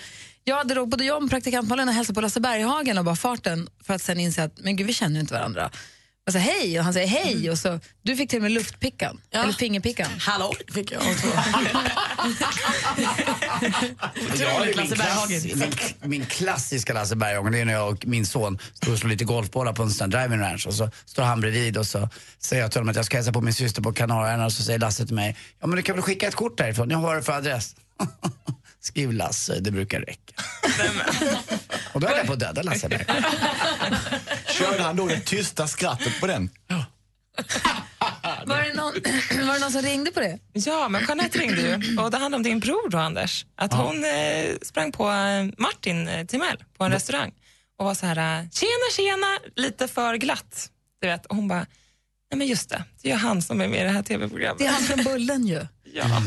jag 0.48 0.56
hade 0.56 0.74
då, 0.74 0.86
både 0.86 1.06
jag 1.06 1.24
och 1.24 1.30
praktikant 1.30 1.70
Malin 1.70 1.88
hälsade 1.88 2.16
på 2.16 2.22
Lasse 2.22 2.40
Berghagen 2.40 2.98
och 2.98 3.06
bara 3.06 3.16
farten 3.16 3.70
för 3.84 3.94
att 3.94 4.02
sen 4.02 4.20
inse 4.20 4.44
att 4.44 4.60
men 4.60 4.76
gud, 4.76 4.88
vi 4.88 4.94
känner 4.94 5.16
ju 5.16 5.22
inte 5.22 5.34
varandra. 5.34 5.72
Och 6.28 6.32
så 6.32 6.38
hej 6.38 6.80
och 6.80 6.86
han 6.86 6.94
säger 6.94 7.08
hej 7.08 7.50
och 7.50 7.58
så 7.58 7.80
du 8.02 8.16
fick 8.16 8.30
till 8.30 8.38
och 8.38 8.44
med 8.44 8.52
luftpickan, 8.52 9.22
eller 9.32 9.54
fingerpickan. 9.54 10.08
Hallå 10.20 10.54
fick 10.74 10.92
jag 10.92 11.02
också. 11.02 11.28
Jag 14.40 14.66
min, 14.78 14.88
klass, 14.88 15.30
min, 16.02 16.10
min 16.10 16.26
klassiska 16.26 16.94
Lasse 16.94 17.16
Berghagen, 17.16 17.52
det 17.52 17.60
är 17.60 17.66
när 17.66 17.74
jag 17.74 17.92
och 17.92 18.08
min 18.08 18.26
son 18.26 18.60
står 18.74 18.92
och 18.92 19.00
slår 19.00 19.10
lite 19.10 19.26
golfbollar 19.26 19.74
på 19.74 19.84
en 19.84 19.90
sån 19.92 20.10
driving 20.10 20.40
ranch 20.40 20.68
och 20.68 20.74
så 20.74 20.90
står 21.06 21.24
han 21.24 21.42
bredvid 21.42 21.78
och 21.78 21.88
så 21.88 22.10
säger 22.40 22.62
jag 22.62 22.72
till 22.72 22.80
honom 22.80 22.90
att 22.90 22.96
jag 22.96 23.06
ska 23.06 23.18
hälsa 23.18 23.32
på 23.32 23.42
min 23.42 23.54
syster 23.54 23.82
på 23.82 23.94
Kanarieöarna 23.94 24.46
och 24.46 24.54
så 24.54 24.64
säger 24.64 24.80
Lasse 24.80 25.06
till 25.06 25.16
mig, 25.16 25.38
ja 25.60 25.68
men 25.68 25.76
du 25.76 25.82
kan 25.82 25.96
väl 25.96 26.04
skicka 26.04 26.28
ett 26.28 26.36
kort 26.36 26.58
därifrån, 26.58 26.90
jag 26.90 26.98
har 26.98 27.16
det 27.16 27.24
för 27.24 27.34
adress. 27.34 27.76
Skriv 28.86 29.14
Lasse, 29.14 29.60
det 29.60 29.72
brukar 29.72 30.00
räcka. 30.00 30.34
och 31.94 32.02
då 32.02 32.08
höll 32.08 32.18
jag 32.18 32.28
på 32.28 32.34
att 32.34 32.40
döda 32.40 32.62
Lasse 32.62 32.90
Berghagen. 32.90 33.24
Körde 34.48 34.84
han 34.84 34.96
då 34.96 35.08
det 35.08 35.20
tysta 35.20 35.68
skrattet 35.68 36.20
på 36.20 36.28
den? 36.28 36.50
Var 38.46 38.62
det, 38.62 38.74
någon, 38.74 38.94
var 39.48 39.54
det 39.54 39.60
någon 39.60 39.72
som 39.72 39.82
ringde 39.82 40.12
på 40.12 40.20
det? 40.20 40.40
Ja, 40.54 40.90
men 40.90 41.06
Jeanette 41.08 41.40
ringde 41.40 41.62
ju. 41.62 41.98
Och 42.00 42.12
det 42.12 42.18
handlade 42.18 42.36
om 42.36 42.44
din 42.44 42.60
bror 42.60 42.90
då, 42.90 42.98
Anders. 42.98 43.46
Att 43.56 43.72
Ja. 43.72 43.78
hon 43.78 44.04
eh, 44.06 44.56
sprang 44.62 44.92
på 44.92 45.10
eh, 45.12 45.46
Martin 45.58 46.08
eh, 46.08 46.26
Timell 46.26 46.64
på 46.78 46.84
en 46.84 46.92
restaurang 46.92 47.32
och 47.80 47.86
var 47.86 47.94
så 47.94 48.06
här, 48.06 48.18
eh, 48.18 48.50
tjena, 48.50 48.92
tjena, 48.96 49.40
lite 49.56 49.88
för 49.88 50.16
glatt. 50.16 50.70
Du 51.02 51.08
vet. 51.08 51.26
Och 51.26 51.36
hon 51.36 51.48
bara, 51.48 51.60
nej 52.32 52.38
men 52.38 52.48
just 52.48 52.70
det, 52.70 52.84
det 53.02 53.10
är 53.10 53.14
ju 53.14 53.20
han 53.20 53.42
som 53.42 53.62
är 53.62 53.68
med 53.68 53.80
i 53.82 53.84
det 53.84 53.90
här 53.90 54.04
tv-programmet. 54.04 54.58
Det 54.60 54.66
är 54.66 54.72
han 54.72 54.84
från 54.84 55.04
Bullen 55.04 55.48
ju. 55.48 55.68
Ja, 55.96 56.22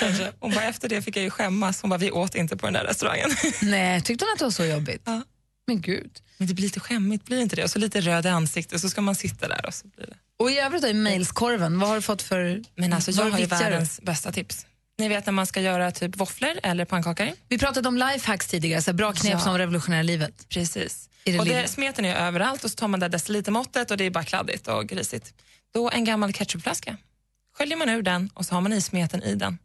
kanske. 0.00 0.32
Hon 0.40 0.54
bara, 0.54 0.64
efter 0.64 0.88
det 0.88 1.02
fick 1.02 1.16
jag 1.16 1.24
ju 1.24 1.30
skämmas. 1.30 1.82
Hon 1.82 1.88
bara, 1.90 1.98
vi 1.98 2.10
åt 2.10 2.34
inte 2.34 2.56
på 2.56 2.66
den 2.66 2.72
där 2.72 2.84
restaurangen. 2.84 3.30
Nej, 3.62 4.02
tyckte 4.02 4.24
hon 4.24 4.32
att 4.32 4.38
det 4.38 4.44
var 4.44 4.50
så 4.50 4.64
jobbigt? 4.64 5.02
Ja. 5.04 5.22
Men 5.66 5.80
gud. 5.80 6.10
Men 6.38 6.48
det 6.48 6.54
blir 6.54 6.64
lite 6.64 6.80
skämmigt, 6.80 7.24
blir 7.24 7.40
inte 7.40 7.56
det? 7.56 7.64
Och 7.64 7.70
så 7.70 7.78
lite 7.78 8.00
röd 8.00 8.26
i 8.26 8.28
ansiktet, 8.28 8.80
så 8.80 8.88
ska 8.90 9.00
man 9.00 9.14
sitta 9.14 9.48
där 9.48 9.66
och 9.66 9.74
så 9.74 9.86
blir 9.88 10.06
det... 10.06 10.16
Och 10.38 10.50
i 10.50 10.58
övrigt 10.58 10.82
då, 10.82 10.88
i 10.88 10.94
mailskorven, 10.94 11.78
vad 11.78 11.88
har 11.88 11.96
du 11.96 12.02
fått 12.02 12.22
för... 12.22 12.62
Men 12.76 12.92
alltså, 12.92 13.10
jag 13.10 13.30
har 13.30 13.38
ju 13.38 13.46
världens 13.46 14.00
bästa 14.02 14.32
tips. 14.32 14.66
Ni 14.98 15.08
vet 15.08 15.26
när 15.26 15.32
man 15.32 15.46
ska 15.46 15.60
göra 15.60 15.90
typ 15.92 16.16
våfflor 16.16 16.50
eller 16.62 16.84
pannkakor. 16.84 17.28
Vi 17.48 17.58
pratade 17.58 17.88
om 17.88 17.96
lifehacks 17.96 18.46
tidigare, 18.46 18.82
så 18.82 18.92
bra 18.92 19.12
knep 19.12 19.32
Ja. 19.32 19.40
som 19.40 19.58
revolutionerar 19.58 20.02
livet. 20.02 20.48
Precis. 20.48 21.08
Det 21.24 21.38
och 21.38 21.44
det 21.46 21.68
smeten 21.70 22.04
är 22.04 22.08
ju 22.08 22.14
överallt 22.14 22.64
och 22.64 22.70
så 22.70 22.76
tar 22.76 22.88
man 22.88 23.00
det 23.00 23.08
decilitermåttet 23.08 23.90
och 23.90 23.96
det 23.96 24.04
är 24.04 24.10
bara 24.10 24.24
kladdigt 24.24 24.68
och 24.68 24.86
grisigt. 24.88 25.34
Då 25.74 25.90
en 25.90 26.04
gammal 26.04 26.32
ketchupflaska. 26.32 26.96
Sköljer 27.58 27.76
man 27.76 27.88
ur 27.88 28.02
den 28.02 28.30
och 28.34 28.46
så 28.46 28.54
har 28.54 28.60
man 28.60 28.72
i 28.72 28.80
smeten 28.80 29.22
i 29.22 29.34
den. 29.34 29.58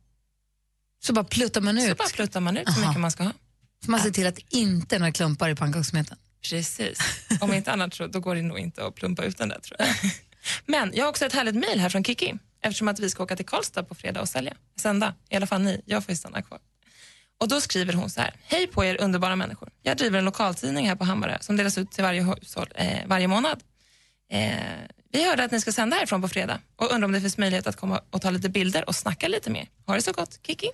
Så 1.03 1.13
bara 1.13 1.25
pluttar 1.25 1.61
man 1.61 1.77
ut? 1.77 1.89
Så 1.89 1.95
bara 1.95 2.09
pluttar 2.09 2.39
man 2.39 2.57
ut 2.57 2.67
så 2.67 2.79
Aha. 2.79 2.87
mycket 2.87 3.01
man 3.01 3.11
ska 3.11 3.23
ha. 3.23 3.31
Så 3.85 3.91
man 3.91 3.99
ser 3.99 4.11
till 4.11 4.27
att 4.27 4.39
inte 4.49 4.99
några 4.99 5.11
klumpar 5.11 5.49
i 5.49 5.55
pannkakssmeten? 5.55 6.17
Precis. 6.49 6.99
Om 7.41 7.53
inte 7.53 7.71
annat 7.71 7.93
så 7.93 8.07
då 8.07 8.19
går 8.19 8.35
det 8.35 8.41
nog 8.41 8.59
inte 8.59 8.85
att 8.85 8.95
plumpa 8.95 9.23
ut 9.23 9.37
den 9.37 9.49
där 9.49 9.59
tror 9.59 9.79
jag. 9.79 9.87
Men 10.65 10.91
jag 10.93 11.03
har 11.03 11.09
också 11.09 11.25
ett 11.25 11.33
härligt 11.33 11.55
mejl 11.55 11.79
här 11.79 11.89
från 11.89 12.03
Kiki 12.03 12.33
eftersom 12.61 12.87
att 12.87 12.99
vi 12.99 13.09
ska 13.09 13.23
åka 13.23 13.35
till 13.35 13.45
Karlstad 13.45 13.83
på 13.83 13.95
fredag 13.95 14.21
och 14.21 14.29
sälja. 14.29 14.53
Sända, 14.79 15.15
i 15.29 15.35
alla 15.35 15.47
fall 15.47 15.61
ni. 15.61 15.81
Jag 15.85 16.03
får 16.03 16.11
ju 16.11 16.15
stanna 16.15 16.41
kvar. 16.41 16.59
Och 17.39 17.47
då 17.47 17.61
skriver 17.61 17.93
hon 17.93 18.09
så 18.09 18.21
här. 18.21 18.33
Hej 18.43 18.67
på 18.67 18.85
er 18.85 19.01
underbara 19.01 19.35
människor. 19.35 19.69
Jag 19.81 19.97
driver 19.97 20.19
en 20.19 20.25
lokaltidning 20.25 20.87
här 20.87 20.95
på 20.95 21.03
Hammarö 21.03 21.37
som 21.41 21.57
delas 21.57 21.77
ut 21.77 21.91
till 21.91 22.03
varje 22.03 22.23
hushåll 22.23 22.69
eh, 22.75 23.07
varje 23.07 23.27
månad. 23.27 23.63
Eh, 24.31 24.51
vi 25.12 25.24
hörde 25.30 25.43
att 25.43 25.51
ni 25.51 25.62
ska 25.62 25.72
sända 25.72 25.95
härifrån 25.97 26.22
på 26.22 26.28
fredag 26.28 26.59
och 26.76 26.91
undrar 26.91 27.05
om 27.05 27.12
det 27.12 27.22
finns 27.22 27.38
möjlighet 27.38 27.68
att 27.68 27.76
komma 27.76 28.01
och 28.09 28.22
ta 28.22 28.30
lite 28.30 28.49
bilder 28.49 28.89
och 28.89 28.95
snacka 28.95 29.28
lite 29.28 29.49
mer. 29.49 29.68
Ha 29.88 29.95
det 29.95 30.01
så 30.01 30.12
gott, 30.12 30.39
Kiki. 30.47 30.68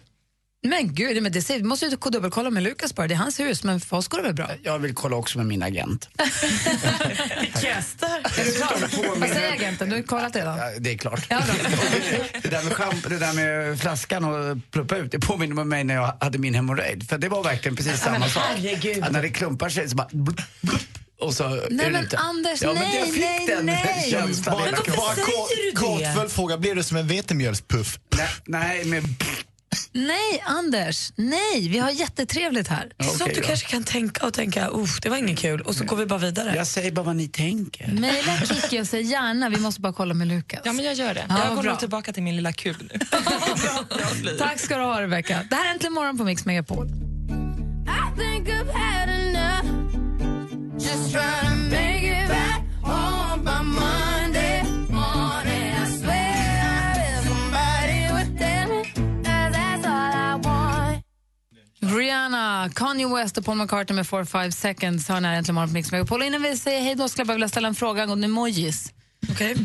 Men 0.63 0.93
gud, 0.95 1.23
men 1.23 1.31
det 1.31 1.41
ser, 1.41 1.57
vi 1.57 1.63
måste 1.63 1.85
ju 1.85 1.95
dubbelkolla 2.11 2.49
med 2.49 2.63
Lukas 2.63 2.95
bara. 2.95 3.07
Det 3.07 3.13
är 3.13 3.17
hans 3.17 3.39
hus, 3.39 3.63
men 3.63 3.79
för 3.79 3.97
oss 3.97 4.07
går 4.07 4.17
det 4.17 4.23
väl 4.23 4.33
bra? 4.33 4.49
Jag 4.63 4.79
vill 4.79 4.93
kolla 4.93 5.15
också 5.15 5.37
med 5.37 5.47
min 5.47 5.63
agent. 5.63 6.09
Gäster. 7.63 8.07
Är 8.39 8.45
du 8.45 8.51
klar? 8.51 9.19
Vad 9.19 9.29
säger 9.29 9.51
agenten? 9.53 9.89
Du 9.89 9.95
har 9.95 10.01
kollat 10.03 10.35
redan? 10.35 10.57
Ja, 10.57 10.71
det 10.79 10.91
är 10.93 10.97
klart. 10.97 11.29
det, 11.29 12.49
där 12.49 12.63
med 12.63 12.73
schamp- 12.73 13.09
det 13.09 13.17
där 13.19 13.33
med 13.33 13.79
flaskan 13.79 14.23
och 14.25 14.57
pluppa 14.71 14.97
ut, 14.97 15.11
det 15.11 15.19
påminner 15.19 15.63
mig 15.63 15.83
när 15.83 15.93
jag 15.95 16.17
hade 16.19 16.37
min 16.37 16.53
hemorrojd. 16.53 17.09
För 17.09 17.17
det 17.17 17.29
var 17.29 17.43
verkligen 17.43 17.75
precis 17.75 17.91
Ja, 17.91 17.97
samma 18.13 18.29
sak. 18.29 18.43
herregud. 18.47 19.03
Att 19.03 19.11
när 19.11 19.21
det 19.21 19.29
klumpar 19.29 19.69
sig 19.69 19.89
så 19.89 19.95
bara... 19.95 20.07
Blup, 20.11 20.41
blup, 20.61 20.81
och 21.19 21.33
så 21.33 21.43
är 21.43 21.49
Nej, 21.49 21.85
det 21.85 21.91
men 21.91 22.03
ute. 22.03 22.17
Anders, 22.17 22.61
ja, 22.61 22.73
men 22.73 22.83
nej, 22.83 22.97
jag 22.97 23.07
fick 23.07 23.21
nej, 23.21 23.47
den 23.47 23.65
nej. 23.65 24.07
känslan. 24.11 24.55
Bara, 24.55 24.65
hela 24.65 24.77
bara 24.77 25.15
tiden. 25.15 25.29
kort, 25.75 25.99
kort 25.99 26.15
följdfråga, 26.15 26.57
blir 26.57 26.75
det 26.75 26.83
som 26.83 26.97
en 26.97 27.07
vetemjölspuff? 27.07 27.99
Nej, 28.15 28.27
nej, 28.45 28.85
men... 28.85 29.03
Nej, 29.91 30.43
Anders. 30.45 31.11
Nej, 31.15 31.69
vi 31.69 31.79
har 31.79 31.89
jättetrevligt 31.89 32.67
här. 32.67 32.91
så 33.17 33.23
att 33.23 33.35
du 33.35 33.41
kanske 33.41 33.67
kan 33.67 33.83
tänka 33.83 34.25
och 34.25 34.33
tänka, 34.33 34.67
uff, 34.67 34.99
det 35.01 35.09
var 35.09 35.17
inget 35.17 35.39
kul, 35.39 35.61
och 35.61 35.75
så 35.75 35.83
går 35.83 35.97
vi 35.97 36.05
bara 36.05 36.19
vidare. 36.19 36.53
Jag 36.55 36.67
säger 36.67 36.91
bara 36.91 37.05
vad 37.05 37.15
ni 37.15 37.27
tänker. 37.27 37.87
Mejla 37.87 38.37
Kiki 38.37 38.81
och 38.81 38.87
säg 38.87 39.01
gärna, 39.01 39.49
vi 39.49 39.57
måste 39.57 39.81
bara 39.81 39.93
kolla 39.93 40.13
med 40.13 40.27
Lukas. 40.27 40.61
Ja, 40.63 40.73
men 40.73 40.85
jag 40.85 40.93
gör 40.93 41.13
det. 41.13 41.25
Ja, 41.29 41.45
jag 41.45 41.55
går 41.55 41.63
nog 41.63 41.79
tillbaka 41.79 42.13
till 42.13 42.23
min 42.23 42.35
lilla 42.35 42.53
kub 42.53 42.75
nu. 42.79 42.99
Tack 44.39 44.59
ska 44.59 44.77
du 44.77 44.83
ha, 44.83 45.01
Rebecca. 45.01 45.41
Det 45.49 45.55
här 45.55 45.65
är 45.65 45.73
Äntligen 45.73 45.93
morgon 45.93 46.17
på 46.17 46.23
Mix 46.23 46.45
Megapol. 46.45 46.87
I 48.47 49.06
Just 50.87 51.11
trying 51.11 51.69
to 51.69 51.75
make 51.75 52.03
it 52.03 52.27
back 52.29 52.61
home 52.81 53.43
by 53.43 53.61
Monday 53.61 54.63
morning. 54.89 55.73
I 55.83 55.85
swear 55.99 56.61
I 56.63 56.93
wish 56.97 57.27
somebody 57.27 57.99
would 58.13 58.39
tell 58.39 58.67
me 58.69 58.83
that 59.23 59.53
that's 59.53 59.85
all 59.85 60.13
I 60.13 60.35
want. 60.35 61.03
Rihanna, 61.81 62.69
Kanye 62.75 63.05
West 63.15 63.37
och 63.37 63.45
Paul 63.45 63.57
McCartney 63.57 63.95
med 63.95 64.05
4-5 64.05 64.51
seconds 64.51 65.07
har 65.09 65.21
när 65.21 65.33
äntligen 65.33 65.55
morgon 65.55 65.69
på 65.69 65.73
Mix 65.73 65.91
Megapol. 65.91 66.23
Innan 66.23 66.41
vi 66.41 66.57
säger 66.57 66.81
hej 66.81 66.95
då 66.95 67.09
skulle 67.09 67.21
jag 67.21 67.27
bara 67.27 67.33
vilja 67.33 67.49
ställa 67.49 67.67
en 67.67 67.75
fråga 67.75 68.01
angående 68.01 68.25
emojis. 68.25 68.93
Okay. 69.31 69.55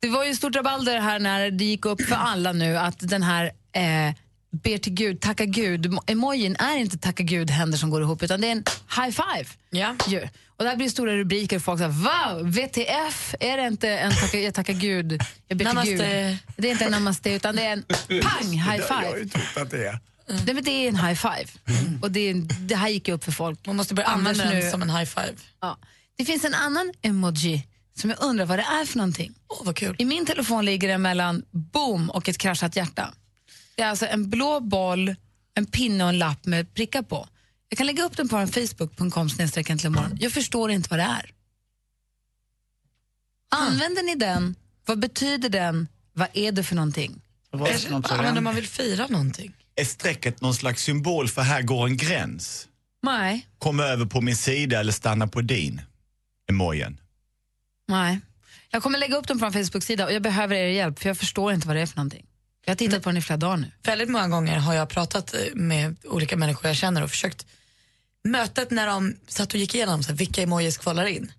Det 0.00 0.08
var 0.08 0.24
ju 0.24 0.34
stort 0.34 0.56
rabalder 0.56 1.00
här 1.00 1.18
när 1.18 1.50
det 1.50 1.64
gick 1.64 1.86
upp 1.86 2.02
för 2.02 2.16
alla 2.16 2.52
nu 2.52 2.76
att 2.78 2.96
den 2.98 3.22
här 3.22 3.44
eh, 3.72 4.14
ber 4.50 4.78
till 4.78 4.92
Gud, 4.92 5.20
tacka 5.20 5.44
Gud, 5.44 5.98
emojin 6.06 6.56
är 6.56 6.76
inte 6.76 6.98
tacka 6.98 7.22
Gud 7.22 7.50
händer 7.50 7.78
som 7.78 7.90
går 7.90 8.02
ihop 8.02 8.22
utan 8.22 8.40
det 8.40 8.46
är 8.46 8.52
en 8.52 8.64
high 8.96 9.10
five. 9.10 9.48
Ja. 9.70 9.94
Ju. 10.08 10.28
Och 10.56 10.64
där 10.64 10.76
blir 10.76 10.88
stora 10.88 11.16
rubriker 11.16 11.56
och 11.56 11.62
folk 11.62 11.78
säger 11.78 11.90
wow, 11.90 12.50
VTF, 12.50 13.34
är 13.40 13.56
det 13.56 13.66
inte 13.66 13.88
en 13.88 14.12
tacka, 14.12 14.40
jag 14.40 14.54
tackar 14.54 14.72
Gud, 14.72 15.22
jag 15.48 15.58
ber 15.58 15.64
till 15.64 15.74
Namaste. 15.74 15.90
Gud. 15.90 16.38
Det 16.56 16.68
är 16.68 16.72
inte 16.72 16.84
en 16.84 16.90
namaste 16.90 17.30
utan 17.30 17.56
det 17.56 17.62
är 17.62 17.72
en 17.72 17.82
pang 18.22 18.52
high 18.52 18.76
jag 18.76 18.88
five. 18.88 19.42
att 19.62 19.70
det 19.70 19.86
är. 19.88 19.98
Nej, 20.28 20.54
men 20.54 20.64
det 20.64 20.70
är 20.70 20.88
en 20.88 20.96
high 20.96 21.14
five. 21.14 21.46
Och 22.02 22.10
det, 22.10 22.20
är, 22.20 22.34
det 22.68 22.76
här 22.76 22.88
gick 22.88 23.08
ju 23.08 23.14
upp 23.14 23.24
för 23.24 23.32
folk. 23.32 23.66
Man 23.66 23.76
måste 23.76 23.94
börja 23.94 24.08
använda 24.08 24.44
den 24.44 24.70
som 24.70 24.82
en 24.82 24.90
high 24.90 25.04
five. 25.04 25.32
Ja. 25.60 25.78
Det 26.16 26.24
finns 26.24 26.44
en 26.44 26.54
annan 26.54 26.92
emoji 27.02 27.66
som 28.00 28.10
jag 28.10 28.22
undrar 28.22 28.46
vad 28.46 28.58
det 28.58 28.62
är 28.62 28.84
för 28.84 28.98
någonting. 28.98 29.34
Åh, 29.48 29.60
vad 29.64 29.76
kul. 29.76 29.96
I 29.98 30.04
min 30.04 30.26
telefon 30.26 30.64
ligger 30.64 30.88
det 30.88 30.98
mellan 30.98 31.42
boom 31.50 32.10
och 32.10 32.28
ett 32.28 32.38
kraschat 32.38 32.76
hjärta. 32.76 33.14
Det 33.78 33.82
är 33.82 33.88
alltså 33.88 34.06
en 34.06 34.30
blå 34.30 34.60
boll, 34.60 35.14
en 35.54 35.66
pinne 35.66 36.04
och 36.04 36.10
en 36.10 36.18
lapp 36.18 36.46
med 36.46 36.74
prickar 36.74 37.02
på. 37.02 37.28
Jag 37.68 37.78
kan 37.78 37.86
lägga 37.86 38.04
upp 38.04 38.16
den 38.16 38.28
på 38.28 38.36
en 38.36 38.48
facebook.com 38.48 39.30
snedstreck 39.30 39.70
äntligen 39.70 39.92
morgon. 39.92 40.18
Jag 40.20 40.32
förstår 40.32 40.70
inte 40.70 40.88
vad 40.90 40.98
det 40.98 41.02
är. 41.02 41.30
Använder 43.50 44.02
ni 44.02 44.14
den? 44.14 44.54
Vad 44.86 44.98
betyder 44.98 45.48
den? 45.48 45.88
Vad 46.12 46.28
är 46.32 46.52
det 46.52 46.64
för 46.64 46.74
någonting? 46.74 47.20
Vad 47.50 47.68
är 47.68 47.90
det 47.90 48.08
Använder 48.10 48.40
man 48.40 48.54
vill 48.54 48.66
fira 48.66 49.06
någonting? 49.06 49.52
Är 49.74 49.84
strecket 49.84 50.40
någon 50.40 50.54
slags 50.54 50.82
symbol 50.82 51.28
för 51.28 51.42
här 51.42 51.62
går 51.62 51.86
en 51.86 51.96
gräns? 51.96 52.68
Nej. 53.02 53.46
Kom 53.58 53.80
över 53.80 54.06
på 54.06 54.20
min 54.20 54.36
sida 54.36 54.80
eller 54.80 54.92
stanna 54.92 55.26
på 55.26 55.40
din? 55.40 55.80
Emojen. 56.50 57.00
Nej. 57.88 58.20
Jag 58.70 58.82
kommer 58.82 58.98
lägga 58.98 59.16
upp 59.16 59.28
den 59.28 59.38
på 59.38 59.46
en 59.46 59.52
Facebook-sida 59.52 60.04
och 60.04 60.12
jag 60.12 60.22
behöver 60.22 60.56
er 60.56 60.68
hjälp 60.68 60.98
för 60.98 61.08
jag 61.08 61.18
förstår 61.18 61.52
inte 61.52 61.66
vad 61.66 61.76
det 61.76 61.82
är 61.82 61.86
för 61.86 61.96
någonting. 61.96 62.27
Jag 62.68 62.72
har 62.72 62.76
tittat 62.76 63.02
på 63.02 63.08
den 63.08 63.16
i 63.16 63.22
flera 63.22 63.36
dagar 63.36 63.56
nu. 63.56 63.70
Väldigt 63.82 64.08
många 64.08 64.28
gånger 64.28 64.56
har 64.56 64.74
jag 64.74 64.88
pratat 64.88 65.34
eh, 65.34 65.40
med 65.54 65.96
olika 66.04 66.36
människor 66.36 66.66
jag 66.66 66.76
känner 66.76 67.02
och 67.02 67.10
försökt 67.10 67.46
mötet 68.24 68.70
när 68.70 68.86
de 68.86 69.16
satt 69.28 69.54
och 69.54 69.60
gick 69.60 69.74
igenom 69.74 70.02
så 70.02 70.10
här, 70.10 70.16
vilka 70.16 70.42
emojis 70.42 70.78
kvalar 70.78 71.06
in. 71.06 71.32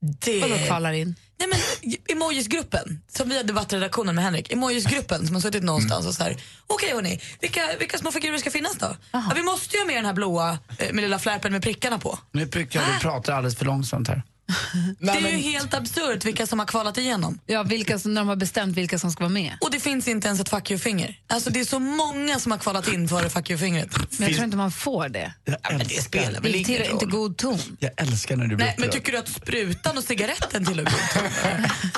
Det... 0.00 0.40
Vadå 0.40 0.54
kvalar 0.66 0.92
in? 0.92 1.14
Nej 1.38 1.48
men 1.48 1.94
emojisgruppen, 2.08 3.02
som 3.08 3.28
vi 3.28 3.36
har 3.36 3.44
debattredaktionen 3.44 4.14
med 4.14 4.24
Henrik, 4.24 4.52
emojisgruppen 4.52 5.26
som 5.26 5.34
har 5.34 5.40
suttit 5.40 5.62
någonstans 5.62 6.06
och 6.06 6.14
så 6.14 6.22
här, 6.22 6.36
okej 6.66 6.92
hörni, 6.92 7.20
vilka, 7.40 7.60
vilka 7.78 7.98
små 7.98 8.12
figurer 8.12 8.38
ska 8.38 8.50
finnas 8.50 8.78
då? 8.78 8.96
Ja, 9.10 9.32
vi 9.34 9.42
måste 9.42 9.76
ju 9.76 9.82
ha 9.82 9.86
med 9.86 9.96
den 9.96 10.06
här 10.06 10.14
blåa 10.14 10.58
eh, 10.78 10.92
med 10.92 11.02
lilla 11.02 11.18
flärpen 11.18 11.52
med 11.52 11.62
prickarna 11.62 11.98
på. 11.98 12.18
Nu 12.32 12.46
jag 12.78 12.94
du 12.94 13.00
pratar 13.00 13.32
alldeles 13.32 13.56
för 13.56 13.64
långsamt 13.64 14.08
här. 14.08 14.22
det 14.98 15.08
är 15.10 15.20
ju 15.20 15.36
helt 15.38 15.74
absurt 15.74 16.24
vilka 16.24 16.46
som 16.46 16.58
har 16.58 16.66
kvalat 16.66 16.98
igenom. 16.98 17.38
Ja, 17.46 17.62
vilka 17.62 17.98
som, 17.98 18.14
när 18.14 18.20
de 18.20 18.28
har 18.28 18.36
bestämt 18.36 18.76
vilka 18.76 18.98
som 18.98 19.10
ska 19.12 19.24
vara 19.24 19.32
med. 19.32 19.56
Och 19.60 19.70
det 19.70 19.80
finns 19.80 20.08
inte 20.08 20.26
ens 20.28 20.40
ett 20.40 20.48
fuck 20.48 20.70
you-finger. 20.70 21.14
Alltså 21.26 21.50
det 21.50 21.60
är 21.60 21.64
så 21.64 21.78
många 21.78 22.38
som 22.38 22.52
har 22.52 22.58
kvalat 22.58 22.88
in 22.88 23.08
före 23.08 23.28
fuck 23.30 23.50
you-fingret. 23.50 23.96
Men 24.18 24.28
jag 24.28 24.32
tror 24.34 24.44
inte 24.44 24.56
man 24.56 24.70
får 24.70 25.08
det. 25.08 25.32
Jag 25.44 25.58
det 25.88 26.02
spelar 26.02 26.32
Det 26.32 26.40
väl 26.40 26.54
ingen 26.54 26.70
inte 26.82 27.04
roll. 27.04 27.10
god 27.10 27.36
ton. 27.36 27.58
jag 27.78 27.90
älskar 27.96 28.36
när 28.36 28.46
du 28.46 28.56
blir 28.56 28.66
Nej, 28.66 28.74
men 28.78 28.90
tycker 28.90 29.12
du 29.12 29.18
att 29.18 29.28
sprutan 29.28 29.98
och 29.98 30.04
cigaretten 30.04 30.64
tillhör 30.66 30.84
god 30.84 30.92
ton? 31.14 31.22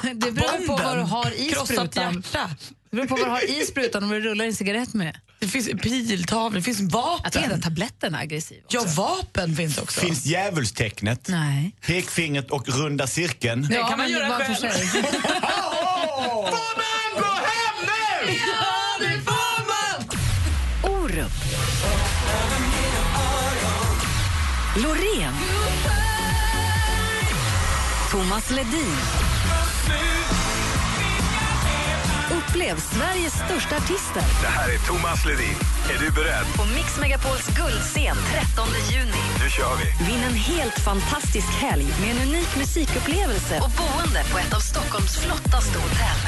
Det 0.20 0.32
beror 0.32 0.66
på 0.66 0.76
vad 0.84 0.96
du 0.96 1.03
har 1.03 1.30
i 1.40 1.48
Krossat 1.51 1.66
sprutan. 1.76 2.14
hjärta. 2.32 2.51
Det 2.91 2.97
beror 2.97 3.07
på 3.07 3.16
vad 3.16 3.26
du 3.26 3.30
har 3.30 3.61
i 3.61 3.66
sprutan 3.66 4.03
om 4.05 4.11
du 4.11 4.20
rullar 4.20 4.45
en 4.45 4.55
cigarett 4.55 4.95
med. 4.95 5.16
Det 5.38 5.49
finns 5.49 5.68
piltavlor, 5.82 6.57
det 6.59 6.62
finns 6.62 6.80
vapen. 6.80 7.53
Att 7.53 7.62
tabletterna 7.62 8.18
är 8.18 8.22
aggressiva. 8.22 8.61
Ja, 8.68 8.84
vapen 8.97 9.57
finns 9.57 9.78
också. 9.78 10.01
Finns 10.01 10.26
djävulstecknet? 10.26 11.28
Nej. 11.28 11.76
Pekfingret 11.86 12.51
och 12.51 12.68
runda 12.68 13.07
cirkeln? 13.07 13.62
Det 13.70 13.74
kan 13.74 13.99
man 13.99 14.09
göra 14.11 14.28
var 14.28 14.41
för 14.45 14.55
sig. 14.55 14.70
Ja, 18.47 18.97
det 19.01 19.20
får 19.20 19.66
man! 19.66 20.95
Orup. 20.95 21.32
Loreen. 24.76 25.34
Thomas 28.11 28.51
Ledin. 28.51 29.30
Upplev 32.51 32.76
Sveriges 32.80 33.32
största 33.32 33.76
artister 33.76 34.22
Det 34.42 34.46
här 34.46 34.68
är 34.74 34.78
Thomas 34.78 35.24
Ledin. 35.26 35.57
Är 35.90 35.98
du 36.05 36.11
beredd? 36.12 36.46
på 36.57 36.64
Mix 36.74 37.01
Megapols 37.01 37.46
guldscen 37.46 38.16
13 38.32 38.68
juni. 38.90 39.22
Nu 39.42 39.51
kör 39.51 39.74
vi. 39.80 40.05
Vinn 40.07 40.22
en 40.24 40.34
helt 40.34 40.78
fantastisk 40.78 41.48
helg 41.48 41.86
med 42.01 42.11
en 42.11 42.28
unik 42.28 42.57
musikupplevelse 42.57 43.55
och 43.64 43.72
boende 43.80 44.20
på 44.32 44.38
ett 44.38 44.55
av 44.55 44.61
Stockholms 44.61 45.16
flottaste 45.18 45.78
hotell. 45.78 46.20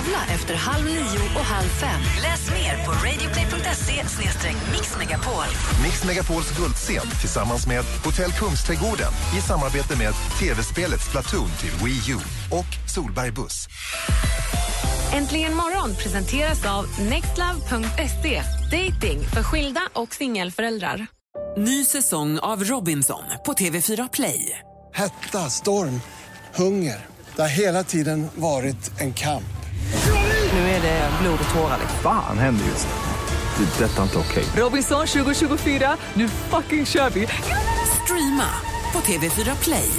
Tävla 0.00 0.34
efter 0.34 0.54
halv 0.54 0.84
nio 0.84 1.20
och 1.34 1.44
halv 1.44 1.68
fem. 1.68 2.00
Läs 2.22 2.50
mer 2.50 2.84
på 2.84 2.90
radioplay.se 2.90 4.04
mixmegapol. 4.72 5.44
Mix 5.82 6.04
Megapols 6.04 6.56
guldscen 6.56 7.10
tillsammans 7.20 7.66
med 7.66 7.84
Hotell 8.04 8.32
Kungsträdgården 8.32 9.12
i 9.38 9.40
samarbete 9.40 9.98
med 9.98 10.14
tv-spelet 10.40 11.00
Splatoon 11.00 11.50
till 11.60 11.70
Wii 11.84 12.12
U 12.12 12.18
och 12.50 12.90
Solberg 12.94 13.32
Buss. 13.32 13.68
Äntligen 15.12 15.54
morgon 15.54 15.96
presenteras 15.96 16.66
av 16.66 16.84
nextlove.se. 17.00 18.42
Dating 18.70 19.20
för 19.20 19.42
skilda 19.42 19.80
och 19.92 20.14
singelföräldrar. 20.14 21.06
Ny 21.56 21.84
säsong 21.84 22.38
av 22.38 22.64
Robinson 22.64 23.22
på 23.46 23.52
TV4 23.52 24.08
Play. 24.12 24.58
Hetta, 24.94 25.50
storm, 25.50 26.00
hunger. 26.54 27.06
Det 27.36 27.42
har 27.42 27.48
hela 27.48 27.84
tiden 27.84 28.28
varit 28.34 29.00
en 29.00 29.12
kamp. 29.12 29.59
Nu 30.52 30.58
är 30.58 30.82
det 30.82 31.10
blod 31.22 31.38
och 31.48 31.54
tårar. 31.54 31.78
Fan 32.02 32.38
händer 32.38 32.64
just 32.66 32.88
nu. 32.88 33.64
Det. 33.64 33.84
är 33.84 33.88
Detta 33.88 33.98
är 33.98 34.02
inte 34.02 34.18
okej. 34.18 34.44
Robinson 34.56 35.06
2024, 35.06 35.96
nu 36.14 36.28
fucking 36.28 36.86
kör 36.86 37.10
vi! 37.10 37.26
Streama 38.04 38.48
på 38.92 38.98
TV4 39.00 39.62
Play. 39.64 39.90